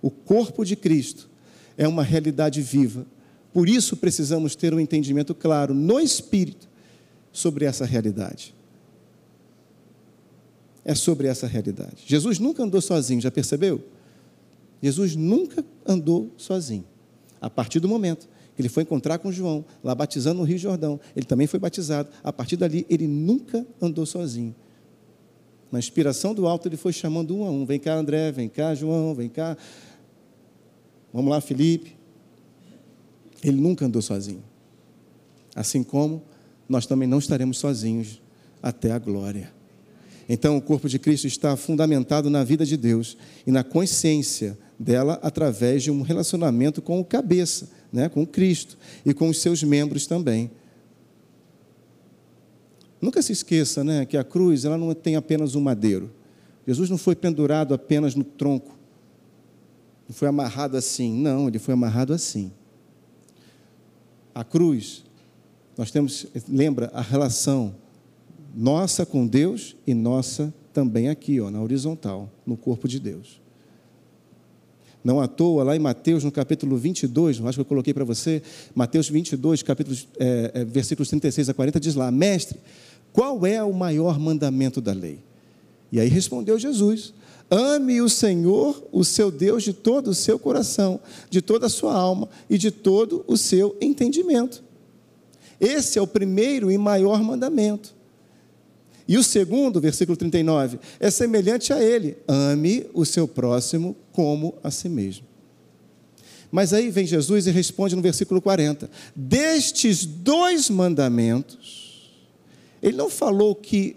O 0.00 0.10
corpo 0.10 0.64
de 0.64 0.74
Cristo 0.74 1.28
é 1.76 1.86
uma 1.86 2.02
realidade 2.02 2.62
viva. 2.62 3.06
Por 3.52 3.68
isso 3.68 3.96
precisamos 3.96 4.56
ter 4.56 4.72
um 4.72 4.80
entendimento 4.80 5.34
claro 5.34 5.74
no 5.74 6.00
espírito 6.00 6.68
sobre 7.32 7.64
essa 7.64 7.84
realidade. 7.84 8.54
É 10.84 10.94
sobre 10.94 11.26
essa 11.26 11.46
realidade. 11.46 12.02
Jesus 12.06 12.38
nunca 12.38 12.62
andou 12.62 12.80
sozinho, 12.80 13.20
já 13.20 13.30
percebeu? 13.30 13.82
Jesus 14.82 15.14
nunca 15.14 15.64
andou 15.86 16.30
sozinho. 16.36 16.84
A 17.40 17.50
partir 17.50 17.80
do 17.80 17.88
momento 17.88 18.28
que 18.54 18.62
ele 18.62 18.68
foi 18.68 18.82
encontrar 18.82 19.18
com 19.18 19.30
João, 19.30 19.64
lá 19.84 19.94
batizando 19.94 20.40
no 20.40 20.44
Rio 20.44 20.58
Jordão, 20.58 20.98
ele 21.14 21.26
também 21.26 21.46
foi 21.46 21.60
batizado. 21.60 22.08
A 22.22 22.32
partir 22.32 22.56
dali, 22.56 22.86
ele 22.88 23.06
nunca 23.06 23.66
andou 23.80 24.06
sozinho. 24.06 24.54
Na 25.70 25.78
inspiração 25.78 26.34
do 26.34 26.46
alto, 26.46 26.66
ele 26.66 26.76
foi 26.76 26.92
chamando 26.92 27.36
um 27.36 27.44
a 27.44 27.50
um: 27.50 27.64
vem 27.64 27.78
cá, 27.78 27.94
André, 27.94 28.32
vem 28.32 28.48
cá, 28.48 28.74
João, 28.74 29.14
vem 29.14 29.28
cá, 29.28 29.56
Vamos 31.12 31.30
lá, 31.30 31.40
Felipe. 31.40 31.96
Ele 33.42 33.60
nunca 33.60 33.86
andou 33.86 34.00
sozinho. 34.00 34.42
Assim 35.54 35.82
como 35.82 36.22
nós 36.68 36.86
também 36.86 37.08
não 37.08 37.18
estaremos 37.18 37.58
sozinhos 37.58 38.22
até 38.62 38.92
a 38.92 38.98
glória. 38.98 39.52
Então, 40.32 40.56
o 40.56 40.62
corpo 40.62 40.88
de 40.88 40.96
Cristo 40.96 41.26
está 41.26 41.56
fundamentado 41.56 42.30
na 42.30 42.44
vida 42.44 42.64
de 42.64 42.76
Deus 42.76 43.16
e 43.44 43.50
na 43.50 43.64
consciência 43.64 44.56
dela 44.78 45.18
através 45.24 45.82
de 45.82 45.90
um 45.90 46.02
relacionamento 46.02 46.80
com 46.80 47.00
o 47.00 47.04
cabeça, 47.04 47.68
né, 47.92 48.08
com 48.08 48.24
Cristo 48.24 48.78
e 49.04 49.12
com 49.12 49.28
os 49.28 49.40
seus 49.40 49.60
membros 49.64 50.06
também. 50.06 50.48
Nunca 53.02 53.20
se 53.20 53.32
esqueça 53.32 53.82
né, 53.82 54.06
que 54.06 54.16
a 54.16 54.22
cruz 54.22 54.64
ela 54.64 54.78
não 54.78 54.94
tem 54.94 55.16
apenas 55.16 55.56
um 55.56 55.60
madeiro. 55.60 56.12
Jesus 56.64 56.88
não 56.88 56.96
foi 56.96 57.16
pendurado 57.16 57.74
apenas 57.74 58.14
no 58.14 58.22
tronco. 58.22 58.78
Não 60.08 60.14
foi 60.14 60.28
amarrado 60.28 60.76
assim. 60.76 61.12
Não, 61.12 61.48
ele 61.48 61.58
foi 61.58 61.74
amarrado 61.74 62.12
assim. 62.12 62.52
A 64.32 64.44
cruz, 64.44 65.02
nós 65.76 65.90
temos, 65.90 66.24
lembra, 66.48 66.88
a 66.94 67.00
relação 67.00 67.74
nossa 68.54 69.06
com 69.06 69.26
Deus 69.26 69.76
e 69.86 69.94
nossa 69.94 70.52
também 70.72 71.08
aqui, 71.08 71.40
ó, 71.40 71.50
na 71.50 71.60
horizontal, 71.60 72.30
no 72.46 72.56
corpo 72.56 72.86
de 72.88 72.98
Deus. 72.98 73.40
Não 75.02 75.20
à 75.20 75.26
toa, 75.26 75.64
lá 75.64 75.74
em 75.74 75.78
Mateus, 75.78 76.22
no 76.24 76.30
capítulo 76.30 76.76
22, 76.76 77.40
acho 77.40 77.56
que 77.56 77.60
eu 77.60 77.64
coloquei 77.64 77.94
para 77.94 78.04
você, 78.04 78.42
Mateus 78.74 79.08
22, 79.08 79.62
capítulo, 79.62 79.96
é, 80.18 80.50
é, 80.54 80.64
versículos 80.64 81.08
36 81.08 81.48
a 81.48 81.54
40, 81.54 81.80
diz 81.80 81.94
lá: 81.94 82.10
Mestre, 82.10 82.58
qual 83.12 83.46
é 83.46 83.62
o 83.62 83.72
maior 83.72 84.18
mandamento 84.18 84.80
da 84.80 84.92
lei? 84.92 85.20
E 85.90 85.98
aí 85.98 86.08
respondeu 86.08 86.58
Jesus: 86.58 87.14
Ame 87.50 88.02
o 88.02 88.10
Senhor, 88.10 88.86
o 88.92 89.02
seu 89.02 89.30
Deus, 89.30 89.62
de 89.62 89.72
todo 89.72 90.08
o 90.08 90.14
seu 90.14 90.38
coração, 90.38 91.00
de 91.30 91.40
toda 91.40 91.66
a 91.66 91.70
sua 91.70 91.94
alma 91.94 92.28
e 92.48 92.58
de 92.58 92.70
todo 92.70 93.24
o 93.26 93.38
seu 93.38 93.76
entendimento. 93.80 94.62
Esse 95.58 95.98
é 95.98 96.02
o 96.02 96.06
primeiro 96.06 96.70
e 96.70 96.76
maior 96.76 97.22
mandamento. 97.22 97.94
E 99.10 99.18
o 99.18 99.24
segundo, 99.24 99.80
versículo 99.80 100.16
39, 100.16 100.78
é 101.00 101.10
semelhante 101.10 101.72
a 101.72 101.82
ele: 101.82 102.16
ame 102.28 102.86
o 102.94 103.04
seu 103.04 103.26
próximo 103.26 103.96
como 104.12 104.54
a 104.62 104.70
si 104.70 104.88
mesmo. 104.88 105.26
Mas 106.48 106.72
aí 106.72 106.90
vem 106.90 107.04
Jesus 107.04 107.48
e 107.48 107.50
responde 107.50 107.96
no 107.96 108.02
versículo 108.02 108.40
40: 108.40 108.88
Destes 109.16 110.06
dois 110.06 110.70
mandamentos, 110.70 112.08
ele 112.80 112.96
não 112.96 113.10
falou 113.10 113.52
que 113.52 113.96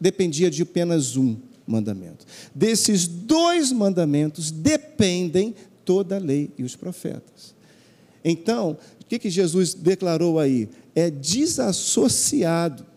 dependia 0.00 0.50
de 0.50 0.62
apenas 0.62 1.14
um 1.14 1.36
mandamento. 1.66 2.24
Desses 2.54 3.06
dois 3.06 3.70
mandamentos 3.70 4.50
dependem 4.50 5.54
toda 5.84 6.16
a 6.16 6.18
lei 6.18 6.50
e 6.56 6.64
os 6.64 6.74
profetas. 6.74 7.54
Então, 8.24 8.78
o 8.98 9.04
que, 9.04 9.18
que 9.18 9.28
Jesus 9.28 9.74
declarou 9.74 10.38
aí? 10.38 10.70
É 10.94 11.10
desassociado 11.10 12.91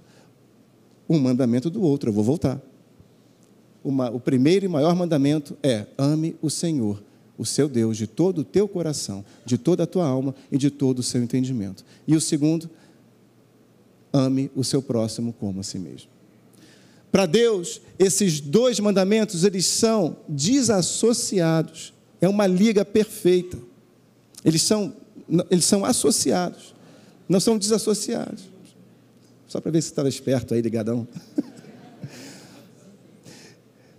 um 1.08 1.20
mandamento 1.20 1.70
do 1.70 1.82
outro. 1.82 2.10
Eu 2.10 2.14
vou 2.14 2.24
voltar. 2.24 2.62
Uma, 3.84 4.10
o 4.10 4.20
primeiro 4.20 4.66
e 4.66 4.68
maior 4.68 4.96
mandamento 4.96 5.58
é: 5.62 5.86
ame 5.98 6.36
o 6.42 6.50
Senhor, 6.50 7.04
o 7.38 7.46
seu 7.46 7.70
Deus, 7.70 7.98
de 7.98 8.08
todo 8.08 8.40
o 8.40 8.44
teu 8.44 8.68
coração, 8.68 9.24
de 9.46 9.58
toda 9.58 9.84
a 9.84 9.88
tua 9.88 10.08
alma 10.08 10.34
e 10.52 10.58
de 10.58 10.72
todo 10.72 11.00
o 11.00 11.04
seu 11.04 11.22
entendimento. 11.22 11.86
E 12.08 12.16
o 12.16 12.22
segundo, 12.22 12.70
ame 14.12 14.50
o 14.56 14.64
seu 14.64 14.82
próximo 14.82 15.34
como 15.34 15.60
a 15.60 15.64
si 15.64 15.78
mesmo. 15.78 16.10
Para 17.12 17.26
Deus, 17.26 17.82
esses 17.98 18.42
dois 18.42 18.80
mandamentos, 18.80 19.44
eles 19.44 19.66
são 19.66 20.18
desassociados. 20.28 21.94
É 22.20 22.28
uma 22.28 22.48
liga 22.48 22.84
perfeita. 22.84 23.58
Eles 24.44 24.62
são, 24.62 24.94
eles 25.50 25.66
são 25.66 25.86
associados, 25.86 26.76
não 27.28 27.40
são 27.40 27.58
desassociados. 27.58 28.44
Só 29.48 29.62
para 29.62 29.72
ver 29.72 29.82
se 29.82 29.90
estava 29.90 30.10
esperto 30.10 30.54
aí, 30.54 30.62
ligadão. 30.62 31.08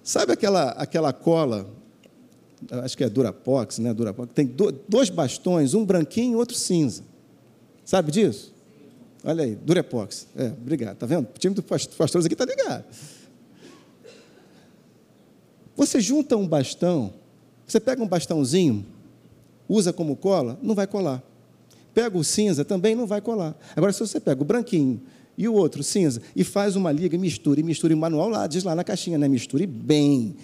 Sabe 0.03 0.33
aquela, 0.33 0.71
aquela 0.71 1.13
cola, 1.13 1.69
acho 2.83 2.97
que 2.97 3.05
é 3.05 3.09
Durapox, 3.09 3.79
né? 3.79 3.93
Durapox, 3.93 4.33
tem 4.35 4.47
dois 4.89 5.11
bastões, 5.11 5.75
um 5.75 5.85
branquinho 5.85 6.33
e 6.33 6.37
outro 6.37 6.57
cinza. 6.57 7.03
Sabe 7.85 8.13
disso? 8.13 8.55
Olha 9.25 9.45
aí, 9.45 9.57
Durepox. 9.57 10.29
É, 10.37 10.47
obrigado. 10.47 10.97
Tá 10.97 11.07
vendo? 11.07 11.29
O 11.35 11.39
time 11.39 11.55
dos 11.55 11.65
pastores 11.65 12.25
aqui 12.25 12.35
está 12.35 12.45
ligado. 12.45 12.85
Você 15.77 16.01
junta 16.01 16.37
um 16.37 16.47
bastão, 16.47 17.13
você 17.67 17.79
pega 17.79 18.03
um 18.03 18.09
bastãozinho, 18.09 18.87
usa 19.69 19.93
como 19.93 20.17
cola, 20.17 20.59
não 20.63 20.75
vai 20.75 20.87
colar. 20.87 21.23
Pega 21.93 22.17
o 22.17 22.25
cinza, 22.25 22.65
também 22.65 22.95
não 22.95 23.07
vai 23.07 23.21
colar. 23.21 23.57
Agora, 23.75 23.93
se 23.93 24.01
você 24.01 24.21
pega 24.21 24.41
o 24.41 24.45
branquinho 24.45 25.03
e 25.37 25.49
o 25.49 25.55
outro 25.55 25.83
cinza 25.83 26.23
e 26.35 26.43
faz 26.43 26.77
uma 26.77 26.91
liga, 26.91 27.17
mistura 27.19 27.61
e 27.61 27.63
mistura 27.63 27.93
e 27.93 27.97
manual 27.97 28.29
lá, 28.29 28.47
diz 28.47 28.65
lá 28.65 28.75
na 28.75 28.83
caixinha, 28.83 29.19
né? 29.19 29.29
Misture 29.29 29.67
bem. 29.67 30.37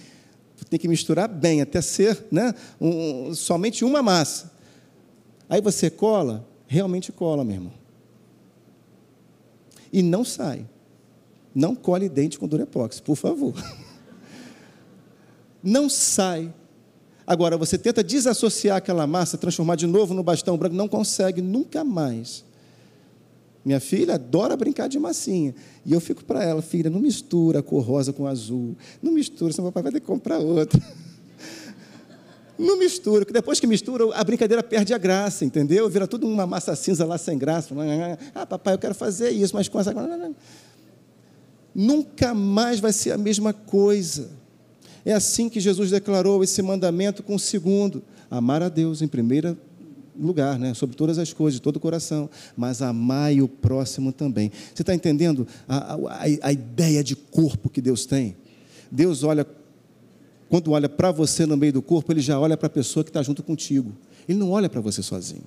Tem 0.69 0.79
que 0.79 0.89
misturar 0.89 1.29
bem 1.29 1.61
até 1.61 1.81
ser 1.81 2.25
né? 2.31 2.55
Um, 2.81 3.35
somente 3.35 3.85
uma 3.85 4.03
massa. 4.03 4.53
Aí 5.49 5.61
você 5.61 5.91
cola, 5.91 6.47
realmente 6.67 7.11
cola, 7.13 7.45
meu 7.45 7.55
irmão. 7.57 7.73
E 9.93 10.03
não 10.03 10.25
sai. 10.25 10.67
Não 11.55 11.75
colhe 11.75 12.09
dente 12.09 12.39
com 12.39 12.49
Durepox, 12.49 13.01
por 13.01 13.17
favor. 13.17 13.55
Não 15.63 15.89
sai. 15.89 16.53
Agora, 17.25 17.57
você 17.57 17.79
tenta 17.79 18.03
desassociar 18.03 18.79
aquela 18.79 19.07
massa, 19.07 19.39
transformar 19.39 19.77
de 19.77 19.87
novo 19.87 20.13
no 20.13 20.23
bastão 20.23 20.57
branco, 20.57 20.75
não 20.75 20.89
consegue 20.89 21.41
nunca 21.41 21.85
mais. 21.85 22.45
Minha 23.65 23.79
filha 23.79 24.15
adora 24.15 24.57
brincar 24.57 24.89
de 24.89 24.99
massinha. 24.99 25.55
E 25.87 25.93
eu 25.93 26.01
fico 26.01 26.25
para 26.25 26.43
ela, 26.43 26.61
filha, 26.61 26.91
não 26.91 27.01
mistura 27.01 27.61
a 27.61 27.63
cor 27.63 27.85
rosa 27.85 28.13
com 28.13 28.27
azul. 28.27 28.77
Não 29.01 29.13
mistura, 29.13 29.53
senão 29.53 29.69
o 29.69 29.73
papai 29.73 29.85
vai 29.85 29.93
ter 29.93 30.01
que 30.01 30.07
comprar 30.07 30.39
outra. 30.39 30.81
Não 32.59 32.79
mistura, 32.79 33.25
porque 33.25 33.33
depois 33.33 33.59
que 33.59 33.67
mistura, 33.67 34.15
a 34.15 34.23
brincadeira 34.23 34.63
perde 34.63 34.95
a 34.95 34.99
graça, 34.99 35.45
entendeu? 35.45 35.89
Vira 35.89 36.07
tudo 36.07 36.29
uma 36.29 36.47
massa 36.47 36.77
cinza 36.77 37.05
lá 37.05 37.19
sem 37.19 37.37
graça. 37.37 37.75
Ah, 38.33 38.47
papai, 38.47 38.75
eu 38.75 38.79
quero 38.79 38.95
fazer 38.95 39.31
isso, 39.31 39.57
mas 39.57 39.69
com 39.69 39.81
essa. 39.81 39.93
Nunca 41.75 42.35
mais 42.35 42.79
vai 42.79 42.93
ser 42.93 43.13
a 43.13 43.19
mesma 43.19 43.53
coisa. 43.53 44.31
É 45.05 45.13
assim 45.13 45.49
que 45.49 45.59
Jesus 45.59 45.91
declarou 45.91 46.45
esse 46.45 46.63
mandamento 46.63 47.23
com 47.23 47.35
o 47.35 47.39
segundo: 47.39 48.03
amar 48.31 48.63
a 48.63 48.69
Deus 48.69 49.03
em 49.03 49.09
primeiro 49.09 49.59
lugar, 50.19 50.59
né? 50.59 50.75
sobre 50.75 50.97
todas 50.97 51.19
as 51.19 51.33
coisas, 51.33 51.59
de 51.59 51.63
todo 51.63 51.77
o 51.77 51.81
coração, 51.81 52.29
mas 52.57 52.83
amai 52.83 53.41
o 53.41 53.49
próximo 53.49 54.13
também. 54.13 54.51
Você 54.75 54.83
está 54.83 54.95
entendendo 54.95 55.47
a, 55.69 55.95
a, 55.95 55.99
a 56.43 56.53
ideia 56.53 57.03
de 57.03 57.17
corpo 57.17 57.69
que 57.69 57.81
Deus 57.81 58.07
tem? 58.07 58.37
Deus 58.91 59.23
olha, 59.23 59.47
quando 60.49 60.73
olha 60.73 60.89
para 60.89 61.11
você 61.11 61.47
no 61.47 61.57
meio 61.57 61.73
do 61.73 61.83
corpo, 61.83 62.13
ele 62.13 62.21
já 62.21 62.39
olha 62.39 62.57
para 62.57 62.67
a 62.67 62.71
pessoa 62.71 63.03
que 63.03 63.11
está 63.11 63.23
junto 63.23 63.43
contigo. 63.43 63.93
Ele 64.29 64.39
não 64.39 64.51
olha 64.51 64.69
para 64.69 64.81
você 64.81 65.03
sozinho. 65.03 65.45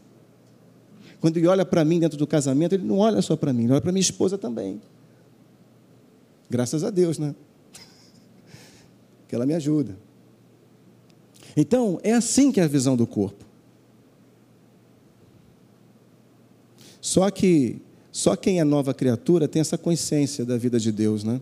Quando 1.21 1.37
ele 1.37 1.47
olha 1.47 1.65
para 1.65 1.85
mim 1.85 1.99
dentro 1.99 2.17
do 2.17 2.27
casamento, 2.27 2.73
ele 2.73 2.83
não 2.83 2.97
olha 2.97 3.21
só 3.21 3.35
para 3.35 3.53
mim, 3.53 3.65
ele 3.65 3.73
olha 3.73 3.81
para 3.81 3.91
minha 3.91 4.01
esposa 4.01 4.37
também. 4.37 4.81
Graças 6.49 6.83
a 6.83 6.89
Deus, 6.89 7.17
né? 7.17 7.35
que 9.27 9.35
ela 9.35 9.45
me 9.45 9.53
ajuda. 9.53 9.95
Então, 11.55 11.99
é 12.03 12.11
assim 12.11 12.51
que 12.51 12.59
é 12.59 12.63
a 12.63 12.67
visão 12.67 12.97
do 12.97 13.07
corpo. 13.07 13.44
Só 17.05 17.29
que 17.29 17.83
só 18.11 18.35
quem 18.35 18.59
é 18.59 18.63
nova 18.63 18.91
criatura 18.91 19.47
tem 19.47 19.59
essa 19.59 19.77
consciência 19.77 20.43
da 20.43 20.57
vida 20.57 20.79
de 20.79 20.91
Deus, 20.91 21.23
né? 21.23 21.39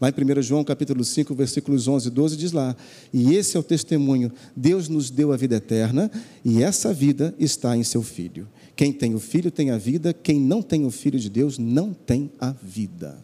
Lá 0.00 0.08
em 0.08 0.12
1 0.12 0.40
João 0.40 0.64
capítulo 0.64 1.04
5, 1.04 1.34
versículos 1.34 1.86
11 1.86 2.08
e 2.08 2.10
12 2.10 2.36
diz 2.38 2.50
lá: 2.50 2.74
"E 3.12 3.34
esse 3.34 3.58
é 3.58 3.60
o 3.60 3.62
testemunho: 3.62 4.32
Deus 4.56 4.88
nos 4.88 5.10
deu 5.10 5.34
a 5.34 5.36
vida 5.36 5.56
eterna, 5.56 6.10
e 6.42 6.62
essa 6.62 6.94
vida 6.94 7.34
está 7.38 7.76
em 7.76 7.84
seu 7.84 8.02
filho. 8.02 8.48
Quem 8.74 8.90
tem 8.90 9.14
o 9.14 9.20
filho 9.20 9.50
tem 9.50 9.70
a 9.70 9.76
vida, 9.76 10.14
quem 10.14 10.40
não 10.40 10.62
tem 10.62 10.86
o 10.86 10.90
filho 10.90 11.18
de 11.18 11.28
Deus 11.28 11.58
não 11.58 11.92
tem 11.92 12.32
a 12.40 12.52
vida." 12.52 13.22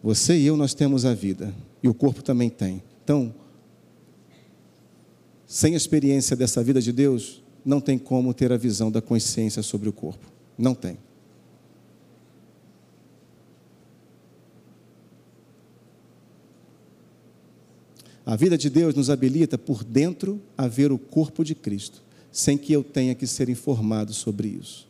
Você 0.00 0.38
e 0.38 0.46
eu 0.46 0.56
nós 0.56 0.74
temos 0.74 1.04
a 1.04 1.12
vida. 1.12 1.52
E 1.82 1.88
o 1.88 1.94
corpo 1.94 2.22
também 2.22 2.48
tem. 2.48 2.84
Então, 3.02 3.34
sem 5.44 5.74
experiência 5.74 6.36
dessa 6.36 6.62
vida 6.62 6.80
de 6.80 6.92
Deus, 6.92 7.42
não 7.68 7.82
tem 7.82 7.98
como 7.98 8.32
ter 8.32 8.50
a 8.50 8.56
visão 8.56 8.90
da 8.90 9.02
consciência 9.02 9.62
sobre 9.62 9.90
o 9.90 9.92
corpo. 9.92 10.26
Não 10.56 10.74
tem. 10.74 10.96
A 18.24 18.34
vida 18.36 18.56
de 18.56 18.70
Deus 18.70 18.94
nos 18.94 19.10
habilita 19.10 19.58
por 19.58 19.84
dentro 19.84 20.40
a 20.56 20.66
ver 20.66 20.90
o 20.90 20.98
corpo 20.98 21.44
de 21.44 21.54
Cristo, 21.54 22.02
sem 22.32 22.56
que 22.56 22.72
eu 22.72 22.82
tenha 22.82 23.14
que 23.14 23.26
ser 23.26 23.50
informado 23.50 24.14
sobre 24.14 24.48
isso. 24.48 24.88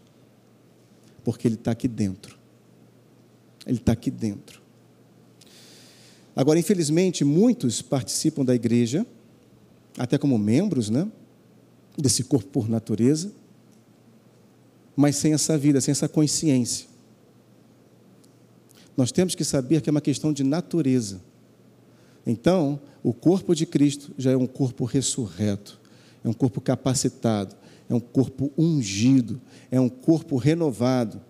Porque 1.24 1.48
Ele 1.48 1.56
está 1.56 1.72
aqui 1.72 1.88
dentro. 1.88 2.38
Ele 3.66 3.78
está 3.78 3.90
aqui 3.90 4.10
dentro. 4.10 4.62
Agora, 6.34 6.60
infelizmente, 6.60 7.24
muitos 7.24 7.82
participam 7.82 8.44
da 8.44 8.54
igreja, 8.54 9.04
até 9.96 10.16
como 10.16 10.38
membros, 10.38 10.88
né? 10.88 11.10
Desse 11.98 12.24
corpo 12.24 12.48
por 12.48 12.68
natureza, 12.68 13.32
mas 14.94 15.16
sem 15.16 15.32
essa 15.32 15.58
vida, 15.58 15.80
sem 15.80 15.92
essa 15.92 16.08
consciência. 16.08 16.86
Nós 18.96 19.10
temos 19.12 19.34
que 19.34 19.44
saber 19.44 19.80
que 19.80 19.90
é 19.90 19.92
uma 19.92 20.00
questão 20.00 20.32
de 20.32 20.44
natureza. 20.44 21.20
Então, 22.26 22.80
o 23.02 23.12
corpo 23.12 23.54
de 23.54 23.66
Cristo 23.66 24.12
já 24.16 24.30
é 24.30 24.36
um 24.36 24.46
corpo 24.46 24.84
ressurreto, 24.84 25.80
é 26.22 26.28
um 26.28 26.32
corpo 26.32 26.60
capacitado, 26.60 27.56
é 27.88 27.94
um 27.94 28.00
corpo 28.00 28.52
ungido, 28.56 29.40
é 29.70 29.80
um 29.80 29.88
corpo 29.88 30.36
renovado, 30.36 31.20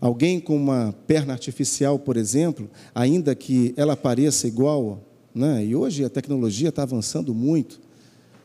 Alguém 0.00 0.38
com 0.38 0.56
uma 0.56 0.94
perna 1.06 1.32
artificial, 1.32 1.98
por 1.98 2.16
exemplo, 2.16 2.70
ainda 2.94 3.34
que 3.34 3.74
ela 3.76 3.96
pareça 3.96 4.46
igual, 4.46 5.02
né? 5.34 5.64
e 5.64 5.74
hoje 5.74 6.04
a 6.04 6.08
tecnologia 6.08 6.68
está 6.68 6.84
avançando 6.84 7.34
muito, 7.34 7.80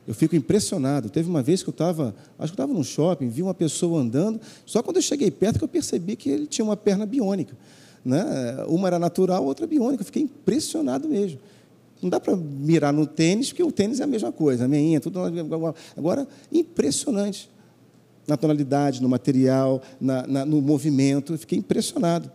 eu 0.07 0.13
fico 0.13 0.35
impressionado. 0.35 1.09
Teve 1.09 1.29
uma 1.29 1.41
vez 1.41 1.63
que 1.63 1.69
eu 1.69 1.71
estava, 1.73 2.15
acho 2.37 2.51
que 2.51 2.55
estava 2.55 2.73
num 2.73 2.83
shopping, 2.83 3.29
vi 3.29 3.41
uma 3.41 3.53
pessoa 3.53 4.01
andando, 4.01 4.39
só 4.65 4.83
quando 4.83 4.97
eu 4.97 5.01
cheguei 5.01 5.31
perto 5.31 5.57
que 5.57 5.63
eu 5.63 5.69
percebi 5.69 6.15
que 6.15 6.29
ele 6.29 6.47
tinha 6.47 6.65
uma 6.65 6.77
perna 6.77 7.05
biônica. 7.05 7.55
Né? 8.03 8.23
Uma 8.67 8.87
era 8.87 8.99
natural, 8.99 9.45
outra 9.45 9.65
biônica. 9.65 10.01
Eu 10.01 10.05
fiquei 10.05 10.23
impressionado 10.23 11.07
mesmo. 11.07 11.39
Não 12.01 12.09
dá 12.09 12.19
para 12.19 12.35
mirar 12.35 12.91
no 12.91 13.07
tênis, 13.07 13.47
porque 13.49 13.63
o 13.63 13.71
tênis 13.71 14.01
é 14.01 14.03
a 14.03 14.07
mesma 14.07 14.31
coisa, 14.31 14.65
a 14.65 14.67
meinha, 14.67 14.99
tudo. 14.99 15.19
Agora, 15.95 16.27
impressionante 16.51 17.49
na 18.27 18.35
tonalidade, 18.35 19.01
no 19.01 19.07
material, 19.07 19.81
na, 19.99 20.27
na, 20.27 20.45
no 20.45 20.61
movimento. 20.61 21.33
Eu 21.33 21.37
fiquei 21.37 21.57
impressionado. 21.57 22.29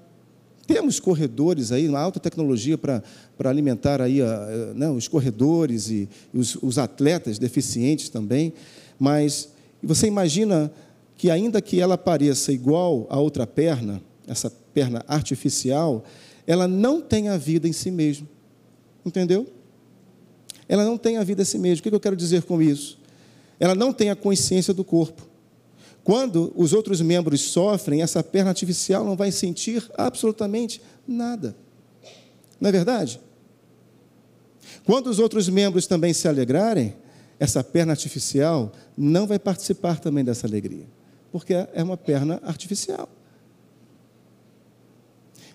Temos 0.69 1.01
corredores 1.01 1.73
aí, 1.73 1.89
uma 1.89 1.99
alta 1.99 2.21
tecnologia 2.21 2.77
para 2.77 3.03
alimentar 3.45 4.03
aí 4.03 4.21
a, 4.21 4.73
né, 4.75 4.91
os 4.91 5.09
corredores 5.09 5.89
e, 5.89 6.07
os, 6.31 6.57
os 6.57 6.77
atletas 6.77 7.39
deficientes 7.39 8.11
também, 8.11 8.53
mas 8.99 9.49
você 9.83 10.07
imagina 10.07 10.71
que 11.17 11.31
ainda 11.31 11.63
que 11.63 11.81
ela 11.81 11.97
pareça 11.97 12.53
igual 12.53 13.07
a 13.09 13.19
outra 13.19 13.47
perna, 13.47 14.03
essa 14.27 14.53
perna 14.75 15.03
artificial, 15.09 16.05
ela 16.47 16.69
não 16.69 17.01
tem 17.01 17.31
a 17.31 17.39
vida 17.39 17.67
em 17.67 17.73
si 17.73 17.91
mesma. 17.91 18.29
Entendeu? 19.07 19.47
Ela 20.69 20.85
não 20.85 20.99
tem 20.99 21.17
a 21.17 21.25
vida 21.25 21.41
em 21.41 21.47
si 21.47 21.59
mesma. 21.59 21.81
O 21.81 21.83
que 21.83 21.95
eu 21.95 21.99
quero 21.99 22.15
dizer 22.15 22.43
com 22.43 22.61
isso? 22.61 22.99
Ela 23.59 23.75
não 23.75 23.91
tem 23.91 24.11
a 24.11 24.17
consciência 24.17 24.75
do 24.75 24.85
corpo. 24.85 25.28
Quando 26.09 26.55
os 26.57 26.73
outros 26.73 27.03
membros 27.03 27.43
sofrem, 27.43 28.01
essa 28.01 28.23
perna 28.23 28.49
artificial 28.49 29.05
não 29.05 29.15
vai 29.15 29.31
sentir 29.31 29.91
absolutamente 29.95 30.81
nada. 31.07 31.55
Não 32.59 32.71
é 32.71 32.73
verdade? 32.73 33.21
Quando 34.87 35.09
os 35.09 35.19
outros 35.19 35.51
membros 35.51 35.87
também 35.87 36.15
se 36.15 36.27
alegrarem, 36.27 36.97
essa 37.39 37.63
perna 37.63 37.93
artificial 37.93 38.73
não 38.97 39.27
vai 39.27 39.39
participar 39.39 40.01
também 40.01 40.25
dessa 40.25 40.47
alegria, 40.47 40.87
porque 41.31 41.53
é 41.53 41.83
uma 41.83 41.99
perna 41.99 42.41
artificial. 42.43 43.07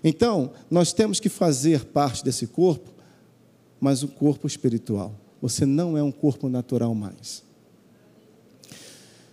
Então, 0.04 0.52
nós 0.70 0.92
temos 0.92 1.18
que 1.18 1.28
fazer 1.28 1.84
parte 1.86 2.24
desse 2.24 2.46
corpo, 2.46 2.92
mas 3.80 4.04
um 4.04 4.08
corpo 4.08 4.46
espiritual. 4.46 5.18
Você 5.42 5.66
não 5.66 5.98
é 5.98 6.02
um 6.04 6.12
corpo 6.12 6.48
natural 6.48 6.94
mais. 6.94 7.42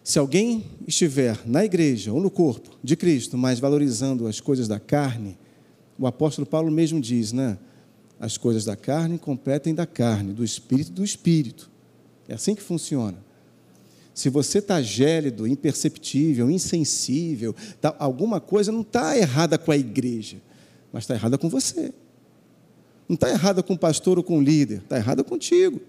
Se 0.04 0.18
alguém 0.18 0.66
estiver 0.88 1.39
na 1.45 1.64
igreja 1.64 2.12
ou 2.12 2.20
no 2.20 2.32
corpo 2.32 2.78
de 2.84 2.95
Cristo, 2.95 3.38
mas 3.38 3.60
valorizando 3.60 4.28
as 4.28 4.39
coisas 4.39 4.68
da 4.68 4.80
carne, 4.80 5.38
o 5.97 6.08
apóstolo 6.08 6.47
Paulo 6.47 6.72
mesmo 6.72 6.99
diz, 6.99 7.32
né? 7.32 7.58
As 8.20 8.38
coisas 8.38 8.66
da 8.66 8.76
carne 8.76 9.18
competem 9.18 9.74
da 9.74 9.86
carne, 9.86 10.34
do 10.34 10.43
espírito 10.43 10.91
do 10.91 11.04
espírito. 11.04 11.70
É 12.28 12.34
assim 12.34 12.56
que 12.56 12.62
funciona. 12.62 13.18
Se 14.14 14.30
você 14.30 14.58
está 14.58 14.82
gélido, 14.82 15.47
imperceptível, 15.47 16.49
insensível, 16.49 17.56
tá, 17.80 17.95
alguma 17.97 18.39
coisa 18.39 18.72
não 18.72 18.82
está 18.82 19.18
errada 19.18 19.58
com 19.58 19.72
a 19.72 19.78
igreja, 19.78 20.38
mas 20.91 21.04
está 21.04 21.16
errada 21.16 21.38
com 21.38 21.49
você. 21.49 21.93
Não 23.08 23.16
está 23.16 23.30
errada 23.30 23.64
com 23.64 23.74
o 23.74 23.78
pastor 23.78 24.18
ou 24.18 24.24
com 24.24 24.38
o 24.38 24.41
líder, 24.41 24.80
está 24.80 24.97
errada 24.97 25.24
contigo. 25.24 25.80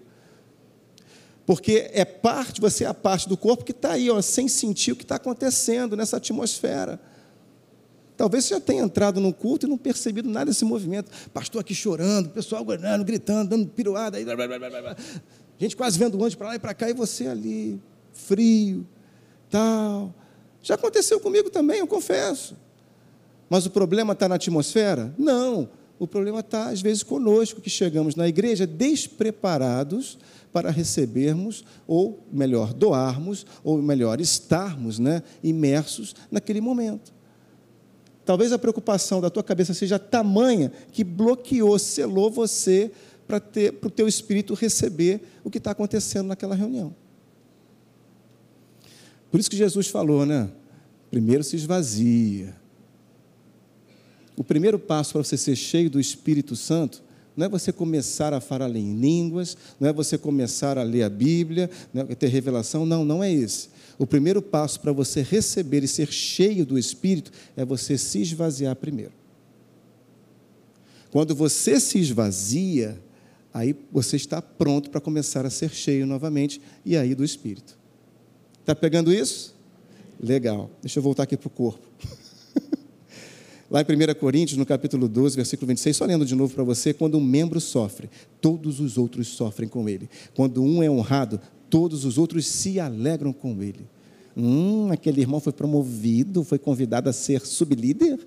Porque 1.45 1.89
é 1.93 2.05
parte, 2.05 2.61
você 2.61 2.85
é 2.85 2.87
a 2.87 2.93
parte 2.93 3.27
do 3.27 3.35
corpo 3.35 3.65
que 3.65 3.71
está 3.71 3.93
aí, 3.93 4.09
ó, 4.09 4.21
sem 4.21 4.47
sentir 4.47 4.93
o 4.93 4.95
que 4.95 5.03
está 5.03 5.15
acontecendo 5.15 5.95
nessa 5.97 6.17
atmosfera. 6.17 6.99
Talvez 8.15 8.45
você 8.45 8.53
já 8.53 8.61
tenha 8.61 8.83
entrado 8.83 9.19
no 9.19 9.33
culto 9.33 9.65
e 9.65 9.69
não 9.69 9.77
percebido 9.77 10.29
nada 10.29 10.45
desse 10.45 10.63
movimento. 10.63 11.11
Pastor 11.33 11.59
aqui 11.59 11.75
chorando, 11.75 12.29
pessoal 12.29 12.63
gritando, 12.63 13.03
gritando, 13.03 13.49
dando 13.49 13.67
piruada. 13.67 14.17
Aí, 14.17 14.23
blá, 14.23 14.35
blá, 14.35 14.47
blá, 14.47 14.95
gente 15.59 15.75
quase 15.75 15.97
vendo 15.99 16.17
o 16.17 16.23
anjo 16.23 16.37
para 16.37 16.49
lá 16.49 16.55
e 16.55 16.59
para 16.59 16.73
cá, 16.73 16.89
e 16.89 16.93
você 16.93 17.27
ali, 17.27 17.81
frio, 18.13 18.87
tal. 19.49 20.13
Já 20.61 20.75
aconteceu 20.75 21.19
comigo 21.19 21.49
também, 21.49 21.79
eu 21.79 21.87
confesso. 21.87 22.55
Mas 23.49 23.65
o 23.65 23.69
problema 23.69 24.13
está 24.13 24.29
na 24.29 24.35
atmosfera? 24.35 25.13
Não. 25.17 25.69
O 25.99 26.07
problema 26.07 26.39
está, 26.39 26.69
às 26.69 26.81
vezes, 26.81 27.03
conosco, 27.03 27.61
que 27.61 27.69
chegamos 27.69 28.15
na 28.15 28.27
igreja 28.27 28.65
despreparados 28.65 30.17
para 30.53 30.69
recebermos, 30.69 31.65
ou 31.87 32.23
melhor, 32.31 32.73
doarmos, 32.73 33.45
ou 33.63 33.81
melhor, 33.81 34.21
estarmos 34.21 34.99
né, 34.99 35.23
imersos 35.43 36.15
naquele 36.31 36.61
momento. 36.61 37.11
Talvez 38.23 38.53
a 38.53 38.59
preocupação 38.59 39.19
da 39.19 39.31
tua 39.31 39.43
cabeça 39.43 39.73
seja 39.73 39.97
tamanha 39.97 40.71
que 40.91 41.03
bloqueou, 41.03 41.77
selou 41.79 42.29
você 42.29 42.91
para 43.27 43.41
o 43.83 43.89
teu 43.89 44.07
espírito 44.07 44.53
receber 44.53 45.21
o 45.43 45.49
que 45.49 45.57
está 45.57 45.71
acontecendo 45.71 46.27
naquela 46.27 46.55
reunião. 46.55 46.95
Por 49.31 49.39
isso 49.39 49.49
que 49.49 49.57
Jesus 49.57 49.87
falou, 49.87 50.25
né? 50.25 50.49
Primeiro 51.09 51.43
se 51.43 51.55
esvazia. 51.55 52.55
O 54.37 54.43
primeiro 54.43 54.77
passo 54.77 55.13
para 55.13 55.23
você 55.23 55.37
ser 55.37 55.55
cheio 55.55 55.89
do 55.89 55.99
Espírito 55.99 56.55
Santo 56.55 57.03
não 57.35 57.45
é 57.45 57.49
você 57.49 57.71
começar 57.71 58.33
a 58.33 58.39
falar 58.39 58.75
em 58.75 58.95
línguas, 58.95 59.57
não 59.79 59.89
é 59.89 59.93
você 59.93 60.17
começar 60.17 60.77
a 60.77 60.83
ler 60.83 61.03
a 61.03 61.09
Bíblia, 61.09 61.69
não 61.93 62.03
é 62.03 62.15
ter 62.15 62.27
revelação, 62.27 62.85
não, 62.85 63.03
não 63.03 63.23
é 63.23 63.31
esse. 63.31 63.69
O 63.97 64.07
primeiro 64.07 64.41
passo 64.41 64.79
para 64.79 64.91
você 64.91 65.21
receber 65.21 65.83
e 65.83 65.87
ser 65.87 66.11
cheio 66.11 66.65
do 66.65 66.77
Espírito 66.77 67.31
é 67.55 67.65
você 67.65 67.97
se 67.97 68.21
esvaziar 68.21 68.75
primeiro. 68.75 69.11
Quando 71.11 71.35
você 71.35 71.79
se 71.79 71.99
esvazia, 71.99 72.99
aí 73.53 73.75
você 73.91 74.15
está 74.15 74.41
pronto 74.41 74.89
para 74.89 74.99
começar 74.99 75.45
a 75.45 75.49
ser 75.49 75.69
cheio 75.69 76.07
novamente 76.07 76.59
e 76.83 76.97
aí 76.97 77.13
do 77.13 77.23
Espírito. 77.23 77.77
Está 78.59 78.73
pegando 78.73 79.13
isso? 79.13 79.53
Legal. 80.19 80.71
Deixa 80.81 80.99
eu 80.99 81.03
voltar 81.03 81.23
aqui 81.23 81.37
para 81.37 81.47
o 81.47 81.51
corpo. 81.51 81.87
Lá 83.73 83.81
em 83.81 83.85
1 83.85 84.13
Coríntios, 84.19 84.55
no 84.55 84.67
capítulo 84.67 85.07
12, 85.07 85.35
versículo 85.35 85.67
26, 85.69 85.97
só 85.97 86.05
lendo 86.05 86.27
de 86.27 86.35
novo 86.35 86.53
para 86.53 86.63
você, 86.63 86.93
quando 86.93 87.17
um 87.17 87.23
membro 87.23 87.59
sofre, 87.59 88.07
todos 88.39 88.79
os 88.79 88.99
outros 88.99 89.29
sofrem 89.29 89.67
com 89.67 89.89
ele. 89.89 90.07
Quando 90.35 90.61
um 90.61 90.83
é 90.83 90.91
honrado, 90.91 91.41
todos 91.71 92.05
os 92.05 92.19
outros 92.19 92.45
se 92.45 92.79
alegram 92.79 93.33
com 93.33 93.63
ele. 93.63 93.89
Hum, 94.37 94.91
aquele 94.91 95.21
irmão 95.21 95.39
foi 95.39 95.51
promovido, 95.51 96.43
foi 96.43 96.59
convidado 96.59 97.09
a 97.09 97.13
ser 97.13 97.43
sublíder? 97.47 98.19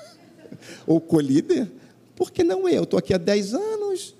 Ou 0.86 0.98
colíder? 0.98 1.70
Por 2.16 2.30
que 2.30 2.42
não 2.42 2.66
eu? 2.66 2.84
Estou 2.84 2.98
aqui 2.98 3.12
há 3.12 3.18
10 3.18 3.52
anos. 3.52 4.14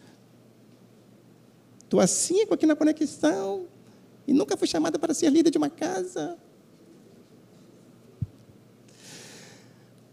Estou 1.84 2.00
há 2.00 2.06
5 2.06 2.52
aqui 2.52 2.66
na 2.66 2.76
conexão. 2.76 3.64
E 4.28 4.34
nunca 4.34 4.58
fui 4.58 4.68
chamada 4.68 4.98
para 4.98 5.14
ser 5.14 5.30
líder 5.30 5.50
de 5.50 5.56
uma 5.56 5.70
casa. 5.70 6.36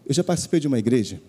Eu 0.07 0.13
já 0.13 0.23
participei 0.23 0.59
de 0.59 0.67
uma 0.67 0.79
igreja. 0.79 1.21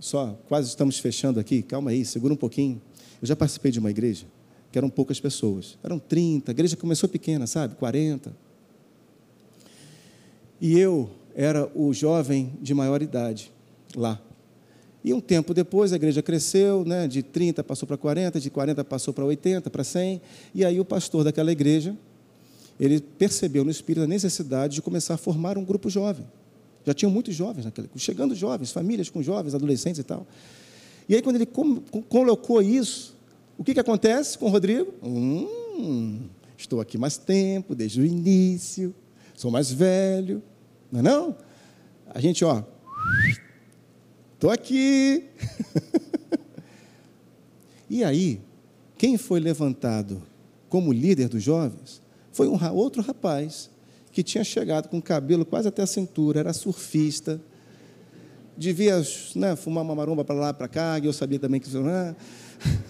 Só, 0.00 0.38
quase 0.48 0.68
estamos 0.68 0.98
fechando 0.98 1.38
aqui. 1.38 1.62
Calma 1.62 1.90
aí, 1.90 2.06
segura 2.06 2.32
um 2.32 2.36
pouquinho. 2.36 2.80
Eu 3.20 3.28
já 3.28 3.36
participei 3.36 3.70
de 3.70 3.78
uma 3.78 3.90
igreja 3.90 4.26
que 4.72 4.78
eram 4.78 4.88
poucas 4.88 5.20
pessoas. 5.20 5.76
Eram 5.84 5.98
30, 5.98 6.50
a 6.50 6.52
igreja 6.52 6.76
começou 6.76 7.06
pequena, 7.06 7.46
sabe? 7.46 7.74
40. 7.74 8.34
E 10.58 10.78
eu 10.78 11.10
era 11.34 11.70
o 11.74 11.92
jovem 11.92 12.54
de 12.62 12.72
maior 12.72 13.02
idade 13.02 13.52
lá. 13.94 14.20
E 15.04 15.12
um 15.12 15.20
tempo 15.20 15.52
depois 15.52 15.92
a 15.92 15.96
igreja 15.96 16.22
cresceu, 16.22 16.82
né, 16.84 17.06
de 17.06 17.22
30 17.22 17.62
passou 17.62 17.86
para 17.86 17.96
40, 17.96 18.40
de 18.40 18.50
40 18.50 18.82
passou 18.84 19.12
para 19.14 19.24
80, 19.24 19.70
para 19.70 19.84
100, 19.84 20.20
e 20.54 20.64
aí 20.64 20.80
o 20.80 20.84
pastor 20.84 21.22
daquela 21.22 21.52
igreja, 21.52 21.96
ele 22.80 23.00
percebeu 23.00 23.64
no 23.64 23.70
espírito 23.70 24.02
a 24.02 24.06
necessidade 24.06 24.74
de 24.74 24.82
começar 24.82 25.14
a 25.14 25.18
formar 25.18 25.56
um 25.56 25.64
grupo 25.64 25.88
jovem. 25.88 26.26
Já 26.86 26.94
tinham 26.94 27.10
muitos 27.10 27.34
jovens 27.34 27.64
naquela, 27.64 27.88
chegando 27.96 28.32
jovens, 28.34 28.70
famílias 28.70 29.10
com 29.10 29.20
jovens, 29.20 29.54
adolescentes 29.54 29.98
e 29.98 30.04
tal. 30.04 30.24
E 31.08 31.16
aí 31.16 31.20
quando 31.20 31.36
ele 31.36 31.48
colocou 32.08 32.62
isso, 32.62 33.16
o 33.58 33.64
que, 33.64 33.74
que 33.74 33.80
acontece 33.80 34.38
com 34.38 34.46
o 34.46 34.48
Rodrigo? 34.48 34.94
Hum, 35.02 36.28
estou 36.56 36.80
aqui 36.80 36.96
mais 36.96 37.18
tempo, 37.18 37.74
desde 37.74 38.00
o 38.00 38.06
início, 38.06 38.94
sou 39.34 39.50
mais 39.50 39.70
velho, 39.70 40.40
não 40.92 41.00
é 41.00 41.02
não? 41.02 41.36
A 42.08 42.20
gente, 42.20 42.44
ó, 42.44 42.62
estou 44.34 44.50
aqui. 44.50 45.24
e 47.90 48.04
aí, 48.04 48.40
quem 48.96 49.18
foi 49.18 49.40
levantado 49.40 50.22
como 50.68 50.92
líder 50.92 51.28
dos 51.28 51.42
jovens 51.42 52.00
foi 52.30 52.46
um 52.46 52.58
outro 52.72 53.02
rapaz 53.02 53.70
que 54.16 54.22
tinha 54.22 54.42
chegado 54.42 54.88
com 54.88 54.96
o 54.96 55.02
cabelo 55.02 55.44
quase 55.44 55.68
até 55.68 55.82
a 55.82 55.86
cintura, 55.86 56.40
era 56.40 56.50
surfista, 56.54 57.38
devia 58.56 59.02
né, 59.34 59.54
fumar 59.54 59.84
uma 59.84 59.94
maromba 59.94 60.24
para 60.24 60.34
lá 60.34 60.54
para 60.54 60.66
cá, 60.68 60.98
e 60.98 61.04
eu 61.04 61.12
sabia 61.12 61.38
também 61.38 61.60
que. 61.60 61.68
Né? 61.76 62.16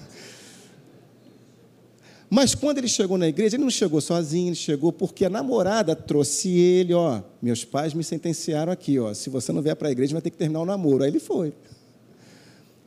Mas 2.31 2.55
quando 2.55 2.79
ele 2.79 2.87
chegou 2.87 3.19
na 3.19 3.27
igreja, 3.27 3.57
ele 3.57 3.65
não 3.65 3.71
chegou 3.71 4.01
sozinho, 4.01 4.51
ele 4.51 4.55
chegou 4.55 4.93
porque 4.93 5.25
a 5.25 5.29
namorada 5.29 5.97
trouxe 5.97 6.49
ele, 6.49 6.95
ó, 6.95 7.21
meus 7.43 7.65
pais 7.65 7.93
me 7.93 8.05
sentenciaram 8.05 8.71
aqui, 8.73 8.97
ó, 9.01 9.13
se 9.13 9.29
você 9.29 9.51
não 9.51 9.61
vier 9.61 9.75
para 9.75 9.89
a 9.89 9.91
igreja, 9.91 10.13
vai 10.13 10.23
ter 10.23 10.31
que 10.31 10.37
terminar 10.37 10.61
o 10.61 10.65
namoro. 10.65 11.03
Aí 11.03 11.11
ele 11.11 11.19
foi. 11.19 11.53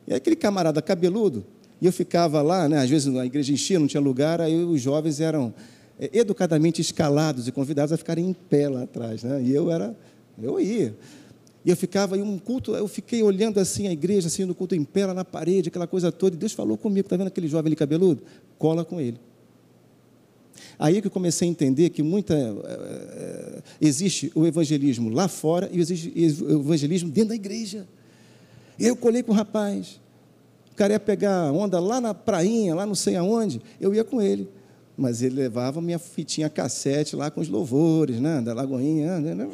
E 0.08 0.14
aquele 0.14 0.36
camarada 0.36 0.80
cabeludo, 0.80 1.44
e 1.78 1.84
eu 1.84 1.92
ficava 1.92 2.40
lá, 2.40 2.66
né, 2.70 2.78
às 2.78 2.88
vezes 2.88 3.14
a 3.14 3.26
igreja 3.26 3.52
enchia, 3.52 3.78
não 3.78 3.86
tinha 3.86 4.00
lugar, 4.00 4.40
aí 4.40 4.64
os 4.64 4.80
jovens 4.80 5.20
eram 5.20 5.52
educadamente 6.12 6.80
escalados 6.80 7.46
e 7.46 7.52
convidados 7.52 7.92
a 7.92 7.96
ficarem 7.96 8.26
em 8.28 8.32
pé 8.32 8.68
lá 8.68 8.82
atrás, 8.82 9.22
né? 9.22 9.42
E 9.42 9.52
eu 9.52 9.70
era, 9.70 9.94
eu 10.40 10.58
ia. 10.58 10.96
E 11.64 11.68
eu 11.68 11.76
ficava 11.76 12.16
em 12.16 12.22
um 12.22 12.38
culto, 12.38 12.74
eu 12.74 12.88
fiquei 12.88 13.22
olhando 13.22 13.60
assim 13.60 13.86
a 13.86 13.92
igreja, 13.92 14.28
assim, 14.28 14.44
no 14.46 14.54
culto 14.54 14.74
em 14.74 14.82
pé, 14.82 15.06
lá 15.06 15.12
na 15.12 15.24
parede, 15.24 15.68
aquela 15.68 15.86
coisa 15.86 16.10
toda, 16.10 16.34
e 16.34 16.38
Deus 16.38 16.52
falou 16.52 16.78
comigo, 16.78 17.06
está 17.06 17.16
vendo 17.16 17.26
aquele 17.26 17.48
jovem 17.48 17.68
ali 17.68 17.76
cabeludo? 17.76 18.22
Cola 18.58 18.84
com 18.84 18.98
ele. 19.00 19.18
Aí 20.78 21.00
que 21.02 21.06
eu 21.06 21.10
comecei 21.10 21.46
a 21.46 21.50
entender 21.50 21.90
que 21.90 22.02
muita 22.02 22.34
é, 22.34 23.62
existe 23.80 24.32
o 24.34 24.46
evangelismo 24.46 25.10
lá 25.10 25.28
fora 25.28 25.68
e 25.70 25.78
existe 25.78 26.10
o 26.42 26.60
evangelismo 26.60 27.10
dentro 27.10 27.30
da 27.30 27.34
igreja. 27.34 27.86
E 28.78 28.86
eu 28.86 28.96
colhei 28.96 29.22
com 29.22 29.32
o 29.32 29.34
rapaz. 29.34 30.00
O 30.72 30.74
cara 30.74 30.94
ia 30.94 31.00
pegar 31.00 31.52
onda 31.52 31.78
lá 31.78 32.00
na 32.00 32.14
prainha, 32.14 32.74
lá 32.74 32.86
não 32.86 32.94
sei 32.94 33.16
aonde, 33.16 33.60
eu 33.78 33.94
ia 33.94 34.02
com 34.02 34.22
ele. 34.22 34.48
Mas 35.00 35.22
ele 35.22 35.36
levava 35.36 35.80
minha 35.80 35.98
fitinha 35.98 36.50
cassete 36.50 37.16
lá 37.16 37.30
com 37.30 37.40
os 37.40 37.48
louvores, 37.48 38.20
né? 38.20 38.42
Da 38.42 38.52
Lagoinha. 38.52 39.18
Né? 39.18 39.48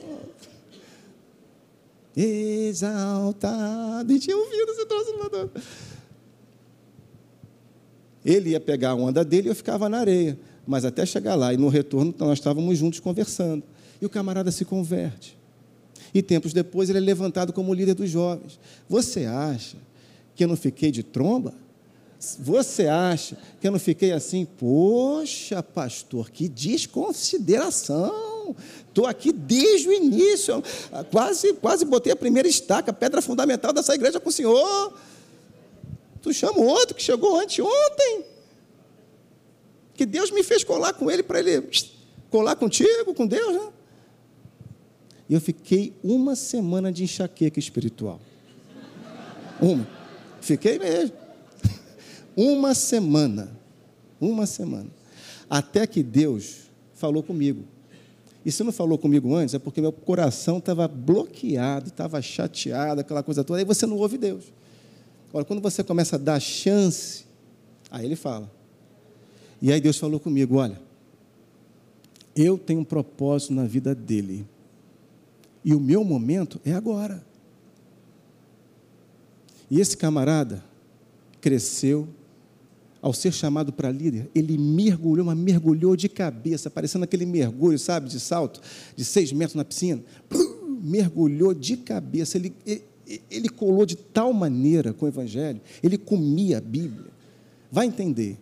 Exaltado. 2.16 4.12
E 4.12 4.18
tinha 4.18 4.36
ouvido 4.36 4.72
esse 4.72 4.84
troço 4.86 5.12
lá. 5.16 5.48
Ele 8.24 8.50
ia 8.50 8.60
pegar 8.60 8.90
a 8.90 8.94
onda 8.96 9.24
dele 9.24 9.46
e 9.46 9.50
eu 9.52 9.54
ficava 9.54 9.88
na 9.88 10.00
areia. 10.00 10.36
Mas 10.66 10.84
até 10.84 11.06
chegar 11.06 11.36
lá, 11.36 11.54
e 11.54 11.56
no 11.56 11.68
retorno 11.68 12.12
nós 12.18 12.40
estávamos 12.40 12.76
juntos 12.76 12.98
conversando. 12.98 13.62
E 14.02 14.04
o 14.04 14.10
camarada 14.10 14.50
se 14.50 14.64
converte. 14.64 15.38
E 16.12 16.22
tempos 16.22 16.52
depois 16.52 16.90
ele 16.90 16.98
é 16.98 17.00
levantado 17.00 17.52
como 17.52 17.72
líder 17.72 17.94
dos 17.94 18.10
jovens. 18.10 18.58
Você 18.88 19.26
acha 19.26 19.76
que 20.34 20.42
eu 20.42 20.48
não 20.48 20.56
fiquei 20.56 20.90
de 20.90 21.04
tromba? 21.04 21.54
Você 22.40 22.86
acha 22.86 23.36
que 23.60 23.66
eu 23.66 23.72
não 23.72 23.78
fiquei 23.78 24.12
assim? 24.12 24.44
Poxa, 24.44 25.62
pastor, 25.62 26.30
que 26.30 26.48
desconsideração. 26.48 28.56
Estou 28.88 29.06
aqui 29.06 29.32
desde 29.32 29.88
o 29.88 29.92
início. 29.92 30.62
Quase, 31.10 31.52
quase 31.54 31.84
botei 31.84 32.12
a 32.12 32.16
primeira 32.16 32.48
estaca, 32.48 32.90
a 32.90 32.94
pedra 32.94 33.22
fundamental 33.22 33.72
dessa 33.72 33.94
igreja 33.94 34.18
com 34.18 34.28
o 34.28 34.32
senhor. 34.32 34.98
Tu 36.22 36.32
chama 36.32 36.58
outro 36.58 36.94
que 36.94 37.02
chegou 37.02 37.38
anteontem. 37.38 38.24
Que 39.94 40.04
Deus 40.04 40.30
me 40.30 40.42
fez 40.42 40.64
colar 40.64 40.92
com 40.94 41.10
ele 41.10 41.22
para 41.22 41.38
ele 41.38 41.68
colar 42.30 42.56
contigo, 42.56 43.14
com 43.14 43.26
Deus, 43.26 43.54
né? 43.54 43.72
E 45.28 45.34
eu 45.34 45.40
fiquei 45.40 45.94
uma 46.02 46.36
semana 46.36 46.92
de 46.92 47.04
enxaqueca 47.04 47.58
espiritual. 47.58 48.20
Uma. 49.60 49.86
Fiquei 50.40 50.78
mesmo. 50.78 51.25
Uma 52.36 52.74
semana. 52.74 53.58
Uma 54.20 54.46
semana. 54.46 54.90
Até 55.48 55.86
que 55.86 56.02
Deus 56.02 56.70
falou 56.94 57.22
comigo. 57.22 57.64
E 58.44 58.52
se 58.52 58.62
não 58.62 58.70
falou 58.70 58.96
comigo 58.96 59.34
antes, 59.34 59.54
é 59.54 59.58
porque 59.58 59.80
meu 59.80 59.90
coração 59.90 60.58
estava 60.58 60.86
bloqueado, 60.86 61.88
estava 61.88 62.22
chateado, 62.22 63.00
aquela 63.00 63.22
coisa 63.22 63.42
toda. 63.42 63.58
Aí 63.58 63.64
você 63.64 63.86
não 63.86 63.96
ouve 63.96 64.16
Deus. 64.16 64.44
Agora, 65.30 65.44
quando 65.44 65.60
você 65.60 65.82
começa 65.82 66.14
a 66.16 66.18
dar 66.18 66.38
chance, 66.38 67.24
aí 67.90 68.04
ele 68.04 68.14
fala. 68.14 68.48
E 69.60 69.72
aí 69.72 69.80
Deus 69.80 69.98
falou 69.98 70.20
comigo: 70.20 70.56
olha, 70.56 70.80
eu 72.36 72.56
tenho 72.56 72.80
um 72.80 72.84
propósito 72.84 73.52
na 73.52 73.64
vida 73.64 73.94
dele. 73.94 74.46
E 75.64 75.74
o 75.74 75.80
meu 75.80 76.04
momento 76.04 76.60
é 76.64 76.72
agora. 76.72 77.24
E 79.68 79.80
esse 79.80 79.96
camarada 79.96 80.62
cresceu, 81.40 82.06
ao 83.06 83.12
ser 83.12 83.32
chamado 83.32 83.72
para 83.72 83.88
líder, 83.88 84.28
ele 84.34 84.58
mergulhou, 84.58 85.24
mas 85.24 85.38
mergulhou 85.38 85.94
de 85.94 86.08
cabeça, 86.08 86.68
parecendo 86.68 87.04
aquele 87.04 87.24
mergulho, 87.24 87.78
sabe, 87.78 88.08
de 88.08 88.18
salto, 88.18 88.60
de 88.96 89.04
seis 89.04 89.32
metros 89.32 89.54
na 89.54 89.64
piscina. 89.64 90.02
Mergulhou 90.82 91.54
de 91.54 91.76
cabeça, 91.76 92.36
ele, 92.36 92.52
ele, 93.30 93.48
colou 93.48 93.86
de 93.86 93.94
tal 93.94 94.32
maneira 94.32 94.92
com 94.92 95.04
o 95.04 95.08
Evangelho, 95.08 95.60
ele 95.84 95.96
comia 95.96 96.58
a 96.58 96.60
Bíblia. 96.60 97.12
Vai 97.70 97.86
entender. 97.86 98.36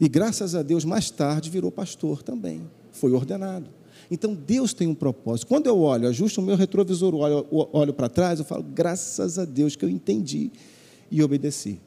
E 0.00 0.08
graças 0.08 0.56
a 0.56 0.62
Deus, 0.62 0.84
mais 0.84 1.08
tarde 1.08 1.48
virou 1.48 1.70
pastor 1.70 2.24
também, 2.24 2.68
foi 2.90 3.12
ordenado. 3.12 3.70
Então 4.10 4.34
Deus 4.34 4.74
tem 4.74 4.88
um 4.88 4.96
propósito. 4.96 5.46
Quando 5.46 5.68
eu 5.68 5.78
olho, 5.78 6.08
ajusto 6.08 6.40
o 6.40 6.44
meu 6.44 6.56
retrovisor, 6.56 7.14
olho, 7.14 7.46
olho 7.50 7.94
para 7.94 8.08
trás, 8.08 8.40
eu 8.40 8.44
falo, 8.44 8.64
graças 8.64 9.38
a 9.38 9.44
Deus 9.44 9.76
que 9.76 9.84
eu 9.84 9.88
entendi 9.88 10.50
e 11.08 11.22
obedeci. 11.22 11.80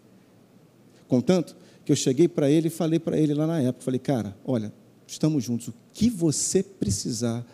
Contanto 1.15 1.55
que 1.85 1.93
eu 1.93 1.95
cheguei 1.95 2.27
para 2.27 2.49
ele 2.49 2.67
e 2.67 2.69
falei 2.69 2.99
para 2.99 3.17
ele 3.17 3.33
lá 3.33 3.47
na 3.47 3.61
época, 3.61 3.85
falei, 3.85 3.99
cara, 3.99 4.35
olha, 4.43 4.73
estamos 5.07 5.41
juntos, 5.41 5.69
o 5.69 5.73
que 5.93 6.09
você 6.09 6.61
precisar, 6.61 7.45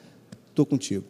estou 0.49 0.65
contigo. 0.65 1.05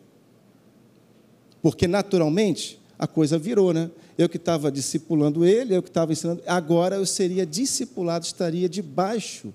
Porque 1.62 1.88
naturalmente 1.88 2.78
a 3.00 3.08
coisa 3.08 3.40
virou, 3.40 3.72
né? 3.72 3.90
Eu 4.18 4.28
que 4.28 4.36
estava 4.36 4.70
discipulando 4.70 5.46
ele, 5.46 5.74
eu 5.74 5.82
que 5.82 5.88
estava 5.88 6.12
ensinando, 6.12 6.44
agora 6.46 6.98
eu 6.98 7.06
seria 7.06 7.46
discipulado, 7.46 8.26
estaria 8.26 8.68
debaixo 8.68 9.54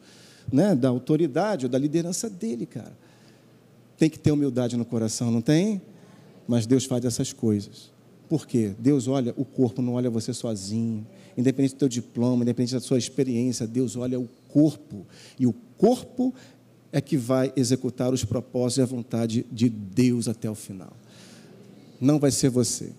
né, 0.51 0.75
da 0.75 0.89
autoridade 0.89 1.67
ou 1.67 1.71
da 1.71 1.79
liderança 1.79 2.31
dele, 2.31 2.65
cara. 2.65 2.97
Tem 3.99 4.09
que 4.09 4.19
ter 4.19 4.33
humildade 4.33 4.75
no 4.75 4.87
coração, 4.87 5.31
não 5.31 5.43
tem? 5.43 5.83
Mas 6.49 6.65
Deus 6.65 6.87
faz 6.87 7.05
essas 7.05 7.31
coisas. 7.31 7.93
Por 8.27 8.47
quê? 8.47 8.75
Deus 8.79 9.07
olha 9.07 9.35
o 9.37 9.45
corpo, 9.45 9.83
não 9.83 9.95
olha 9.95 10.09
você 10.09 10.33
sozinho. 10.33 11.07
Independente 11.37 11.75
do 11.75 11.79
teu 11.79 11.89
diploma, 11.89 12.43
independente 12.43 12.75
da 12.75 12.81
sua 12.81 12.99
experiência, 12.99 13.67
Deus 13.67 13.97
olha 13.97 14.19
o 14.19 14.29
corpo. 14.49 15.07
E 15.39 15.47
o 15.47 15.55
corpo 15.77 16.35
é 16.93 17.01
que 17.01 17.17
vai 17.17 17.53
executar 17.57 18.13
os 18.13 18.25
propósitos 18.25 18.79
e 18.79 18.83
a 18.83 18.87
vontade 18.87 19.47
de 19.53 19.69
Deus 19.69 20.29
até 20.29 20.49
o 20.51 20.55
final. 20.55 20.97
Não 22.01 22.19
vai 22.19 22.31
ser 22.31 22.49
você. 22.49 22.93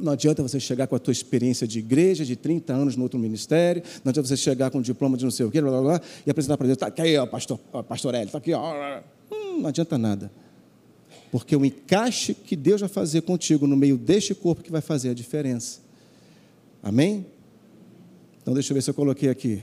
Não 0.00 0.12
adianta 0.12 0.42
você 0.42 0.60
chegar 0.60 0.86
com 0.86 0.94
a 0.94 0.98
tua 0.98 1.12
experiência 1.12 1.66
de 1.66 1.80
igreja, 1.80 2.24
de 2.24 2.36
30 2.36 2.72
anos 2.72 2.96
no 2.96 3.02
outro 3.02 3.18
ministério, 3.18 3.82
não 4.04 4.10
adianta 4.10 4.28
você 4.28 4.36
chegar 4.36 4.70
com 4.70 4.78
um 4.78 4.82
diploma 4.82 5.16
de 5.16 5.24
não 5.24 5.30
sei 5.30 5.44
o 5.44 5.50
quê, 5.50 5.60
blá, 5.60 5.70
blá, 5.70 5.80
blá, 5.80 6.00
e 6.24 6.30
apresentar 6.30 6.56
para 6.56 6.66
Deus, 6.66 6.76
está 6.76 6.86
aqui, 6.86 7.16
ó, 7.16 7.26
pastor, 7.26 7.58
ó, 7.72 7.82
pastor 7.82 8.14
Hélio, 8.14 8.26
está 8.26 8.38
aqui, 8.38 8.54
ó. 8.54 9.00
Hum, 9.32 9.60
não 9.60 9.68
adianta 9.68 9.98
nada. 9.98 10.30
Porque 11.32 11.54
o 11.56 11.64
encaixe 11.64 12.32
que 12.32 12.54
Deus 12.54 12.80
vai 12.80 12.88
fazer 12.88 13.22
contigo 13.22 13.66
no 13.66 13.76
meio 13.76 13.98
deste 13.98 14.34
corpo 14.34 14.62
que 14.62 14.70
vai 14.70 14.80
fazer 14.80 15.10
a 15.10 15.14
diferença. 15.14 15.80
Amém? 16.82 17.26
Então 18.40 18.54
deixa 18.54 18.72
eu 18.72 18.74
ver 18.74 18.82
se 18.82 18.90
eu 18.90 18.94
coloquei 18.94 19.28
aqui. 19.28 19.62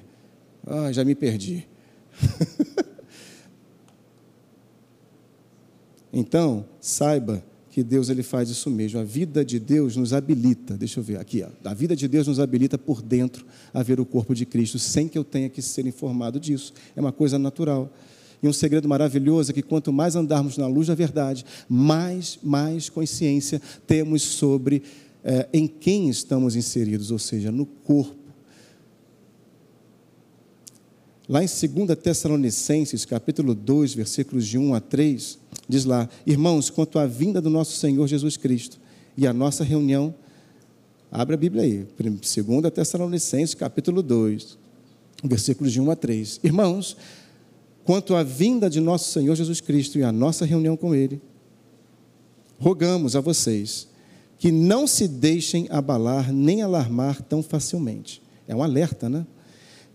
Ah, 0.65 0.91
já 0.91 1.03
me 1.03 1.15
perdi. 1.15 1.67
então, 6.11 6.65
saiba 6.79 7.43
que 7.75 7.83
Deus 7.83 8.09
ele 8.09 8.23
faz 8.23 8.49
isso 8.49 8.69
mesmo. 8.69 8.99
A 8.99 9.03
vida 9.03 9.43
de 9.43 9.59
Deus 9.59 9.97
nos 9.97 10.13
habilita, 10.13 10.77
deixa 10.77 10.99
eu 10.99 11.03
ver 11.03 11.19
aqui, 11.19 11.43
ó, 11.43 11.49
a 11.69 11.73
vida 11.73 11.93
de 11.93 12.07
Deus 12.07 12.25
nos 12.25 12.39
habilita 12.39 12.77
por 12.77 13.01
dentro 13.01 13.45
a 13.73 13.83
ver 13.83 13.99
o 13.99 14.05
corpo 14.05 14.33
de 14.33 14.45
Cristo, 14.45 14.79
sem 14.79 15.09
que 15.09 15.17
eu 15.17 15.25
tenha 15.25 15.49
que 15.49 15.61
ser 15.61 15.85
informado 15.85 16.39
disso. 16.39 16.73
É 16.95 17.01
uma 17.01 17.11
coisa 17.11 17.37
natural. 17.37 17.91
E 18.41 18.47
um 18.47 18.53
segredo 18.53 18.87
maravilhoso 18.87 19.51
é 19.51 19.53
que 19.53 19.61
quanto 19.61 19.91
mais 19.91 20.15
andarmos 20.15 20.57
na 20.57 20.67
luz 20.67 20.87
da 20.87 20.95
verdade, 20.95 21.45
mais, 21.67 22.39
mais 22.41 22.89
consciência 22.89 23.61
temos 23.85 24.21
sobre 24.21 24.83
é, 25.25 25.49
em 25.51 25.65
quem 25.65 26.07
estamos 26.07 26.55
inseridos, 26.55 27.09
ou 27.09 27.17
seja, 27.17 27.51
no 27.51 27.65
corpo. 27.65 28.15
Lá 31.27 31.43
em 31.43 31.47
2 31.47 31.97
Tessalonicenses, 31.97 33.03
capítulo 33.03 33.55
2, 33.55 33.95
versículos 33.95 34.45
de 34.45 34.59
1 34.59 34.75
a 34.75 34.79
3, 34.79 35.39
diz 35.67 35.83
lá: 35.83 36.07
Irmãos, 36.27 36.69
quanto 36.69 36.99
à 36.99 37.07
vinda 37.07 37.41
do 37.41 37.49
nosso 37.49 37.75
Senhor 37.77 38.05
Jesus 38.05 38.37
Cristo 38.37 38.79
e 39.17 39.25
a 39.25 39.33
nossa 39.33 39.63
reunião, 39.63 40.13
abre 41.11 41.33
a 41.33 41.37
Bíblia 41.37 41.63
aí, 41.63 41.87
2 41.97 42.71
Tessalonicenses, 42.71 43.55
capítulo 43.55 44.03
2, 44.03 44.59
versículos 45.23 45.73
de 45.73 45.81
1 45.81 45.89
a 45.89 45.95
3. 45.95 46.39
Irmãos, 46.43 46.95
quanto 47.83 48.13
à 48.13 48.21
vinda 48.21 48.69
de 48.69 48.79
nosso 48.79 49.11
Senhor 49.11 49.33
Jesus 49.33 49.59
Cristo 49.59 49.97
e 49.97 50.03
a 50.03 50.11
nossa 50.11 50.45
reunião 50.45 50.77
com 50.77 50.93
Ele, 50.93 51.19
rogamos 52.59 53.15
a 53.15 53.19
vocês 53.19 53.87
que 54.37 54.51
não 54.51 54.85
se 54.85 55.07
deixem 55.07 55.67
abalar 55.69 56.31
nem 56.31 56.61
alarmar 56.61 57.21
tão 57.21 57.41
facilmente. 57.41 58.21
É 58.47 58.55
um 58.55 58.61
alerta, 58.61 59.09
né? 59.09 59.25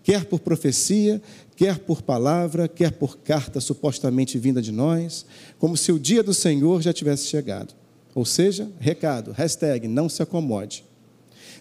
Quer 0.03 0.25
por 0.25 0.41
profecia, 0.41 1.21
quer 1.55 1.79
por 1.79 2.03
palavra, 2.03 2.67
quer 2.67 2.93
por 2.93 3.19
carta 3.19 3.61
supostamente 3.61 4.39
vinda 4.39 4.63
de 4.63 4.73
nós, 4.73 5.27
como 5.59 5.77
se 5.77 5.93
o 5.93 5.99
dia 5.99 6.23
do 6.23 6.33
Senhor 6.33 6.81
já 6.81 6.93
tivesse 6.93 7.27
chegado. 7.27 7.75
Ou 8.15 8.25
seja, 8.25 8.71
recado, 8.79 9.33
hashtag, 9.33 9.87
não 9.87 10.09
se 10.09 10.23
acomode. 10.23 10.85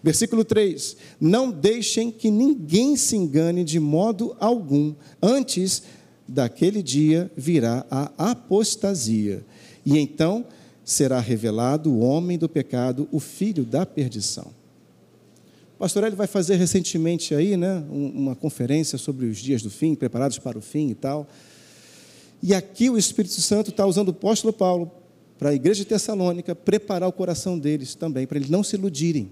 Versículo 0.02 0.46
3: 0.46 0.96
Não 1.20 1.52
deixem 1.52 2.12
que 2.12 2.32
ninguém 2.32 2.96
se 2.96 3.16
engane 3.16 3.64
de 3.64 3.80
modo 3.80 4.36
algum, 4.40 4.96
antes 5.22 5.84
daquele 6.28 6.82
dia 6.82 7.32
virá 7.36 7.86
a 7.90 8.32
apostasia, 8.32 9.44
e 9.86 9.98
então 9.98 10.46
será 10.92 11.20
revelado 11.20 11.92
o 11.92 12.00
homem 12.00 12.36
do 12.36 12.50
pecado, 12.50 13.08
o 13.12 13.20
filho 13.20 13.64
da 13.64 13.86
perdição. 13.86 14.48
O 15.76 15.78
pastor 15.78 16.04
Hélio 16.04 16.18
vai 16.18 16.26
fazer 16.26 16.56
recentemente 16.56 17.36
aí, 17.36 17.56
né, 17.56 17.86
uma 17.92 18.36
conferência 18.36 18.98
sobre 18.98 19.28
os 19.28 19.38
dias 19.38 19.62
do 19.62 19.70
fim, 19.70 19.94
preparados 19.94 20.40
para 20.40 20.58
o 20.58 20.62
fim 20.62 20.90
e 20.90 20.96
tal. 20.96 21.28
E 22.42 22.56
aqui 22.56 22.90
o 22.90 22.98
Espírito 22.98 23.40
Santo 23.40 23.70
está 23.70 23.86
usando 23.86 24.08
o 24.08 24.12
apóstolo 24.12 24.52
Paulo 24.52 24.92
para 25.38 25.50
a 25.50 25.54
igreja 25.54 25.84
de 25.84 25.86
Tessalônica 25.86 26.56
preparar 26.56 27.08
o 27.08 27.14
coração 27.14 27.60
deles 27.60 27.94
também, 27.94 28.26
para 28.26 28.40
eles 28.40 28.50
não 28.50 28.64
se 28.64 28.76
iludirem. 28.76 29.32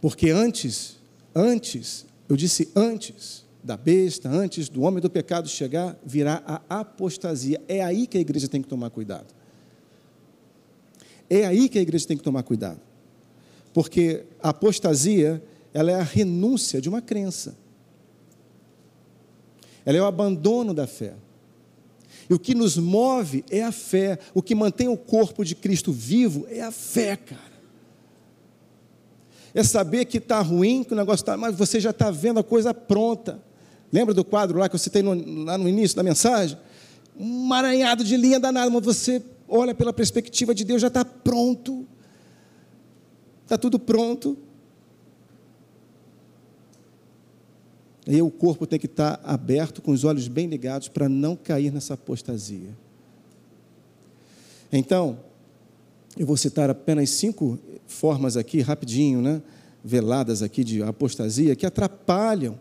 Porque 0.00 0.30
antes, 0.30 0.96
antes, 1.34 2.06
eu 2.28 2.36
disse 2.36 2.70
antes, 2.74 3.44
da 3.62 3.76
besta, 3.76 4.30
antes 4.30 4.70
do 4.70 4.82
homem 4.82 5.02
do 5.02 5.10
pecado 5.10 5.48
chegar, 5.48 5.98
virá 6.04 6.42
a 6.46 6.80
apostasia. 6.80 7.60
É 7.68 7.84
aí 7.84 8.06
que 8.06 8.16
a 8.16 8.20
igreja 8.20 8.48
tem 8.48 8.62
que 8.62 8.68
tomar 8.68 8.88
cuidado. 8.88 9.35
É 11.28 11.44
aí 11.44 11.68
que 11.68 11.78
a 11.78 11.82
igreja 11.82 12.06
tem 12.06 12.16
que 12.16 12.22
tomar 12.22 12.42
cuidado. 12.42 12.80
Porque 13.72 14.24
a 14.42 14.50
apostasia, 14.50 15.42
ela 15.72 15.90
é 15.90 15.94
a 15.94 16.02
renúncia 16.02 16.80
de 16.80 16.88
uma 16.88 17.02
crença. 17.02 17.56
Ela 19.84 19.98
é 19.98 20.00
o 20.00 20.06
abandono 20.06 20.72
da 20.72 20.86
fé. 20.86 21.14
E 22.28 22.34
o 22.34 22.38
que 22.38 22.54
nos 22.54 22.76
move 22.76 23.44
é 23.50 23.62
a 23.62 23.72
fé. 23.72 24.18
O 24.34 24.42
que 24.42 24.54
mantém 24.54 24.88
o 24.88 24.96
corpo 24.96 25.44
de 25.44 25.54
Cristo 25.54 25.92
vivo 25.92 26.46
é 26.48 26.62
a 26.62 26.72
fé, 26.72 27.16
cara 27.16 27.56
é 29.56 29.64
saber 29.64 30.04
que 30.04 30.18
está 30.18 30.42
ruim, 30.42 30.84
que 30.84 30.92
o 30.92 30.96
negócio 30.96 31.22
está, 31.22 31.34
mas 31.34 31.56
você 31.56 31.80
já 31.80 31.88
está 31.88 32.10
vendo 32.10 32.38
a 32.38 32.44
coisa 32.44 32.74
pronta. 32.74 33.40
Lembra 33.90 34.12
do 34.12 34.22
quadro 34.22 34.58
lá 34.58 34.68
que 34.68 34.74
eu 34.74 34.78
citei 34.78 35.00
no, 35.00 35.44
lá 35.44 35.56
no 35.56 35.66
início 35.66 35.96
da 35.96 36.02
mensagem? 36.02 36.58
Um 37.18 37.46
maranhado 37.46 38.04
de 38.04 38.18
linha 38.18 38.38
danada, 38.38 38.68
mas 38.68 38.84
você 38.84 39.22
olha 39.48 39.74
pela 39.74 39.92
perspectiva 39.92 40.54
de 40.54 40.64
Deus, 40.64 40.80
já 40.80 40.88
está 40.88 41.04
pronto. 41.04 41.86
Está 43.44 43.56
tudo 43.56 43.78
pronto. 43.78 44.36
Aí 48.06 48.22
o 48.22 48.30
corpo 48.30 48.66
tem 48.66 48.78
que 48.78 48.86
estar 48.86 49.20
aberto, 49.24 49.82
com 49.82 49.90
os 49.90 50.04
olhos 50.04 50.28
bem 50.28 50.46
ligados, 50.46 50.88
para 50.88 51.08
não 51.08 51.34
cair 51.34 51.72
nessa 51.72 51.94
apostasia. 51.94 52.70
Então, 54.72 55.18
eu 56.16 56.26
vou 56.26 56.36
citar 56.36 56.70
apenas 56.70 57.10
cinco 57.10 57.58
formas 57.86 58.36
aqui, 58.36 58.60
rapidinho, 58.60 59.20
né? 59.20 59.42
veladas 59.86 60.42
aqui 60.42 60.64
de 60.64 60.82
apostasia, 60.82 61.54
que 61.54 61.64
atrapalham 61.64 62.58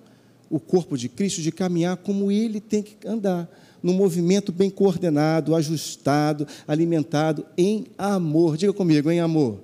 o 0.47 0.59
corpo 0.59 0.95
de 0.95 1.09
Cristo 1.09 1.41
de 1.41 1.51
caminhar 1.51 1.97
como 1.97 2.31
ele 2.31 2.61
tem 2.61 2.83
que 2.83 2.95
andar, 3.07 3.49
num 3.85 3.93
movimento 3.93 4.51
bem 4.51 4.67
coordenado, 4.67 5.53
ajustado, 5.53 6.47
alimentado 6.67 7.45
em 7.55 7.85
amor. 7.95 8.57
Diga 8.57 8.73
comigo, 8.73 9.11
em 9.11 9.19
amor. 9.19 9.59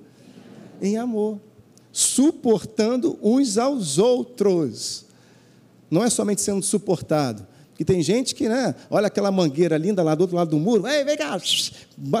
Em 0.80 0.96
amor. 0.96 1.40
Suportando 1.90 3.18
uns 3.20 3.58
aos 3.58 3.98
outros. 3.98 5.06
Não 5.90 6.04
é 6.04 6.08
somente 6.08 6.40
sendo 6.40 6.62
suportado, 6.62 7.44
que 7.74 7.84
tem 7.84 8.00
gente 8.00 8.32
que, 8.32 8.48
né, 8.48 8.76
olha 8.88 9.08
aquela 9.08 9.32
mangueira 9.32 9.76
linda 9.76 10.04
lá 10.04 10.14
do 10.14 10.20
outro 10.20 10.36
lado 10.36 10.50
do 10.50 10.58
muro, 10.60 10.86
ei, 10.86 11.02
vem 11.04 11.16
cá, 11.16 11.36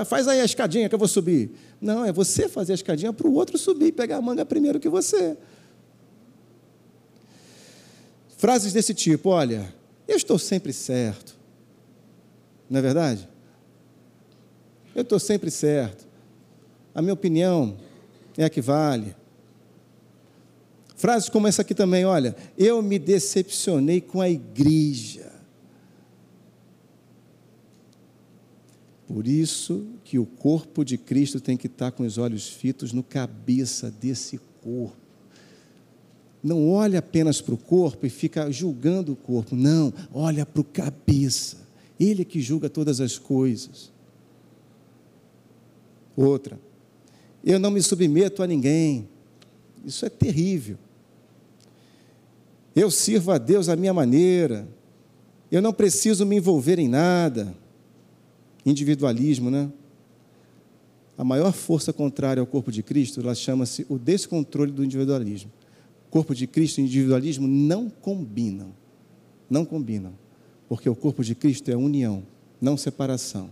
faz 0.04 0.26
aí 0.26 0.40
a 0.40 0.44
escadinha 0.44 0.88
que 0.88 0.94
eu 0.96 0.98
vou 0.98 1.06
subir. 1.06 1.52
Não, 1.80 2.04
é 2.04 2.10
você 2.10 2.48
fazer 2.48 2.72
a 2.72 2.74
escadinha 2.74 3.12
para 3.12 3.28
o 3.28 3.32
outro 3.32 3.56
subir 3.56 3.92
pegar 3.92 4.16
a 4.16 4.20
manga 4.20 4.44
primeiro 4.44 4.80
que 4.80 4.88
você. 4.88 5.36
Frases 8.36 8.72
desse 8.72 8.92
tipo, 8.92 9.30
olha, 9.30 9.72
eu 10.08 10.16
estou 10.16 10.36
sempre 10.36 10.72
certo. 10.72 11.41
Não 12.72 12.78
é 12.78 12.82
verdade? 12.82 13.28
Eu 14.94 15.02
estou 15.02 15.20
sempre 15.20 15.50
certo. 15.50 16.08
A 16.94 17.02
minha 17.02 17.12
opinião 17.12 17.76
é 18.34 18.44
a 18.44 18.48
que 18.48 18.62
vale. 18.62 19.14
Frases 20.96 21.28
como 21.28 21.46
essa 21.46 21.60
aqui 21.60 21.74
também, 21.74 22.06
olha, 22.06 22.34
eu 22.56 22.80
me 22.80 22.98
decepcionei 22.98 24.00
com 24.00 24.22
a 24.22 24.30
igreja. 24.30 25.30
Por 29.06 29.26
isso 29.26 29.86
que 30.02 30.18
o 30.18 30.24
corpo 30.24 30.82
de 30.82 30.96
Cristo 30.96 31.42
tem 31.42 31.58
que 31.58 31.66
estar 31.66 31.92
com 31.92 32.04
os 32.04 32.16
olhos 32.16 32.48
fitos 32.48 32.90
no 32.90 33.02
cabeça 33.02 33.90
desse 33.90 34.40
corpo. 34.62 34.96
Não 36.42 36.70
olha 36.70 37.00
apenas 37.00 37.38
para 37.42 37.52
o 37.52 37.58
corpo 37.58 38.06
e 38.06 38.08
fica 38.08 38.50
julgando 38.50 39.12
o 39.12 39.16
corpo. 39.16 39.54
Não, 39.54 39.92
olha 40.10 40.46
para 40.46 40.62
o 40.62 40.64
cabeça. 40.64 41.61
Ele 42.02 42.22
é 42.22 42.24
que 42.24 42.40
julga 42.40 42.68
todas 42.68 43.00
as 43.00 43.18
coisas. 43.18 43.92
Outra, 46.16 46.58
eu 47.44 47.58
não 47.58 47.70
me 47.70 47.82
submeto 47.82 48.42
a 48.42 48.46
ninguém. 48.46 49.08
Isso 49.84 50.04
é 50.04 50.10
terrível. 50.10 50.76
Eu 52.74 52.90
sirvo 52.90 53.30
a 53.30 53.38
Deus 53.38 53.68
à 53.68 53.76
minha 53.76 53.92
maneira. 53.92 54.66
Eu 55.50 55.60
não 55.60 55.72
preciso 55.72 56.24
me 56.24 56.36
envolver 56.36 56.78
em 56.78 56.88
nada 56.88 57.54
individualismo, 58.64 59.50
né? 59.50 59.70
A 61.18 61.24
maior 61.24 61.52
força 61.52 61.92
contrária 61.92 62.40
ao 62.40 62.46
corpo 62.46 62.72
de 62.72 62.82
Cristo, 62.82 63.20
ela 63.20 63.34
chama-se 63.34 63.84
o 63.88 63.98
descontrole 63.98 64.72
do 64.72 64.84
individualismo. 64.84 65.50
Corpo 66.10 66.34
de 66.34 66.46
Cristo 66.46 66.78
e 66.78 66.84
individualismo 66.84 67.46
não 67.46 67.90
combinam. 67.90 68.72
Não 69.48 69.64
combinam. 69.64 70.14
Porque 70.72 70.88
o 70.88 70.96
corpo 70.96 71.22
de 71.22 71.34
Cristo 71.34 71.70
é 71.70 71.76
união, 71.76 72.22
não 72.58 72.78
separação. 72.78 73.50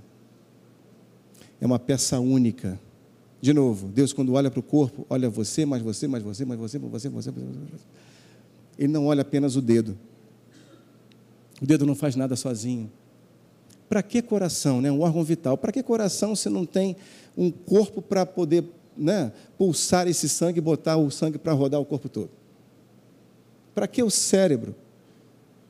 É 1.61 1.67
uma 1.67 1.79
peça 1.79 2.19
única. 2.19 2.81
De 3.43 3.53
novo, 3.53 3.89
Deus, 3.89 4.11
quando 4.11 4.33
olha 4.33 4.51
para 4.51 4.61
o 4.61 4.63
corpo, 4.63 5.05
olha 5.11 5.29
você, 5.29 5.67
mais 5.67 5.83
você, 5.83 6.09
mais 6.09 6.25
você, 6.25 6.47
mais 6.47 6.59
você, 6.59 6.79
mais 6.79 6.91
você, 6.91 7.11
mais 7.11 7.27
você, 7.27 7.31
mais 7.31 7.57
você. 7.73 7.85
Ele 8.79 8.91
não 8.91 9.05
olha 9.05 9.21
apenas 9.21 9.55
o 9.55 9.61
dedo. 9.61 9.99
O 11.61 11.67
dedo 11.67 11.85
não 11.85 11.95
faz 11.95 12.17
nada 12.17 12.35
sozinho. 12.37 12.91
Para 13.87 14.03
que 14.03 14.23
coração, 14.23 14.81
né? 14.81 14.91
um 14.91 15.03
órgão 15.03 15.23
vital? 15.23 15.59
Para 15.59 15.73
que 15.73 15.83
coração 15.83 16.35
se 16.35 16.49
não 16.49 16.65
tem 16.65 16.97
um 17.37 17.51
corpo 17.51 18.01
para 18.01 18.25
poder 18.25 18.65
né, 18.97 19.31
pulsar 19.59 20.09
esse 20.09 20.27
sangue 20.27 20.57
e 20.57 20.63
botar 20.63 20.97
o 20.97 21.11
sangue 21.11 21.37
para 21.37 21.53
rodar 21.53 21.83
o 21.83 21.85
corpo 21.85 22.09
todo? 22.09 22.31
Para 23.75 23.87
que 23.87 24.03
o 24.03 24.09
cérebro 24.09 24.75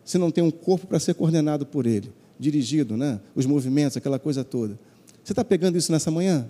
se 0.05 0.18
não 0.18 0.30
tem 0.30 0.42
um 0.42 0.51
corpo 0.51 0.86
para 0.86 0.98
ser 0.98 1.14
coordenado 1.14 1.64
por 1.64 1.86
ele, 1.86 2.12
dirigido, 2.38 2.96
né? 2.96 3.20
os 3.34 3.46
movimentos, 3.46 3.96
aquela 3.96 4.18
coisa 4.18 4.42
toda? 4.42 4.78
Você 5.22 5.32
está 5.32 5.44
pegando 5.44 5.76
isso 5.76 5.92
nessa 5.92 6.11
manhã? 6.11 6.48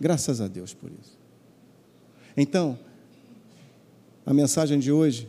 Graças 0.00 0.40
a 0.40 0.48
Deus 0.48 0.72
por 0.72 0.90
isso. 0.90 1.18
Então, 2.36 2.78
a 4.24 4.32
mensagem 4.32 4.78
de 4.78 4.92
hoje 4.92 5.28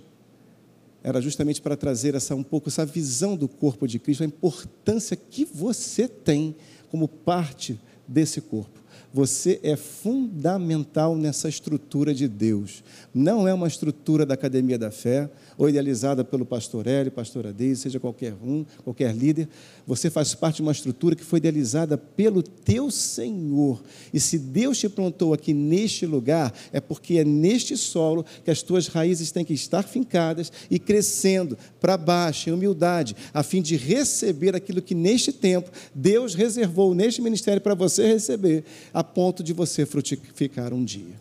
era 1.03 1.21
justamente 1.21 1.61
para 1.61 1.75
trazer 1.75 2.15
essa 2.15 2.35
um 2.35 2.43
pouco 2.43 2.69
essa 2.69 2.85
visão 2.85 3.35
do 3.35 3.47
corpo 3.47 3.87
de 3.87 3.97
Cristo, 3.97 4.23
a 4.23 4.25
importância 4.25 5.15
que 5.15 5.45
você 5.45 6.07
tem 6.07 6.55
como 6.89 7.07
parte 7.07 7.79
desse 8.07 8.41
corpo. 8.41 8.79
Você 9.13 9.59
é 9.63 9.75
fundamental 9.75 11.15
nessa 11.15 11.49
estrutura 11.49 12.13
de 12.13 12.27
Deus. 12.27 12.83
Não 13.13 13.47
é 13.47 13.53
uma 13.53 13.67
estrutura 13.67 14.25
da 14.25 14.35
Academia 14.35 14.77
da 14.77 14.91
Fé, 14.91 15.29
ou 15.57 15.67
idealizada 15.67 16.23
pelo 16.23 16.45
pastor 16.45 16.87
Hélio, 16.87 17.11
pastora 17.11 17.51
Deise, 17.51 17.81
seja 17.81 17.99
qualquer 17.99 18.33
um, 18.41 18.65
qualquer 18.83 19.13
líder. 19.13 19.49
Você 19.85 20.09
faz 20.09 20.33
parte 20.33 20.57
de 20.57 20.61
uma 20.61 20.71
estrutura 20.71 21.15
que 21.15 21.23
foi 21.23 21.37
idealizada 21.37 21.97
pelo 21.97 22.41
teu 22.41 22.89
Senhor. 22.89 23.83
E 24.13 24.19
se 24.19 24.39
Deus 24.39 24.77
te 24.77 24.87
plantou 24.87 25.33
aqui 25.33 25.53
neste 25.53 26.05
lugar, 26.05 26.53
é 26.71 26.79
porque 26.79 27.17
é 27.17 27.25
neste 27.25 27.75
solo 27.75 28.25
que 28.45 28.51
as 28.51 28.61
tuas 28.61 28.87
raízes 28.87 29.31
têm 29.31 29.43
que 29.43 29.53
estar 29.53 29.83
fincadas 29.83 30.51
e 30.71 30.79
crescendo 30.79 31.57
para 31.81 31.97
baixo, 31.97 32.49
em 32.49 32.53
humildade, 32.53 33.15
a 33.33 33.43
fim 33.43 33.61
de 33.61 33.75
receber 33.75 34.55
aquilo 34.55 34.81
que 34.81 34.95
neste 34.95 35.33
tempo 35.33 35.69
Deus 35.93 36.35
reservou 36.35 36.95
neste 36.95 37.21
ministério 37.21 37.61
para 37.61 37.75
você 37.75 38.07
receber 38.07 38.63
a 38.93 39.03
ponto 39.03 39.43
de 39.43 39.53
você 39.53 39.85
frutificar 39.85 40.73
um 40.73 40.83
dia. 40.83 41.19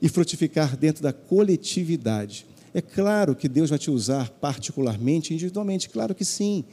E 0.00 0.08
frutificar 0.08 0.76
dentro 0.76 1.02
da 1.02 1.12
coletividade. 1.12 2.46
É 2.72 2.80
claro 2.80 3.34
que 3.34 3.48
Deus 3.48 3.70
vai 3.70 3.78
te 3.78 3.90
usar 3.90 4.30
particularmente, 4.30 5.34
individualmente, 5.34 5.88
claro 5.88 6.14
que 6.14 6.24
sim. 6.24 6.64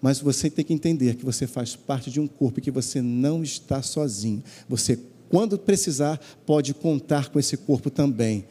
Mas 0.00 0.18
você 0.18 0.50
tem 0.50 0.64
que 0.64 0.72
entender 0.72 1.16
que 1.16 1.24
você 1.24 1.46
faz 1.46 1.76
parte 1.76 2.10
de 2.10 2.20
um 2.20 2.26
corpo 2.26 2.58
e 2.58 2.62
que 2.62 2.70
você 2.70 3.00
não 3.00 3.42
está 3.42 3.82
sozinho. 3.82 4.42
Você, 4.68 4.98
quando 5.28 5.58
precisar, 5.58 6.20
pode 6.44 6.74
contar 6.74 7.28
com 7.28 7.38
esse 7.38 7.56
corpo 7.56 7.90
também. 7.90 8.44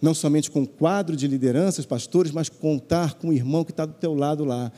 Não 0.00 0.14
somente 0.14 0.50
com 0.50 0.62
o 0.62 0.66
quadro 0.66 1.16
de 1.16 1.26
lideranças, 1.26 1.86
pastores, 1.86 2.30
mas 2.30 2.48
contar 2.48 3.14
com 3.14 3.28
o 3.28 3.32
irmão 3.32 3.64
que 3.64 3.70
está 3.70 3.86
do 3.86 3.94
teu 3.94 4.14
lado 4.14 4.44
lá. 4.44 4.70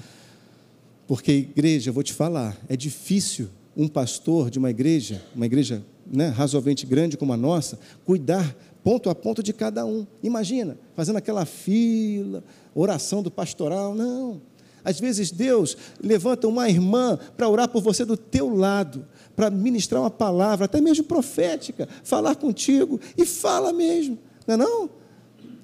Porque, 1.06 1.32
igreja, 1.32 1.90
eu 1.90 1.94
vou 1.94 2.02
te 2.02 2.12
falar, 2.12 2.56
é 2.68 2.76
difícil 2.76 3.48
um 3.78 3.86
pastor 3.86 4.50
de 4.50 4.58
uma 4.58 4.70
igreja, 4.70 5.22
uma 5.36 5.46
igreja 5.46 5.84
né, 6.04 6.28
razoavelmente 6.28 6.84
grande 6.84 7.16
como 7.16 7.32
a 7.32 7.36
nossa, 7.36 7.78
cuidar 8.04 8.56
ponto 8.82 9.08
a 9.08 9.14
ponto 9.14 9.40
de 9.40 9.52
cada 9.52 9.86
um. 9.86 10.04
Imagina, 10.20 10.76
fazendo 10.96 11.16
aquela 11.16 11.44
fila, 11.46 12.42
oração 12.74 13.22
do 13.22 13.30
pastoral. 13.30 13.94
Não. 13.94 14.42
Às 14.84 14.98
vezes 14.98 15.30
Deus 15.30 15.76
levanta 16.02 16.48
uma 16.48 16.68
irmã 16.68 17.16
para 17.36 17.48
orar 17.48 17.68
por 17.68 17.80
você 17.80 18.04
do 18.04 18.16
teu 18.16 18.52
lado, 18.52 19.06
para 19.36 19.48
ministrar 19.48 20.02
uma 20.02 20.10
palavra, 20.10 20.64
até 20.64 20.80
mesmo 20.80 21.04
profética, 21.04 21.88
falar 22.02 22.34
contigo, 22.34 22.98
e 23.16 23.24
fala 23.24 23.72
mesmo. 23.72 24.18
Não 24.44 24.54
é 24.54 24.56
não? 24.56 24.90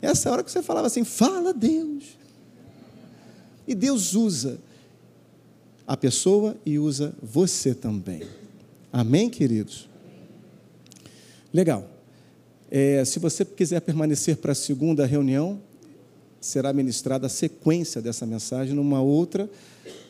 Essa 0.00 0.30
hora 0.30 0.44
que 0.44 0.52
você 0.52 0.62
falava 0.62 0.86
assim, 0.86 1.02
fala 1.02 1.52
Deus. 1.52 2.04
E 3.66 3.74
Deus 3.74 4.14
usa 4.14 4.60
a 5.86 5.96
pessoa 5.96 6.56
e 6.64 6.78
usa 6.78 7.14
você 7.22 7.74
também. 7.74 8.22
Amém, 8.92 9.28
queridos? 9.28 9.88
Legal. 11.52 11.88
É, 12.70 13.04
se 13.04 13.18
você 13.18 13.44
quiser 13.44 13.80
permanecer 13.80 14.36
para 14.36 14.52
a 14.52 14.54
segunda 14.54 15.06
reunião, 15.06 15.60
será 16.40 16.72
ministrada 16.72 17.26
a 17.26 17.30
sequência 17.30 18.02
dessa 18.02 18.26
mensagem 18.26 18.74
numa 18.74 19.00
outra, 19.00 19.48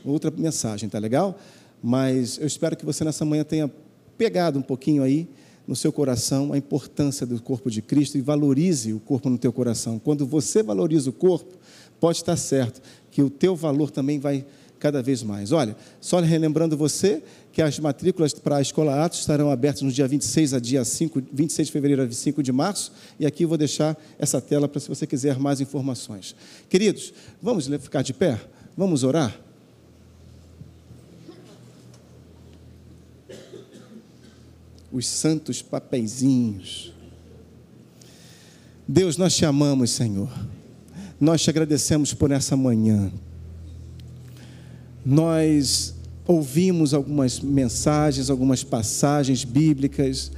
outra 0.05 0.31
mensagem, 0.31 0.89
tá 0.89 0.99
legal? 0.99 1.39
Mas 1.83 2.39
eu 2.39 2.47
espero 2.47 2.77
que 2.77 2.85
você 2.85 3.05
nessa 3.05 3.25
manhã 3.25 3.45
tenha 3.45 3.71
pegado 4.17 4.59
um 4.59 4.63
pouquinho 4.63 5.03
aí 5.03 5.29
no 5.67 5.75
seu 5.75 5.93
coração 5.93 6.53
a 6.53 6.59
importância 6.59 7.27
do 7.27 7.41
corpo 7.41 7.71
de 7.71 7.83
Cristo 7.83 8.17
e 8.17 8.21
valorize 8.21 8.93
o 8.93 9.01
corpo 9.01 9.29
no 9.29 9.39
teu 9.39 9.53
coração. 9.53 9.99
Quando 9.99 10.27
você 10.27 10.63
valoriza 10.63 11.11
o 11.11 11.13
corpo, 11.13 11.57
pode 12.01 12.19
estar 12.19 12.37
certo 12.37 12.81
que 13.11 13.23
o 13.23 13.31
teu 13.31 13.55
valor 13.55 13.91
também 13.91 14.19
vai 14.19 14.45
cada 14.85 15.03
vez 15.03 15.23
mais. 15.23 15.51
Olha, 15.51 15.75
só 15.99 16.21
relembrando 16.21 16.77
você 16.77 17.23
que 17.51 17.63
as 17.63 17.79
matrículas 17.79 18.35
para 18.35 18.57
a 18.57 18.61
Escola 18.61 19.03
Atos 19.03 19.21
estarão 19.21 19.51
abertas 19.51 19.81
no 19.81 19.91
dia 19.91 20.07
26 20.07 20.53
a 20.53 20.61
dia 20.61 20.85
5, 20.85 21.23
26 21.33 21.69
de 21.69 21.73
fevereiro 21.73 22.03
a 22.03 22.11
5 22.11 22.43
de 22.43 22.53
março, 22.53 22.93
e 23.19 23.25
aqui 23.25 23.45
eu 23.45 23.49
vou 23.49 23.57
deixar 23.57 23.97
essa 24.19 24.43
tela 24.43 24.69
para 24.69 24.79
se 24.79 24.87
você 24.87 25.07
quiser 25.07 25.39
mais 25.39 25.59
informações. 25.59 26.37
Queridos, 26.69 27.15
vamos 27.41 27.67
ficar 27.81 28.03
de 28.03 28.13
pé? 28.13 28.39
Vamos 28.77 29.05
orar? 29.05 29.35
Os 34.93 35.07
santos 35.07 35.63
papeizinhos. 35.63 36.93
Deus, 38.87 39.17
nós 39.17 39.35
te 39.35 39.47
amamos, 39.47 39.93
Senhor. 39.93 40.31
nós 41.19 41.41
te 41.41 41.49
agradecemos 41.49 42.13
por 42.13 42.31
essa 42.31 42.55
manhã. 42.55 43.11
Nós 45.05 45.95
ouvimos 46.27 46.95
algumas 46.95 47.41
mensagens, 47.41 48.31
algumas 48.31 48.65
passagens 48.65 49.45
bíblicas, 49.45 50.33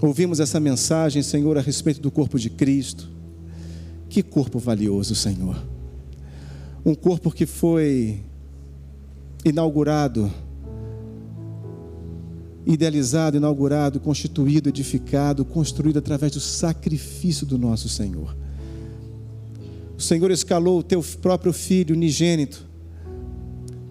ouvimos 0.00 0.40
essa 0.40 0.58
mensagem, 0.58 1.22
Senhor, 1.22 1.58
a 1.58 1.60
respeito 1.60 2.00
do 2.00 2.10
corpo 2.10 2.38
de 2.38 2.48
Cristo. 2.48 3.08
Que 4.08 4.22
corpo 4.22 4.58
valioso, 4.58 5.14
Senhor. 5.14 5.62
Um 6.84 6.94
corpo 6.94 7.30
que 7.30 7.44
foi 7.44 8.22
inaugurado, 9.44 10.32
idealizado, 12.66 13.36
inaugurado, 13.36 14.00
constituído, 14.00 14.70
edificado, 14.70 15.44
construído 15.44 15.98
através 15.98 16.32
do 16.32 16.40
sacrifício 16.40 17.46
do 17.46 17.58
nosso 17.58 17.88
Senhor. 17.90 18.34
O 19.98 20.00
Senhor 20.00 20.30
escalou 20.30 20.78
o 20.78 20.82
teu 20.82 21.02
próprio 21.20 21.52
filho 21.52 21.94
unigênito 21.94 22.69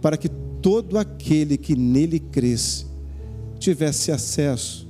para 0.02 0.18
que 0.18 0.30
todo 0.62 0.97
aquele 0.97 1.58
que 1.58 1.76
nele 1.76 2.20
cresce 2.20 2.86
tivesse 3.60 4.12
acesso 4.12 4.88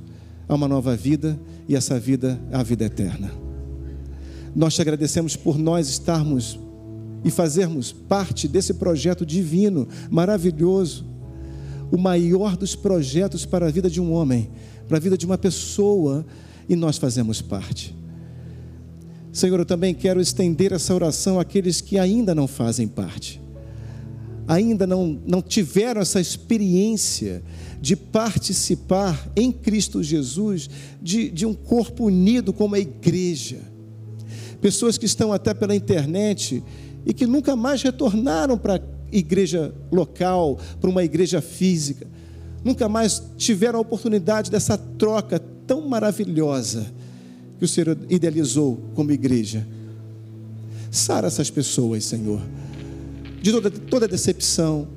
a 0.48 0.56
uma 0.56 0.68
nova 0.68 0.96
vida 0.96 1.40
e 1.68 1.76
essa 1.76 2.00
vida 2.00 2.40
a 2.52 2.64
vida 2.64 2.86
eterna. 2.86 3.32
Nós 4.56 4.74
te 4.76 4.82
agradecemos 4.82 5.36
por 5.36 5.58
nós 5.58 5.88
estarmos 5.88 6.60
e 7.24 7.30
fazermos 7.30 7.92
parte 7.92 8.48
desse 8.48 8.74
projeto 8.74 9.26
divino, 9.26 9.88
maravilhoso, 10.10 11.06
o 11.92 11.98
maior 11.98 12.56
dos 12.56 12.76
projetos 12.76 13.46
para 13.46 13.68
a 13.68 13.72
vida 13.72 13.90
de 13.90 14.00
um 14.00 14.14
homem, 14.14 14.50
para 14.88 14.98
a 14.98 15.00
vida 15.00 15.18
de 15.18 15.26
uma 15.26 15.38
pessoa, 15.38 16.26
e 16.68 16.76
nós 16.76 16.98
fazemos 16.98 17.42
parte. 17.42 17.96
Senhor, 19.32 19.60
eu 19.60 19.66
também 19.66 19.94
quero 19.94 20.22
estender 20.22 20.72
essa 20.72 20.94
oração 20.94 21.40
àqueles 21.40 21.82
que 21.82 21.98
ainda 21.98 22.34
não 22.34 22.48
fazem 22.48 22.88
parte, 22.88 23.42
ainda 24.50 24.88
não, 24.88 25.22
não 25.28 25.44
tiveram 25.44 26.02
essa 26.02 26.20
experiência 26.20 27.44
de 27.80 27.96
participar 27.96 29.30
em 29.36 29.52
Cristo 29.52 30.02
Jesus 30.02 30.68
de, 31.00 31.30
de 31.30 31.46
um 31.46 31.54
corpo 31.54 32.06
unido 32.06 32.52
como 32.52 32.74
a 32.74 32.80
igreja. 32.80 33.60
Pessoas 34.60 34.98
que 34.98 35.06
estão 35.06 35.32
até 35.32 35.54
pela 35.54 35.76
internet 35.76 36.64
e 37.06 37.14
que 37.14 37.28
nunca 37.28 37.56
mais 37.56 37.84
retornaram 37.84 38.58
para 38.58 38.78
a 38.78 38.82
igreja 39.12 39.72
local, 39.92 40.60
para 40.82 40.90
uma 40.90 41.04
igreja 41.04 41.42
física, 41.42 42.08
nunca 42.66 42.90
mais 42.90 43.22
tiveram 43.38 43.78
a 43.78 43.82
oportunidade 43.84 44.50
dessa 44.50 44.80
troca 44.80 45.40
tão 45.68 45.88
maravilhosa 45.88 46.92
que 47.60 47.66
o 47.66 47.68
Senhor 47.68 47.96
idealizou 48.10 48.80
como 48.96 49.12
igreja. 49.12 49.66
Sara 50.90 51.28
essas 51.28 51.52
pessoas, 51.52 52.04
Senhor, 52.04 52.42
de 53.42 53.52
toda, 53.52 53.72
toda 53.72 54.08
decepção, 54.08 54.88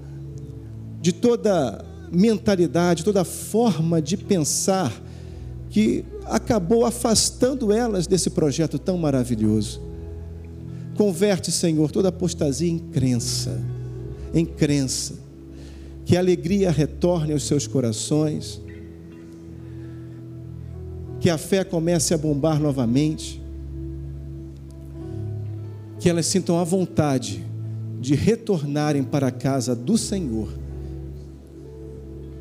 de 1.01 1.13
toda 1.13 1.85
mentalidade, 2.11 3.05
toda 3.05 3.25
forma 3.25 4.01
de 4.01 4.17
pensar 4.17 4.93
que 5.71 6.05
acabou 6.27 6.85
afastando 6.85 7.73
elas 7.73 8.07
desse 8.07 8.31
projeto 8.31 8.79
tão 8.79 8.99
maravilhoso. 8.99 9.81
Converte, 10.97 11.51
Senhor, 11.51 11.91
toda 11.91 12.09
apostasia 12.09 12.71
em 12.71 12.79
crença, 12.79 13.59
em 14.35 14.45
crença. 14.45 15.15
Que 16.05 16.17
a 16.17 16.21
alegria 16.21 16.71
retorne 16.71 17.33
aos 17.33 17.45
seus 17.45 17.67
corações 17.67 18.61
que 21.21 21.31
a 21.31 21.39
fé 21.39 21.63
comece 21.63 22.13
a 22.13 22.19
bombar 22.19 22.59
novamente, 22.59 23.41
que 26.01 26.11
elas 26.11 26.27
sintam 26.27 26.59
a 26.59 26.65
vontade 26.65 27.45
de 28.03 28.17
retornarem 28.17 29.05
para 29.05 29.29
a 29.29 29.31
casa 29.31 29.77
do 29.77 29.97
Senhor. 29.97 30.53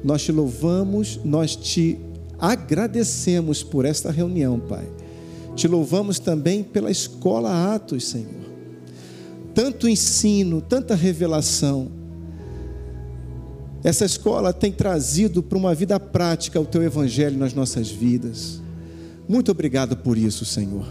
Nós 0.04 0.24
te 0.24 0.32
louvamos, 0.32 1.20
nós 1.24 1.56
te 1.56 2.00
agradecemos 2.40 3.62
por 3.62 3.86
esta 3.86 4.10
reunião, 4.10 4.60
Pai. 4.60 4.90
Te 5.56 5.68
louvamos 5.68 6.18
também 6.18 6.64
pela 6.64 6.90
escola 6.90 7.76
Atos, 7.76 8.08
Senhor. 8.08 8.42
Tanto 9.54 9.88
ensino, 9.88 10.62
tanta 10.62 10.96
revelação. 10.96 11.92
Essa 13.84 14.06
escola 14.06 14.52
tem 14.52 14.72
trazido 14.72 15.44
para 15.44 15.60
uma 15.60 15.76
vida 15.76 16.00
prática 16.00 16.60
o 16.60 16.66
teu 16.66 16.82
evangelho 16.82 17.38
nas 17.38 17.54
nossas 17.54 17.88
vidas. 17.88 18.60
Muito 19.30 19.52
obrigado 19.52 19.96
por 19.96 20.18
isso, 20.18 20.44
Senhor. 20.44 20.88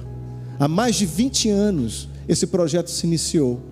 Há 0.60 0.68
mais 0.68 0.94
de 0.94 1.06
20 1.06 1.48
anos 1.48 2.08
esse 2.28 2.46
projeto 2.46 2.88
se 2.88 3.04
iniciou. 3.04 3.69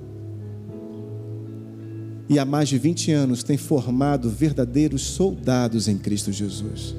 E 2.28 2.38
há 2.38 2.44
mais 2.44 2.68
de 2.68 2.78
20 2.78 3.12
anos 3.12 3.42
tem 3.42 3.56
formado 3.56 4.28
verdadeiros 4.28 5.02
soldados 5.02 5.88
em 5.88 5.96
Cristo 5.96 6.30
Jesus. 6.30 6.94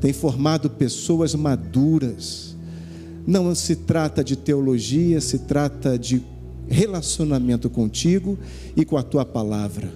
Tem 0.00 0.12
formado 0.12 0.70
pessoas 0.70 1.34
maduras. 1.34 2.56
Não 3.26 3.54
se 3.54 3.76
trata 3.76 4.24
de 4.24 4.34
teologia, 4.34 5.20
se 5.20 5.40
trata 5.40 5.98
de 5.98 6.22
relacionamento 6.68 7.68
contigo 7.68 8.38
e 8.76 8.84
com 8.84 8.96
a 8.96 9.02
tua 9.02 9.24
palavra. 9.24 9.92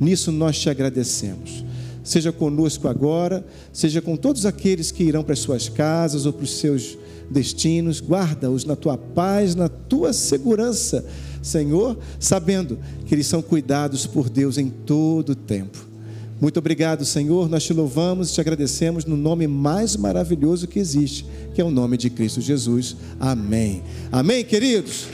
Nisso 0.00 0.32
nós 0.32 0.58
te 0.58 0.70
agradecemos 0.70 1.64
seja 2.04 2.30
conosco 2.30 2.86
agora, 2.86 3.44
seja 3.72 4.02
com 4.02 4.14
todos 4.14 4.44
aqueles 4.44 4.92
que 4.92 5.02
irão 5.02 5.24
para 5.24 5.32
as 5.32 5.38
suas 5.38 5.70
casas 5.70 6.26
ou 6.26 6.32
para 6.34 6.44
os 6.44 6.58
seus 6.58 6.98
destinos, 7.30 8.00
guarda-os 8.00 8.66
na 8.66 8.76
tua 8.76 8.98
paz, 8.98 9.54
na 9.54 9.70
tua 9.70 10.12
segurança, 10.12 11.04
Senhor, 11.44 11.96
sabendo 12.18 12.78
que 13.06 13.14
eles 13.14 13.26
são 13.26 13.42
cuidados 13.42 14.06
por 14.06 14.28
Deus 14.28 14.58
em 14.58 14.68
todo 14.68 15.30
o 15.30 15.34
tempo. 15.34 15.94
Muito 16.40 16.58
obrigado, 16.58 17.04
Senhor. 17.04 17.48
Nós 17.48 17.64
te 17.64 17.72
louvamos 17.72 18.30
e 18.30 18.34
te 18.34 18.40
agradecemos 18.40 19.04
no 19.04 19.16
nome 19.16 19.46
mais 19.46 19.96
maravilhoso 19.96 20.66
que 20.66 20.78
existe, 20.78 21.24
que 21.54 21.60
é 21.60 21.64
o 21.64 21.70
nome 21.70 21.96
de 21.96 22.10
Cristo 22.10 22.40
Jesus. 22.40 22.96
Amém. 23.20 23.82
Amém, 24.10 24.44
queridos. 24.44 25.06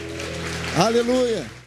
Aleluia. 0.76 1.59